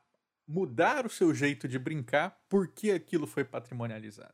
mudar 0.47 1.05
o 1.05 1.09
seu 1.09 1.33
jeito 1.33 1.67
de 1.67 1.79
brincar 1.79 2.37
porque 2.49 2.91
aquilo 2.91 3.25
foi 3.25 3.43
patrimonializado. 3.43 4.33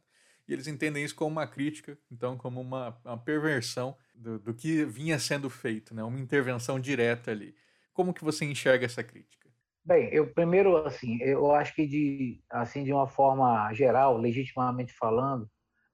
E 0.50 0.54
eles 0.54 0.66
entendem 0.66 1.04
isso 1.04 1.16
como 1.16 1.30
uma 1.30 1.45
crítica, 1.45 1.95
então, 2.12 2.36
como 2.36 2.60
uma, 2.60 3.00
uma 3.06 3.18
perversão 3.20 3.95
do, 4.16 4.39
do, 4.39 4.52
que 4.52 4.84
vinha 4.84 5.20
sendo 5.20 5.47
feito, 5.47 5.93
né? 5.93 6.04
uma 6.04 6.20
intervenção 6.20 6.80
direta 6.80 7.30
ali. 7.30 7.54
Como 7.93 8.16
que 8.16 8.24
você 8.24 8.45
enxerga 8.45 8.84
essa 8.84 9.04
crítica? 9.04 9.47
Bem, 9.86 10.10
eu 10.12 10.34
primeiro, 10.34 10.76
assim, 10.78 11.22
eu 11.22 11.52
acho 11.52 11.76
que 11.76 11.86
de, 11.86 12.41
assim, 12.50 12.84
de 12.84 12.91
uma 12.91 13.08
forma 13.08 13.72
geral, 13.74 14.18
legitimamente 14.18 14.91
falando, 14.93 15.47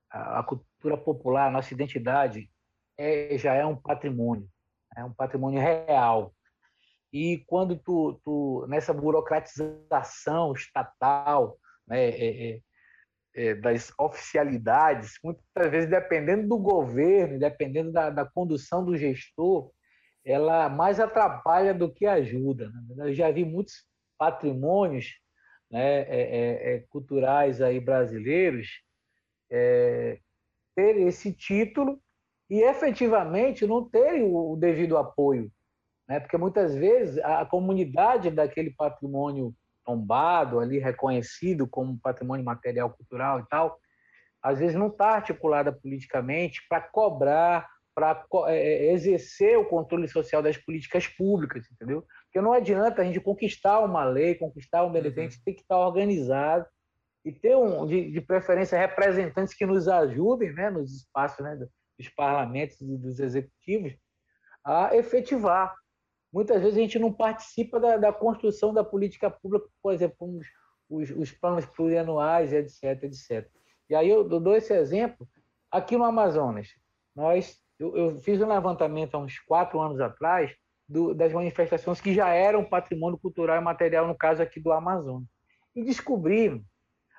a, 0.09 0.39
a 0.39 0.43
cultura 0.43 0.95
popular, 0.95 1.47
a 1.47 1.51
nossa 1.51 1.73
identidade, 1.73 2.49
é, 2.97 3.37
já 3.37 3.53
é 3.53 3.65
um 3.65 3.75
patrimônio, 3.75 4.47
é 4.95 5.03
um 5.03 5.13
patrimônio 5.13 5.59
real. 5.59 6.33
E 7.11 7.43
quando 7.45 7.77
tu, 7.77 8.21
tu 8.23 8.65
nessa 8.69 8.93
burocratização 8.93 10.53
estatal, 10.53 11.57
né, 11.85 12.05
é, 12.05 12.51
é, 12.51 12.61
das 13.61 13.91
oficialidades, 13.99 15.19
muitas 15.23 15.69
vezes 15.69 15.89
dependendo 15.89 16.47
do 16.47 16.57
governo, 16.57 17.37
dependendo 17.37 17.91
da, 17.91 18.09
da 18.09 18.25
condução 18.25 18.83
do 18.83 18.95
gestor, 18.97 19.71
ela 20.23 20.69
mais 20.69 20.99
atrapalha 20.99 21.73
do 21.73 21.91
que 21.91 22.05
ajuda. 22.05 22.69
Né? 22.69 23.09
Eu 23.09 23.13
já 23.13 23.29
vi 23.29 23.43
muitos 23.43 23.85
patrimônios 24.17 25.19
né, 25.69 26.01
é, 26.01 26.05
é, 26.09 26.75
é 26.75 26.79
culturais 26.89 27.61
aí 27.61 27.79
brasileiros 27.79 28.81
é, 29.51 30.19
ter 30.75 30.97
esse 30.97 31.31
título 31.31 31.99
e 32.49 32.61
efetivamente 32.61 33.65
não 33.65 33.87
terem 33.87 34.23
o 34.23 34.55
devido 34.55 34.97
apoio. 34.97 35.51
Né? 36.07 36.19
Porque 36.19 36.37
muitas 36.37 36.75
vezes 36.75 37.17
a 37.19 37.45
comunidade 37.45 38.31
daquele 38.31 38.71
patrimônio 38.71 39.53
tombado, 39.85 40.59
ali 40.59 40.79
reconhecido 40.79 41.67
como 41.67 41.99
patrimônio 41.99 42.43
material 42.43 42.89
cultural 42.89 43.39
e 43.39 43.45
tal, 43.47 43.79
às 44.41 44.59
vezes 44.59 44.75
não 44.75 44.87
está 44.87 45.11
articulada 45.11 45.71
politicamente 45.71 46.61
para 46.67 46.81
cobrar, 46.81 47.67
para 47.95 48.25
é, 48.47 48.57
é, 48.57 48.93
exercer 48.93 49.57
o 49.57 49.65
controle 49.65 50.07
social 50.07 50.43
das 50.43 50.57
políticas 50.57 51.07
públicas, 51.07 51.65
entendeu? 51.71 52.05
Porque 52.25 52.41
não 52.41 52.51
adianta 52.51 53.01
a 53.01 53.05
gente 53.05 53.21
conquistar 53.21 53.79
uma 53.79 54.03
lei, 54.03 54.35
conquistar 54.35 54.83
um 54.83 54.91
benefício, 54.91 55.39
uhum. 55.39 55.45
tem 55.45 55.53
que 55.53 55.61
estar 55.61 55.77
organizado 55.77 56.65
e 57.23 57.31
ter, 57.31 57.55
um, 57.55 57.87
de, 57.87 58.11
de 58.11 58.21
preferência, 58.21 58.77
representantes 58.77 59.53
que 59.53 59.65
nos 59.65 59.87
ajudem 59.87 60.53
né, 60.53 60.69
nos 60.69 60.93
espaços 60.95 61.43
né, 61.43 61.57
dos 61.97 62.09
parlamentos 62.09 62.79
e 62.81 62.97
dos 62.97 63.19
executivos 63.19 63.95
a 64.63 64.95
efetivar. 64.95 65.73
Muitas 66.35 66.61
vezes 66.61 66.77
a 66.77 66.81
gente 66.81 66.99
não 66.99 67.13
participa 67.13 67.79
da, 67.79 67.95
da 67.95 68.11
construção 68.11 68.73
da 68.73 68.83
política 68.83 69.31
pública, 69.31 69.69
por 69.81 69.93
exemplo, 69.93 70.41
os, 70.89 71.09
os 71.11 71.31
planos 71.31 71.65
plurianuais, 71.65 72.51
etc, 72.51 73.03
etc. 73.03 73.49
E 73.89 73.95
aí 73.95 74.09
eu 74.09 74.27
dou 74.27 74.53
esse 74.53 74.73
exemplo 74.73 75.25
aqui 75.71 75.95
no 75.95 76.03
Amazonas. 76.03 76.67
Nós, 77.15 77.57
eu, 77.79 77.95
eu 77.95 78.19
fiz 78.19 78.41
um 78.41 78.49
levantamento 78.49 79.15
há 79.15 79.17
uns 79.17 79.39
quatro 79.39 79.79
anos 79.79 80.01
atrás 80.01 80.53
do, 80.85 81.13
das 81.13 81.31
manifestações 81.31 82.01
que 82.01 82.13
já 82.13 82.27
eram 82.33 82.65
patrimônio 82.65 83.17
cultural 83.17 83.55
e 83.55 83.63
material, 83.63 84.05
no 84.05 84.17
caso 84.17 84.41
aqui 84.41 84.59
do 84.59 84.73
Amazonas. 84.73 85.29
E 85.73 85.85
descobri 85.85 86.61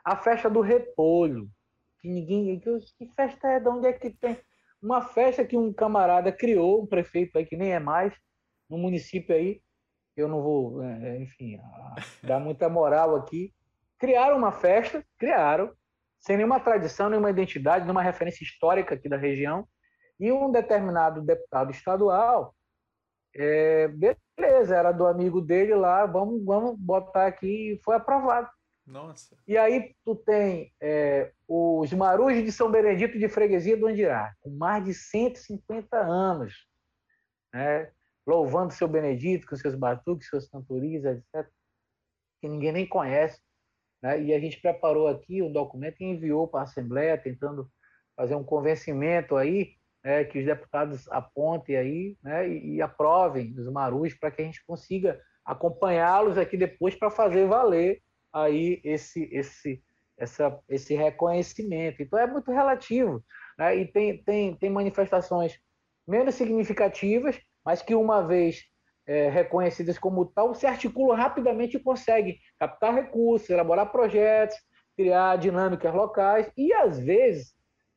a 0.05 0.15
festa 0.15 0.51
do 0.51 0.61
repolho, 0.61 1.49
que 2.03 2.09
ninguém. 2.09 2.61
Que, 2.61 3.07
festa 3.17 3.49
é? 3.49 3.61
De 3.61 3.69
onde 3.71 3.89
é 3.89 3.95
que 3.95 4.11
tem? 4.11 4.37
uma 4.83 5.01
festa 5.01 5.43
que 5.43 5.57
um 5.57 5.73
camarada 5.73 6.31
criou, 6.31 6.83
um 6.83 6.87
prefeito 6.87 7.39
aí 7.39 7.47
que 7.47 7.57
nem 7.57 7.73
é 7.73 7.81
mais, 7.81 8.13
no 8.69 8.79
município 8.79 9.35
aí, 9.35 9.61
eu 10.17 10.29
não 10.29 10.43
vou, 10.43 10.83
é, 10.83 11.09
é, 11.09 11.23
enfim, 11.23 11.61
dar 12.23 12.41
muita 12.41 12.69
moral 12.69 13.15
aqui. 13.15 13.53
Criaram 13.99 14.37
uma 14.37 14.53
festa, 14.53 15.05
criaram, 15.19 15.73
sem 16.19 16.37
nenhuma 16.37 16.59
tradição, 16.59 17.09
nenhuma 17.09 17.31
identidade, 17.31 17.85
nenhuma 17.85 18.03
referência 18.03 18.43
histórica 18.43 18.95
aqui 18.95 19.09
da 19.09 19.17
região, 19.17 19.69
e 20.19 20.33
um 20.33 20.51
determinado 20.51 21.21
deputado 21.21 21.71
estadual, 21.71 22.55
é, 23.35 23.89
beleza, 23.89 24.75
era 24.75 24.93
do 24.93 25.07
amigo 25.07 25.41
dele 25.43 25.75
lá, 25.75 26.07
vamos, 26.07 26.43
vamos 26.45 26.79
botar 26.79 27.27
aqui, 27.27 27.73
e 27.73 27.81
foi 27.85 27.97
aprovado. 27.97 28.49
Nossa. 28.87 29.37
E 29.47 29.59
aí 29.59 29.95
tu 30.05 30.15
tem 30.15 30.73
é, 30.81 31.33
os 31.47 31.93
Marujos 31.93 32.45
de 32.45 32.53
São 32.53 32.71
Benedito 32.71 33.19
de 33.19 33.29
Freguesia 33.29 33.77
do 33.77 33.87
Andirá, 33.87 34.33
com 34.41 34.51
mais 34.51 34.85
de 34.85 34.95
150 34.95 35.99
anos, 35.99 36.67
né? 37.53 37.91
Louvando 38.27 38.73
seu 38.73 38.89
Benedito 38.89 39.47
com 39.47 39.57
seus 39.57 39.75
batuques, 39.75 40.29
suas 40.29 40.49
cantorias, 40.49 41.05
etc., 41.05 41.49
que 42.41 42.49
ninguém 42.49 42.73
nem 42.73 42.87
conhece. 42.87 43.41
né? 44.03 44.21
e 44.21 44.35
a 44.35 44.41
gente 44.41 44.61
preparou 44.61 45.09
aqui 45.09 45.43
um 45.43 45.53
documento 45.53 46.01
e 46.01 46.05
enviou 46.05 46.49
para 46.49 46.61
a 46.61 46.63
Assembleia, 46.65 47.17
tentando 47.17 47.71
fazer 48.17 48.35
um 48.35 48.45
convencimento 48.45 49.37
aí, 49.37 49.75
né, 50.03 50.25
que 50.25 50.39
os 50.39 50.45
deputados 50.45 51.09
apontem 51.11 51.77
aí 51.77 52.17
né, 52.23 52.49
e, 52.49 52.77
e 52.77 52.83
aprovem 52.83 53.55
os 53.59 53.71
marus 53.71 54.15
para 54.15 54.31
que 54.31 54.43
a 54.43 54.45
gente 54.45 54.65
consiga 54.65 55.21
acompanhá-los 55.45 56.39
aqui 56.39 56.57
depois 56.57 56.95
para 56.95 57.11
fazer 57.11 57.47
valer 57.47 58.03
aí 58.33 58.81
esse, 58.85 59.29
esse, 59.33 59.83
essa, 60.17 60.59
esse 60.69 60.95
reconhecimento. 60.95 62.03
Então 62.03 62.19
é 62.19 62.27
muito 62.27 62.51
relativo. 62.51 63.25
Né? 63.59 63.77
E 63.77 63.87
tem, 63.87 64.23
tem, 64.23 64.57
tem 64.57 64.71
manifestações 64.71 65.59
menos 66.07 66.35
significativas, 66.35 67.39
mas 67.67 67.83
que 67.83 67.97
uma 67.97 68.23
vez 68.23 68.63
é, 69.07 69.29
reconhecidas 69.29 69.99
como 69.99 70.25
tal, 70.25 70.55
se 70.55 70.67
articulam 70.67 71.17
rapidamente 71.17 71.77
e 71.77 71.83
conseguem 71.83 72.39
captar 72.61 72.95
recursos, 72.95 73.51
elaborar 73.51 73.91
projetos, 73.91 74.57
criar 74.97 75.37
dinâmicas 75.37 75.93
locais 75.93 76.51
e, 76.57 76.73
às 76.73 76.99
vezes, 76.99 77.53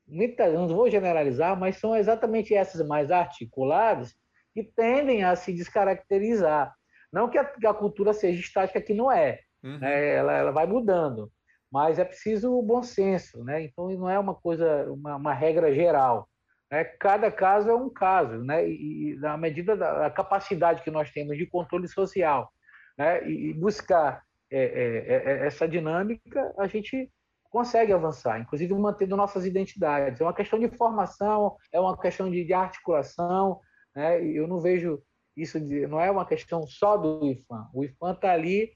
muitas, 0.08 0.52
não 0.54 0.68
vou 0.68 0.90
generalizar, 0.90 1.58
mas 1.58 1.78
são 1.78 1.96
exatamente 1.96 2.54
essas 2.54 2.86
mais 2.88 3.12
articuladas 3.12 4.14
que 4.54 4.64
tendem 4.64 5.24
a 5.24 5.36
se 5.36 5.54
descaracterizar. 5.54 6.74
Não 7.14 7.30
que 7.30 7.38
a, 7.38 7.46
que 7.46 7.66
a 7.66 7.74
cultura 7.74 8.12
seja 8.12 8.40
estática, 8.40 8.82
que 8.82 8.94
não 8.94 9.12
é. 9.12 9.40
Uhum. 9.64 9.78
Né? 9.80 10.16
Ela, 10.16 10.34
ela 10.34 10.52
vai 10.52 10.66
mudando. 10.66 11.32
Mas 11.72 12.00
é 12.00 12.06
preciso 12.06 12.52
o 12.52 12.64
bom 12.64 12.82
senso. 12.82 13.44
Né? 13.44 13.64
Então, 13.64 13.90
não 13.90 14.10
é 14.10 14.18
uma 14.18 14.34
coisa, 14.34 14.92
uma, 14.92 15.16
uma 15.16 15.34
regra 15.34 15.74
geral. 15.74 16.28
Né? 16.72 16.84
Cada 16.84 17.32
caso 17.32 17.70
é 17.70 17.76
um 17.76 17.90
caso. 17.90 18.38
Né? 18.44 18.70
E, 18.70 19.16
na 19.20 19.38
medida 19.38 19.76
da 19.76 20.10
capacidade 20.10 20.84
que 20.84 20.92
nós 20.92 21.12
temos 21.12 21.38
de 21.38 21.46
controle 21.46 21.88
social 21.88 22.52
né? 22.98 23.28
e, 23.30 23.54
buscar 23.54 24.24
é, 24.52 24.64
é, 24.64 25.16
é, 25.16 25.48
essa 25.48 25.68
dinâmica, 25.68 26.54
a 26.58 26.68
gente 26.68 27.12
consegue 27.52 27.92
avançar, 27.92 28.40
inclusive 28.40 28.74
mantendo 28.76 29.18
nossas 29.18 29.46
identidades. 29.46 30.22
É 30.22 30.24
uma 30.24 30.34
questão 30.34 30.60
de 30.60 30.70
formação, 30.78 31.56
é 31.72 31.80
uma 31.80 31.98
questão 31.98 32.30
de, 32.30 32.44
de 32.46 32.54
articulação. 32.54 33.60
Né? 33.96 34.24
Eu 34.24 34.48
não 34.48 34.60
vejo 34.60 35.02
isso, 35.36 35.60
de, 35.60 35.88
não 35.88 36.00
é 36.00 36.12
uma 36.12 36.26
questão 36.26 36.68
só 36.68 36.98
do 36.98 37.26
IFAM. 37.26 37.70
O 37.74 37.84
IFAM 37.84 38.14
está 38.14 38.32
ali 38.32 38.72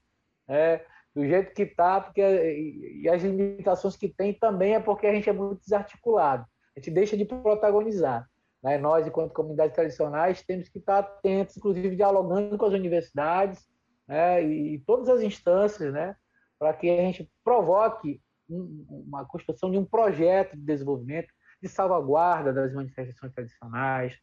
é, 0.48 0.84
do 1.14 1.24
jeito 1.26 1.54
que 1.54 1.62
está, 1.62 2.00
porque 2.00 2.20
e 2.20 3.08
as 3.08 3.22
limitações 3.22 3.96
que 3.96 4.08
tem 4.08 4.34
também 4.34 4.74
é 4.74 4.80
porque 4.80 5.06
a 5.06 5.14
gente 5.14 5.28
é 5.28 5.32
muito 5.32 5.60
desarticulado. 5.60 6.44
A 6.76 6.80
gente 6.80 6.90
deixa 6.90 7.16
de 7.16 7.24
protagonizar. 7.24 8.28
Né? 8.62 8.78
Nós, 8.78 9.06
enquanto 9.06 9.32
comunidades 9.32 9.74
tradicionais, 9.74 10.42
temos 10.42 10.68
que 10.68 10.78
estar 10.78 10.98
atentos, 10.98 11.56
inclusive 11.56 11.96
dialogando 11.96 12.56
com 12.56 12.66
as 12.66 12.72
universidades 12.72 13.64
né? 14.08 14.42
e 14.42 14.78
todas 14.80 15.08
as 15.08 15.22
instâncias, 15.22 15.92
né? 15.92 16.16
para 16.58 16.72
que 16.72 16.88
a 16.90 16.96
gente 16.96 17.30
provoque 17.44 18.20
uma 18.48 19.24
construção 19.24 19.70
de 19.70 19.78
um 19.78 19.84
projeto 19.84 20.56
de 20.56 20.62
desenvolvimento, 20.62 21.28
de 21.62 21.68
salvaguarda 21.68 22.52
das 22.52 22.72
manifestações 22.74 23.32
tradicionais, 23.32 24.14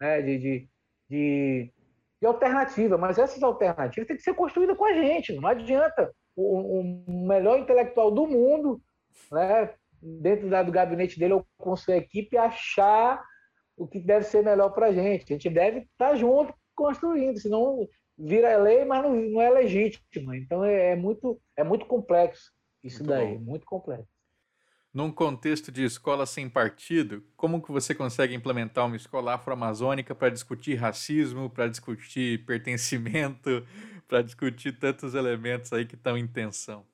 né, 0.00 0.22
de, 0.22 0.38
de, 0.38 0.68
de, 1.08 1.72
de, 2.20 2.26
alternativa. 2.26 2.96
Mas 2.96 3.18
essas 3.18 3.42
alternativas 3.42 4.06
têm 4.06 4.16
que 4.16 4.22
ser 4.22 4.34
construídas 4.34 4.76
com 4.76 4.84
a 4.84 4.94
gente. 4.94 5.34
Não 5.34 5.48
adianta 5.48 6.10
o, 6.34 6.80
o 6.80 7.26
melhor 7.26 7.58
intelectual 7.58 8.10
do 8.10 8.26
mundo, 8.26 8.80
né, 9.30 9.74
dentro 10.00 10.48
do 10.48 10.72
gabinete 10.72 11.18
dele 11.18 11.34
ou 11.34 11.46
com 11.58 11.76
sua 11.76 11.96
equipe, 11.96 12.36
achar 12.36 13.22
o 13.76 13.86
que 13.86 14.00
deve 14.00 14.24
ser 14.24 14.42
melhor 14.42 14.70
para 14.70 14.86
a 14.86 14.92
gente. 14.92 15.32
A 15.32 15.36
gente 15.36 15.50
deve 15.50 15.80
estar 15.80 16.14
junto 16.14 16.54
construindo, 16.74 17.38
senão 17.38 17.88
vira 18.18 18.56
lei, 18.56 18.84
mas 18.84 19.02
não, 19.02 19.14
não 19.14 19.40
é 19.40 19.50
legítimo. 19.50 20.34
Então 20.34 20.64
é, 20.64 20.92
é 20.92 20.96
muito, 20.96 21.40
é 21.56 21.62
muito 21.62 21.86
complexo. 21.86 22.52
Isso 22.82 23.04
muito 23.04 23.10
daí, 23.10 23.36
bom. 23.36 23.44
muito 23.44 23.66
complexo. 23.66 24.08
Num 24.92 25.12
contexto 25.12 25.70
de 25.70 25.84
escola 25.84 26.24
sem 26.24 26.48
partido, 26.48 27.22
como 27.36 27.60
que 27.60 27.70
você 27.70 27.94
consegue 27.94 28.34
implementar 28.34 28.86
uma 28.86 28.96
escola 28.96 29.34
afro-amazônica 29.34 30.14
para 30.14 30.30
discutir 30.30 30.76
racismo, 30.76 31.50
para 31.50 31.68
discutir 31.68 32.46
pertencimento, 32.46 33.66
para 34.08 34.22
discutir 34.22 34.78
tantos 34.78 35.14
elementos 35.14 35.70
aí 35.72 35.84
que 35.84 35.96
estão 35.96 36.16
em 36.16 36.26
tensão? 36.26 36.86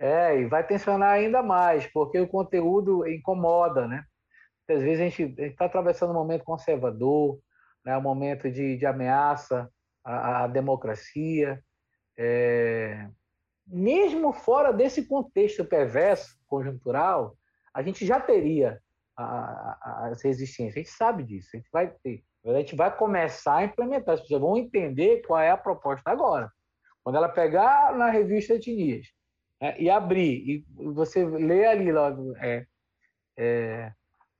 É, 0.00 0.40
e 0.40 0.46
vai 0.46 0.66
tensionar 0.66 1.10
ainda 1.10 1.42
mais, 1.42 1.86
porque 1.86 2.18
o 2.18 2.26
conteúdo 2.26 3.06
incomoda, 3.06 3.86
né? 3.86 4.02
Às 4.66 4.82
vezes 4.82 5.00
a 5.00 5.08
gente 5.08 5.34
está 5.42 5.66
atravessando 5.66 6.10
um 6.10 6.14
momento 6.14 6.42
conservador, 6.42 7.38
né? 7.84 7.98
um 7.98 8.00
momento 8.00 8.50
de, 8.50 8.78
de 8.78 8.86
ameaça 8.86 9.70
à, 10.02 10.44
à 10.44 10.46
democracia. 10.46 11.62
É, 12.16 13.08
mesmo 13.66 14.32
fora 14.32 14.72
desse 14.72 15.06
contexto 15.06 15.66
perverso, 15.66 16.34
conjuntural, 16.46 17.36
a 17.74 17.82
gente 17.82 18.06
já 18.06 18.18
teria 18.18 18.80
as 19.16 20.22
resistências. 20.22 20.76
A 20.76 20.78
gente 20.78 20.90
sabe 20.90 21.24
disso, 21.24 21.50
a 21.52 21.56
gente 21.58 21.68
vai 21.70 21.92
ter. 22.02 22.24
A 22.46 22.54
gente 22.54 22.74
vai 22.74 22.96
começar 22.96 23.56
a 23.56 23.64
implementar. 23.64 24.14
As 24.14 24.22
pessoas 24.22 24.40
vão 24.40 24.56
entender 24.56 25.20
qual 25.26 25.40
é 25.40 25.50
a 25.50 25.58
proposta 25.58 26.10
agora. 26.10 26.50
Quando 27.02 27.16
ela 27.16 27.28
pegar 27.28 27.94
na 27.94 28.08
revista 28.08 28.54
Etnias 28.54 29.06
é, 29.60 29.80
e 29.80 29.90
abrir, 29.90 30.64
e 30.78 30.84
você 30.92 31.24
lê 31.24 31.66
ali 31.66 31.92
logo, 31.92 32.34
é, 32.38 32.66
é, 33.36 33.92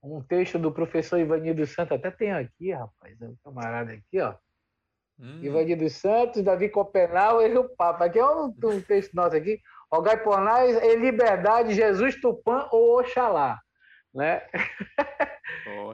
um 0.02 0.22
texto 0.22 0.58
do 0.58 0.72
professor 0.72 1.18
Ivanildo 1.18 1.66
Santos, 1.66 1.92
até 1.92 2.10
tem 2.10 2.32
aqui, 2.32 2.72
rapaz, 2.72 3.20
um 3.20 3.36
camarada 3.44 3.92
aqui, 3.92 4.20
ó, 4.20 4.34
Hum. 5.20 5.40
Ivanir 5.42 5.76
dos 5.76 5.92
Santos, 5.92 6.42
Davi 6.42 6.70
Copenal 6.70 7.46
e 7.46 7.56
o 7.56 7.68
Papa. 7.68 8.06
Aqui 8.06 8.18
é 8.18 8.24
um, 8.24 8.54
um 8.64 8.80
texto 8.80 9.12
nosso 9.14 9.36
aqui. 9.36 9.60
Rogai 9.92 10.16
por 10.22 10.40
nós 10.40 10.82
em 10.82 10.96
liberdade, 10.96 11.74
Jesus 11.74 12.18
Tupã 12.18 12.66
ou 12.70 12.98
Oxalá. 12.98 13.60
Né? 14.14 14.42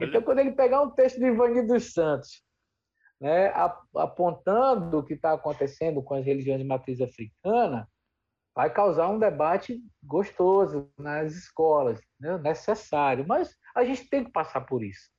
então, 0.01 0.21
quando 0.21 0.39
ele 0.39 0.53
pegar 0.53 0.81
um 0.81 0.91
texto 0.91 1.19
de 1.19 1.25
Ivanir 1.25 1.67
dos 1.67 1.93
Santos, 1.93 2.41
né, 3.19 3.51
apontando 3.95 4.99
o 4.99 5.03
que 5.03 5.13
está 5.13 5.33
acontecendo 5.33 6.01
com 6.01 6.13
as 6.13 6.25
religiões 6.25 6.59
de 6.59 6.65
matriz 6.65 7.01
africana, 7.01 7.87
vai 8.57 8.73
causar 8.73 9.07
um 9.07 9.19
debate 9.19 9.79
gostoso 10.03 10.91
nas 10.97 11.33
escolas, 11.33 12.01
né, 12.19 12.39
necessário. 12.39 13.23
Mas 13.27 13.55
a 13.75 13.85
gente 13.85 14.09
tem 14.09 14.23
que 14.23 14.31
passar 14.31 14.61
por 14.61 14.83
isso. 14.83 15.11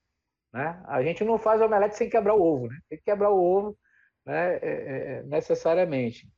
Né? 0.53 0.83
A 0.89 1.05
gente 1.05 1.23
não 1.23 1.39
faz 1.39 1.63
omelete 1.63 1.97
sem 1.97 2.11
quebrar 2.11 2.35
o 2.35 2.43
ovo. 2.43 2.67
Né? 2.67 2.77
Tem 2.89 2.99
que 2.99 3.05
quebrar 3.05 3.31
o 3.31 3.41
ovo 3.41 3.79
né, 4.27 4.57
é, 4.57 4.59
é, 4.61 5.13
é, 5.19 5.23
necessariamente. 5.23 6.29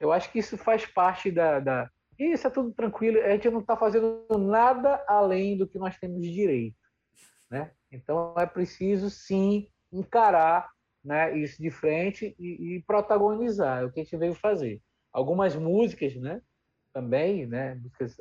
Eu 0.00 0.12
acho 0.12 0.30
que 0.30 0.38
isso 0.38 0.56
faz 0.56 0.86
parte 0.86 1.32
da, 1.32 1.58
da... 1.58 1.90
Isso 2.16 2.46
é 2.46 2.50
tudo 2.50 2.72
tranquilo, 2.72 3.18
a 3.18 3.30
gente 3.30 3.50
não 3.50 3.58
está 3.58 3.76
fazendo 3.76 4.24
nada 4.38 5.04
além 5.08 5.58
do 5.58 5.66
que 5.66 5.80
nós 5.80 5.98
temos 5.98 6.24
direito. 6.24 6.76
Né? 7.50 7.72
Então 7.90 8.36
é 8.38 8.46
preciso 8.46 9.10
sim 9.10 9.66
encarar 9.92 10.70
né, 11.04 11.36
isso 11.36 11.60
de 11.60 11.72
frente 11.72 12.36
e, 12.38 12.76
e, 12.76 12.82
protagonizar, 12.84 13.82
é 13.82 13.84
o 13.84 13.90
que 13.90 13.98
a 13.98 14.04
gente 14.04 14.16
veio 14.16 14.34
fazer. 14.36 14.80
Algumas 15.12 15.56
músicas 15.56 16.14
né, 16.16 16.40
também, 16.92 17.46
né, 17.46 17.74
músicas 17.74 18.16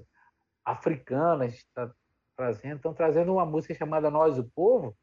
africanas, 0.65 1.53
está 1.53 1.91
trazendo, 2.35 2.75
estão 2.77 2.93
trazendo 2.93 3.33
uma 3.33 3.45
música 3.45 3.73
chamada 3.75 4.09
Nós 4.09 4.37
o 4.37 4.49
Povo, 4.55 4.95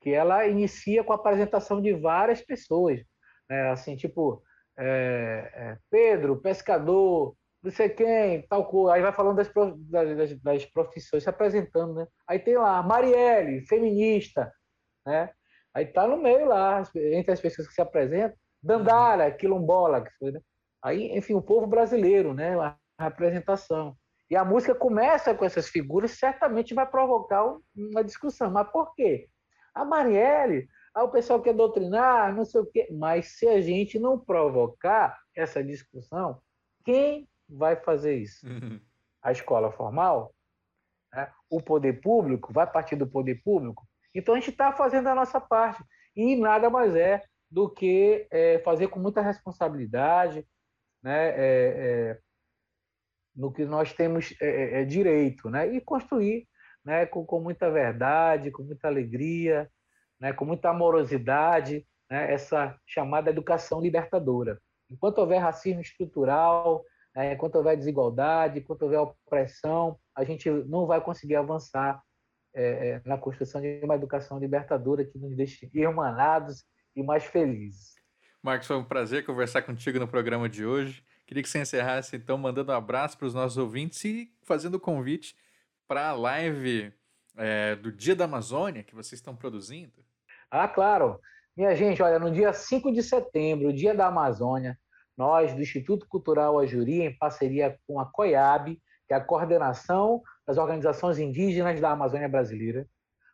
que 0.00 0.10
ela 0.10 0.46
inicia 0.46 1.04
com 1.04 1.12
a 1.12 1.16
apresentação 1.16 1.80
de 1.80 1.92
várias 1.92 2.40
pessoas 2.40 3.04
né? 3.52 3.70
assim, 3.70 3.96
tipo, 3.96 4.42
é, 4.78 5.50
é, 5.54 5.78
Pedro, 5.90 6.40
pescador, 6.40 7.36
não 7.62 7.70
sei 7.70 7.90
quem, 7.90 8.42
tal 8.48 8.66
coisa. 8.66 8.94
Aí 8.94 9.02
vai 9.02 9.12
falando 9.12 9.36
das, 9.36 9.52
das, 9.90 10.40
das, 10.40 10.64
profissões, 10.66 11.22
se 11.22 11.28
apresentando, 11.28 11.94
né? 11.94 12.06
Aí 12.26 12.38
tem 12.38 12.56
lá, 12.56 12.82
Marielle, 12.82 13.66
feminista, 13.66 14.52
né? 15.06 15.30
Aí 15.74 15.86
tá 15.86 16.06
no 16.06 16.16
meio 16.16 16.46
lá, 16.46 16.82
entre 16.94 17.32
as 17.32 17.40
pessoas 17.40 17.68
que 17.68 17.74
se 17.74 17.80
apresentam, 17.82 18.36
Dandara, 18.62 19.30
quilombola, 19.30 20.02
que 20.02 20.10
foi, 20.18 20.32
né? 20.32 20.40
Aí, 20.82 21.16
enfim, 21.16 21.34
o 21.34 21.42
povo 21.42 21.66
brasileiro, 21.66 22.34
né? 22.34 22.58
A 22.58 22.76
apresentação. 22.98 23.96
E 24.28 24.36
a 24.36 24.44
música 24.44 24.74
começa 24.74 25.34
com 25.34 25.44
essas 25.44 25.68
figuras, 25.68 26.12
certamente 26.12 26.72
vai 26.74 26.86
provocar 26.86 27.44
uma 27.76 28.02
discussão. 28.02 28.50
Mas 28.50 28.68
por 28.70 28.94
quê? 28.94 29.28
A 29.74 29.84
Marielle, 29.84 30.68
ah, 30.94 31.04
o 31.04 31.10
pessoal 31.10 31.40
quer 31.40 31.54
doutrinar, 31.54 32.34
não 32.34 32.44
sei 32.44 32.60
o 32.60 32.66
quê. 32.66 32.88
Mas 32.90 33.38
se 33.38 33.46
a 33.46 33.60
gente 33.60 33.98
não 33.98 34.18
provocar 34.18 35.18
essa 35.36 35.62
discussão, 35.62 36.40
quem 36.84 37.28
vai 37.48 37.76
fazer 37.76 38.16
isso? 38.16 38.46
Uhum. 38.46 38.80
A 39.22 39.32
escola 39.32 39.70
formal? 39.70 40.34
Né? 41.12 41.30
O 41.50 41.60
poder 41.60 42.00
público? 42.00 42.52
Vai 42.52 42.70
partir 42.70 42.96
do 42.96 43.06
poder 43.06 43.42
público? 43.42 43.86
Então 44.14 44.34
a 44.34 44.38
gente 44.38 44.50
está 44.50 44.72
fazendo 44.72 45.08
a 45.08 45.14
nossa 45.14 45.40
parte. 45.40 45.82
E 46.16 46.36
nada 46.36 46.68
mais 46.68 46.94
é 46.94 47.22
do 47.50 47.68
que 47.68 48.26
é, 48.30 48.58
fazer 48.60 48.88
com 48.88 48.98
muita 48.98 49.20
responsabilidade, 49.20 50.46
né? 51.02 51.28
É, 51.30 51.34
é, 51.38 52.18
no 53.34 53.52
que 53.52 53.64
nós 53.64 53.92
temos 53.92 54.34
é, 54.40 54.46
é, 54.46 54.82
é, 54.82 54.84
direito, 54.84 55.48
né? 55.48 55.66
E 55.72 55.80
construir 55.80 56.46
né? 56.84 57.06
com, 57.06 57.24
com 57.24 57.40
muita 57.40 57.70
verdade, 57.70 58.50
com 58.50 58.62
muita 58.62 58.88
alegria, 58.88 59.70
né, 60.22 60.32
com 60.32 60.44
muita 60.44 60.70
amorosidade, 60.70 61.84
né, 62.08 62.32
essa 62.32 62.78
chamada 62.86 63.28
educação 63.28 63.80
libertadora. 63.80 64.56
Enquanto 64.88 65.18
houver 65.18 65.38
racismo 65.38 65.80
estrutural, 65.80 66.84
né? 67.12 67.32
enquanto 67.32 67.56
houver 67.56 67.76
desigualdade, 67.76 68.60
enquanto 68.60 68.82
houver 68.82 69.00
opressão, 69.00 69.98
a 70.14 70.22
gente 70.22 70.48
não 70.48 70.86
vai 70.86 71.00
conseguir 71.00 71.34
avançar 71.34 72.00
é, 72.54 72.88
é, 72.88 73.02
na 73.04 73.18
construção 73.18 73.60
de 73.60 73.80
uma 73.82 73.96
educação 73.96 74.38
libertadora 74.38 75.04
que 75.04 75.18
nos 75.18 75.34
deixe 75.36 75.68
irmanados 75.74 76.64
e 76.94 77.02
mais 77.02 77.24
felizes. 77.24 77.94
Marcos, 78.42 78.66
foi 78.66 78.76
um 78.76 78.82
prazer 78.82 79.24
conversar 79.24 79.62
contigo 79.62 80.00
no 80.00 80.08
programa 80.08 80.48
de 80.48 80.66
hoje. 80.66 81.04
Queria 81.28 81.44
que 81.44 81.48
você 81.48 81.60
encerrasse, 81.60 82.16
então, 82.16 82.36
mandando 82.36 82.72
um 82.72 82.74
abraço 82.74 83.16
para 83.16 83.28
os 83.28 83.34
nossos 83.34 83.56
ouvintes 83.56 84.04
e 84.04 84.34
fazendo 84.42 84.74
o 84.74 84.80
convite 84.80 85.36
para 85.86 86.08
a 86.08 86.12
live 86.12 86.92
é, 87.36 87.76
do 87.76 87.92
Dia 87.92 88.16
da 88.16 88.24
Amazônia 88.24 88.82
que 88.82 88.96
vocês 88.96 89.20
estão 89.20 89.36
produzindo. 89.36 90.04
Ah, 90.50 90.66
claro. 90.66 91.20
Minha 91.56 91.76
gente, 91.76 92.02
olha, 92.02 92.18
no 92.18 92.32
dia 92.32 92.52
5 92.52 92.90
de 92.92 93.00
setembro, 93.00 93.72
Dia 93.72 93.94
da 93.94 94.08
Amazônia, 94.08 94.76
nós, 95.16 95.54
do 95.54 95.62
Instituto 95.62 96.08
Cultural 96.08 96.58
Ajuri, 96.58 97.02
em 97.02 97.16
parceria 97.16 97.78
com 97.86 98.00
a 98.00 98.06
COIAB, 98.06 98.76
que 99.06 99.14
é 99.14 99.16
a 99.16 99.24
Coordenação 99.24 100.20
das 100.44 100.58
Organizações 100.58 101.16
Indígenas 101.16 101.80
da 101.80 101.92
Amazônia 101.92 102.28
Brasileira, 102.28 102.88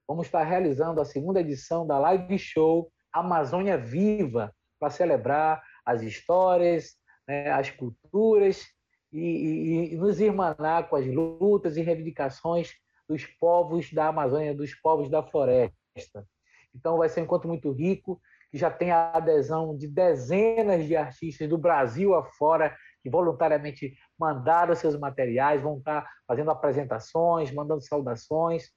vamos 0.06 0.26
estar 0.26 0.44
realizando 0.44 1.00
a 1.00 1.04
segunda 1.06 1.40
edição 1.40 1.86
da 1.86 1.98
live 1.98 2.38
show 2.38 2.92
Amazônia 3.10 3.78
Viva, 3.78 4.54
para 4.78 4.90
celebrar 4.90 5.62
as 5.84 6.02
histórias, 6.02 6.96
né, 7.26 7.50
as 7.50 7.70
culturas 7.70 8.66
e, 9.12 9.20
e, 9.20 9.94
e 9.94 9.96
nos 9.96 10.20
irmanar 10.20 10.88
com 10.88 10.96
as 10.96 11.06
lutas 11.06 11.76
e 11.76 11.82
reivindicações 11.82 12.72
dos 13.08 13.24
povos 13.24 13.92
da 13.92 14.08
Amazônia, 14.08 14.54
dos 14.54 14.74
povos 14.74 15.10
da 15.10 15.22
floresta. 15.22 16.26
Então, 16.74 16.98
vai 16.98 17.08
ser 17.08 17.20
um 17.20 17.24
encontro 17.24 17.48
muito 17.48 17.72
rico, 17.72 18.20
que 18.50 18.58
já 18.58 18.70
tem 18.70 18.90
a 18.90 19.12
adesão 19.12 19.76
de 19.76 19.88
dezenas 19.88 20.86
de 20.86 20.96
artistas 20.96 21.48
do 21.48 21.58
Brasil 21.58 22.14
afora, 22.14 22.76
que 23.02 23.10
voluntariamente 23.10 23.94
mandaram 24.18 24.74
seus 24.74 24.98
materiais, 24.98 25.62
vão 25.62 25.78
estar 25.78 26.08
fazendo 26.26 26.50
apresentações, 26.50 27.52
mandando 27.52 27.82
saudações. 27.82 28.70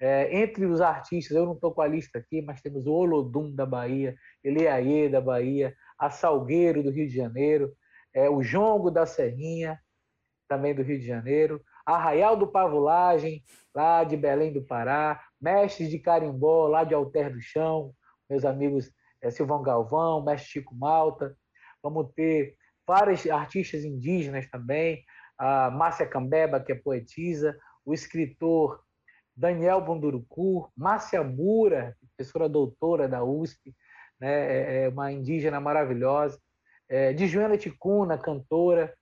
É, 0.00 0.34
entre 0.34 0.64
os 0.64 0.80
artistas, 0.80 1.36
eu 1.36 1.44
não 1.44 1.52
estou 1.52 1.74
com 1.74 1.82
a 1.82 1.86
lista 1.86 2.18
aqui, 2.18 2.40
mas 2.40 2.62
temos 2.62 2.86
o 2.86 2.92
Olodum 2.92 3.54
da 3.54 3.66
Bahia, 3.66 4.16
Eleaê 4.42 5.10
da 5.10 5.20
Bahia, 5.20 5.74
a 5.98 6.08
Salgueiro 6.08 6.82
do 6.82 6.90
Rio 6.90 7.06
de 7.06 7.14
Janeiro, 7.14 7.70
é, 8.14 8.28
o 8.30 8.42
Jongo 8.42 8.90
da 8.90 9.04
Serrinha, 9.04 9.78
também 10.48 10.74
do 10.74 10.82
Rio 10.82 10.98
de 10.98 11.06
Janeiro, 11.06 11.62
Arraial 11.84 12.34
do 12.34 12.46
Pavulagem, 12.46 13.44
lá 13.74 14.02
de 14.02 14.16
Belém 14.16 14.52
do 14.52 14.64
Pará, 14.64 15.20
Mestres 15.38 15.90
de 15.90 15.98
Carimbó, 15.98 16.66
lá 16.66 16.82
de 16.82 16.94
Alter 16.94 17.32
do 17.32 17.40
Chão, 17.40 17.92
meus 18.28 18.44
amigos 18.44 18.90
é, 19.20 19.30
Silvão 19.30 19.62
Galvão, 19.62 20.24
Mestre 20.24 20.50
Chico 20.50 20.74
Malta. 20.74 21.36
Vamos 21.82 22.10
ter 22.14 22.56
vários 22.86 23.26
artistas 23.28 23.84
indígenas 23.84 24.48
também, 24.50 25.04
a 25.38 25.70
Márcia 25.70 26.06
Cambeba, 26.06 26.58
que 26.58 26.72
é 26.72 26.74
poetisa, 26.74 27.56
o 27.84 27.94
escritor 27.94 28.82
Daniel 29.40 29.80
Bunduruku, 29.80 30.70
Márcia 30.76 31.24
Mura, 31.24 31.96
professora 32.16 32.48
doutora 32.48 33.08
da 33.08 33.24
USP, 33.24 33.74
né, 34.20 34.30
é, 34.30 34.84
é 34.84 34.88
uma 34.90 35.10
indígena 35.10 35.58
maravilhosa, 35.58 36.38
é, 36.88 37.14
de 37.14 37.26
Joana 37.26 37.56
Ticuna, 37.56 38.18
cantora, 38.18 38.92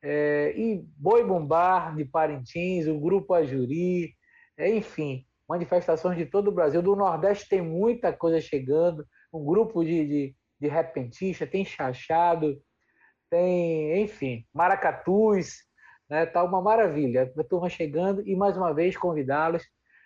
é, 0.00 0.54
e 0.56 0.84
Boi 0.96 1.24
Bombar 1.24 1.96
de 1.96 2.04
Parintins, 2.04 2.86
o 2.86 3.00
Grupo 3.00 3.34
Ajuri, 3.34 4.14
é, 4.56 4.70
enfim, 4.70 5.26
manifestações 5.48 6.16
de 6.16 6.26
todo 6.26 6.48
o 6.48 6.52
Brasil. 6.52 6.80
Do 6.80 6.94
Nordeste 6.94 7.48
tem 7.48 7.60
muita 7.60 8.12
coisa 8.12 8.40
chegando, 8.40 9.04
um 9.32 9.44
grupo 9.44 9.82
de, 9.82 10.06
de, 10.06 10.36
de 10.60 10.68
repentista, 10.68 11.44
tem 11.44 11.64
Chachado, 11.64 12.62
tem, 13.28 14.00
enfim, 14.00 14.46
Maracatus, 14.54 15.68
né? 16.08 16.24
Tá 16.24 16.42
uma 16.42 16.62
maravilha. 16.62 17.32
A 17.36 17.44
turma 17.44 17.68
chegando 17.68 18.26
e 18.26 18.34
mais 18.34 18.56
uma 18.56 18.72
vez 18.72 18.96
convidá-los. 18.96 19.62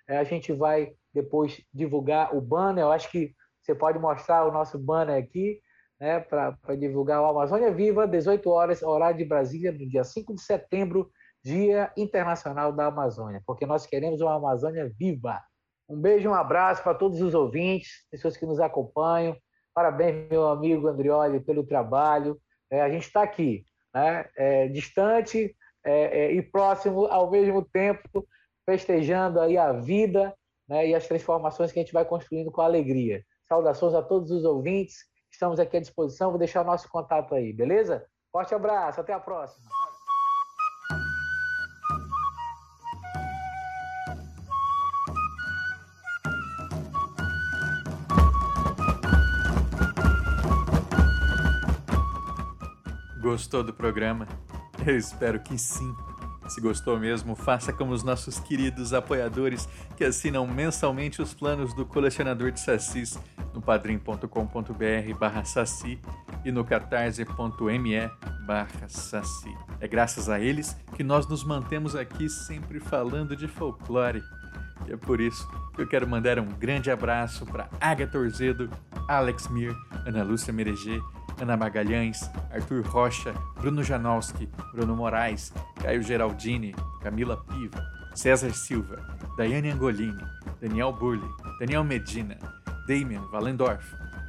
É, 0.09 0.19
a 0.19 0.25
gente 0.25 0.53
vai 0.53 0.93
depois 1.13 1.63
divulgar 1.73 2.35
o 2.35 2.41
banner. 2.41 2.85
Eu 2.85 2.93
acho 2.93 3.11
que 3.11 3.35
você 3.63 3.75
pode 3.75 3.99
mostrar 3.99 4.47
o 4.47 4.53
nosso 4.53 4.79
banner 4.79 5.23
aqui 5.23 5.61
né, 6.01 6.19
para 6.19 6.57
divulgar 6.77 7.23
o 7.23 7.27
Amazônia 7.27 7.73
Viva, 7.73 8.09
18 8.09 8.51
horas, 8.51 8.83
horário 8.83 9.19
de 9.19 9.25
Brasília, 9.25 9.71
no 9.71 9.89
dia 9.89 10.03
5 10.03 10.35
de 10.35 10.43
setembro, 10.43 11.11
Dia 11.45 11.93
Internacional 11.97 12.73
da 12.73 12.87
Amazônia, 12.87 13.43
porque 13.47 13.67
nós 13.67 13.85
queremos 13.85 14.21
uma 14.21 14.35
Amazônia 14.35 14.91
viva. 14.97 15.41
Um 15.89 16.01
beijo, 16.01 16.29
um 16.29 16.35
abraço 16.35 16.83
para 16.83 16.95
todos 16.95 17.21
os 17.21 17.35
ouvintes, 17.35 18.07
pessoas 18.11 18.37
que 18.37 18.47
nos 18.47 18.61
acompanham. 18.61 19.37
Parabéns, 19.75 20.29
meu 20.29 20.49
amigo 20.49 20.87
Andrioli, 20.87 21.41
pelo 21.41 21.65
trabalho. 21.65 22.41
É, 22.71 22.81
a 22.81 22.89
gente 22.89 23.07
está 23.07 23.23
aqui, 23.23 23.65
né, 23.95 24.29
é, 24.37 24.69
distante 24.69 25.55
é, 25.85 26.27
é, 26.27 26.33
e 26.33 26.43
próximo 26.43 27.07
ao 27.07 27.31
mesmo 27.31 27.65
tempo, 27.65 28.27
festejando 28.65 29.41
aí 29.41 29.57
a 29.57 29.73
vida 29.73 30.35
né, 30.69 30.89
e 30.89 30.95
as 30.95 31.07
transformações 31.07 31.73
que 31.73 31.79
a 31.79 31.83
gente 31.83 31.93
vai 31.93 32.05
construindo 32.05 32.51
com 32.51 32.61
alegria. 32.61 33.23
Saudações 33.49 33.95
a 33.95 34.03
todos 34.03 34.31
os 34.31 34.45
ouvintes 34.45 35.13
Estamos 35.33 35.59
aqui 35.59 35.79
à 35.79 35.81
disposição. 35.81 36.31
Vou 36.31 36.39
deixar 36.39 36.61
o 36.61 36.65
nosso 36.65 36.89
contato 36.89 37.35
aí, 37.35 37.53
beleza? 37.53 38.05
Forte 38.31 38.55
abraço, 38.55 39.01
até 39.01 39.13
a 39.15 39.19
próxima. 39.19 39.67
Gostou 53.21 53.65
do 53.65 53.73
programa? 53.73 54.29
Eu 54.87 54.97
espero 54.99 55.41
que 55.41 55.57
sim. 55.57 56.12
Se 56.53 56.61
gostou 56.61 56.99
mesmo, 57.01 57.35
faça 57.35 57.73
como 57.73 57.95
os 57.95 58.03
nossos 58.03 58.39
queridos 58.39 58.93
apoiadores 58.93 59.67
que 59.97 60.05
assinam 60.05 60.47
mensalmente 60.47 61.23
os 61.23 61.33
planos 61.33 61.73
do 61.73 61.87
colecionador 61.87 62.51
de 62.53 62.61
sacis 62.61 63.19
no 63.55 63.63
padrim.com.br 63.63 65.19
barra 65.19 65.45
saci 65.47 65.99
e 66.45 66.53
no 66.53 66.63
catarse.me 66.63 68.11
barra 68.47 68.87
saci. 68.87 69.57
É 69.81 69.89
graças 69.89 70.29
a 70.29 70.39
eles 70.39 70.77
que 70.95 71.03
nós 71.03 71.27
nos 71.27 71.43
mantemos 71.43 71.97
aqui 71.97 72.29
sempre 72.29 72.79
falando 72.81 73.35
de 73.35 73.49
folclore. 73.49 74.23
E 74.87 74.93
é 74.93 74.97
por 74.99 75.23
isso 75.23 75.49
que 75.75 75.81
eu 75.81 75.89
quero 75.89 76.07
mandar 76.07 76.39
um 76.39 76.49
grande 76.49 76.91
abraço 76.91 77.47
para 77.47 77.71
Agatha 77.81 78.19
Orzedo, 78.19 78.69
Alex 79.09 79.49
Mir, 79.49 79.75
Ana 80.05 80.23
Lúcia 80.23 80.53
Mereger, 80.53 81.01
Ana 81.41 81.57
Magalhães, 81.57 82.31
Arthur 82.53 82.83
Rocha, 82.83 83.35
Bruno 83.61 83.83
Janowski, 83.83 84.49
Bruno 84.73 84.95
Moraes, 84.95 85.53
Caio 85.81 86.03
Geraldini, 86.03 86.75
Camila 87.03 87.37
Piva, 87.37 87.83
César 88.15 88.53
Silva, 88.55 88.97
Daiane 89.37 89.73
Angolini, 89.73 90.25
Daniel 90.61 90.93
Burley, 90.93 91.29
Daniel 91.59 91.85
Medina, 91.85 92.37
Damian 92.87 93.27
Valendorf, 93.31 93.85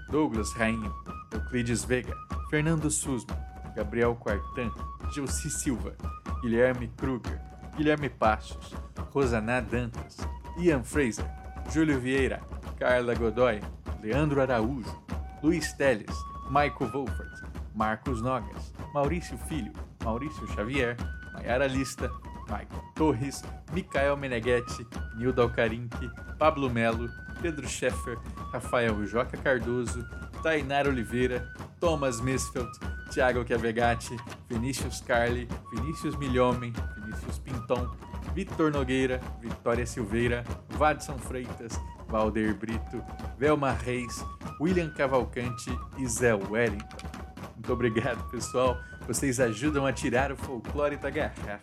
Douglas 0.09 0.53
Rainho, 0.53 0.93
Euclides 1.31 1.83
Vega, 1.83 2.15
Fernando 2.49 2.89
Susma, 2.89 3.35
Gabriel 3.75 4.15
Quartan, 4.15 4.71
Gilci 5.11 5.49
Silva, 5.49 5.93
Guilherme 6.41 6.89
Kruger, 6.97 7.41
Guilherme 7.75 8.09
Passos, 8.09 8.73
Rosaná 9.13 9.61
Dantas, 9.61 10.17
Ian 10.57 10.83
Fraser, 10.83 11.25
Júlio 11.71 11.99
Vieira, 11.99 12.41
Carla 12.77 13.15
Godoy, 13.15 13.59
Leandro 14.01 14.41
Araújo, 14.41 15.03
Luiz 15.41 15.73
Teles, 15.73 16.15
Michael 16.53 16.91
Wolfert, 16.91 17.41
Marcos 17.73 18.21
Nogas, 18.21 18.71
Maurício 18.93 19.35
Filho, 19.47 19.73
Maurício 20.03 20.45
Xavier, 20.53 20.95
Maiara 21.33 21.65
Lista, 21.65 22.11
Michael 22.47 22.83
Torres, 22.93 23.41
Mikael 23.71 24.15
Meneghetti, 24.15 24.85
Nildo 25.17 25.41
Alcarinque, 25.41 26.11
Pablo 26.37 26.69
Melo, 26.69 27.09
Pedro 27.41 27.67
Scheffer, 27.67 28.19
Rafael 28.53 28.93
Joca 29.07 29.35
Cardoso, 29.35 30.07
Tainara 30.43 30.89
Oliveira, 30.89 31.51
Thomas 31.79 32.21
Misfeld, 32.21 32.69
Thiago 33.09 33.43
Chiavegatti, 33.43 34.15
Vinícius 34.47 35.01
Carli, 35.01 35.47
Vinícius 35.73 36.15
Milhomem, 36.17 36.71
Vinícius 36.99 37.39
Pinton, 37.39 37.89
Vitor 38.35 38.71
Nogueira, 38.71 39.19
Vitória 39.41 39.87
Silveira, 39.87 40.43
Vadson 40.77 41.17
Freitas, 41.17 41.79
Valder 42.07 42.53
Brito, 42.53 43.03
Velma 43.39 43.71
Reis, 43.71 44.23
William 44.59 44.89
Cavalcante 44.91 45.69
e 45.97 46.07
Zé 46.07 46.33
Wellington. 46.33 47.07
Muito 47.55 47.73
obrigado, 47.73 48.29
pessoal. 48.29 48.77
Vocês 49.07 49.39
ajudam 49.39 49.85
a 49.85 49.93
tirar 49.93 50.31
o 50.31 50.35
folclore 50.35 50.97
da 50.97 51.09
garrafa. 51.09 51.59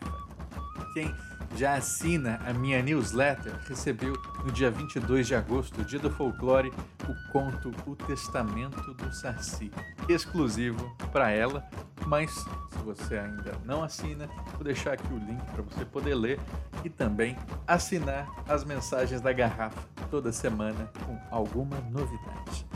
Quem 0.94 1.14
já 1.56 1.74
assina 1.74 2.40
a 2.46 2.52
minha 2.52 2.80
newsletter, 2.82 3.52
recebeu 3.68 4.12
no 4.44 4.52
dia 4.52 4.70
22 4.70 5.26
de 5.26 5.34
agosto, 5.34 5.82
dia 5.84 5.98
do 5.98 6.10
folclore, 6.10 6.72
o 7.08 7.32
conto 7.32 7.72
O 7.86 7.96
Testamento 7.96 8.94
do 8.94 9.12
Saci, 9.12 9.70
exclusivo 10.08 10.96
para 11.12 11.30
ela, 11.30 11.68
mas 12.06 12.30
se 12.30 12.78
você 12.84 13.18
ainda 13.18 13.52
não 13.64 13.82
assina, 13.82 14.28
vou 14.54 14.62
deixar 14.64 14.92
aqui 14.94 15.12
o 15.12 15.18
link 15.18 15.42
para 15.52 15.62
você 15.62 15.84
poder 15.84 16.14
ler 16.14 16.40
e 16.84 16.90
também 16.90 17.36
assinar 17.66 18.28
as 18.48 18.64
mensagens 18.64 19.20
da 19.20 19.32
garrafa 19.32 19.80
toda 20.10 20.32
semana 20.32 20.90
com 21.04 21.18
alguma 21.30 21.78
novidade. 21.90 22.66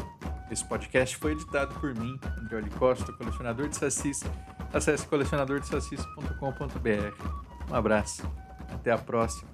Esse 0.51 0.65
podcast 0.65 1.17
foi 1.17 1.33
editado 1.33 1.75
por 1.81 1.95
mim, 1.95 2.21
André 2.39 2.63
Costa, 2.79 3.11
colecionador 3.13 3.69
de 3.69 3.77
sacis, 3.77 4.23
acesse 4.73 5.07
colecionadordesacis.com.br. 5.07 7.71
Um 7.71 7.75
abraço, 7.75 8.23
até 8.75 8.91
a 8.91 8.99
próxima! 8.99 9.51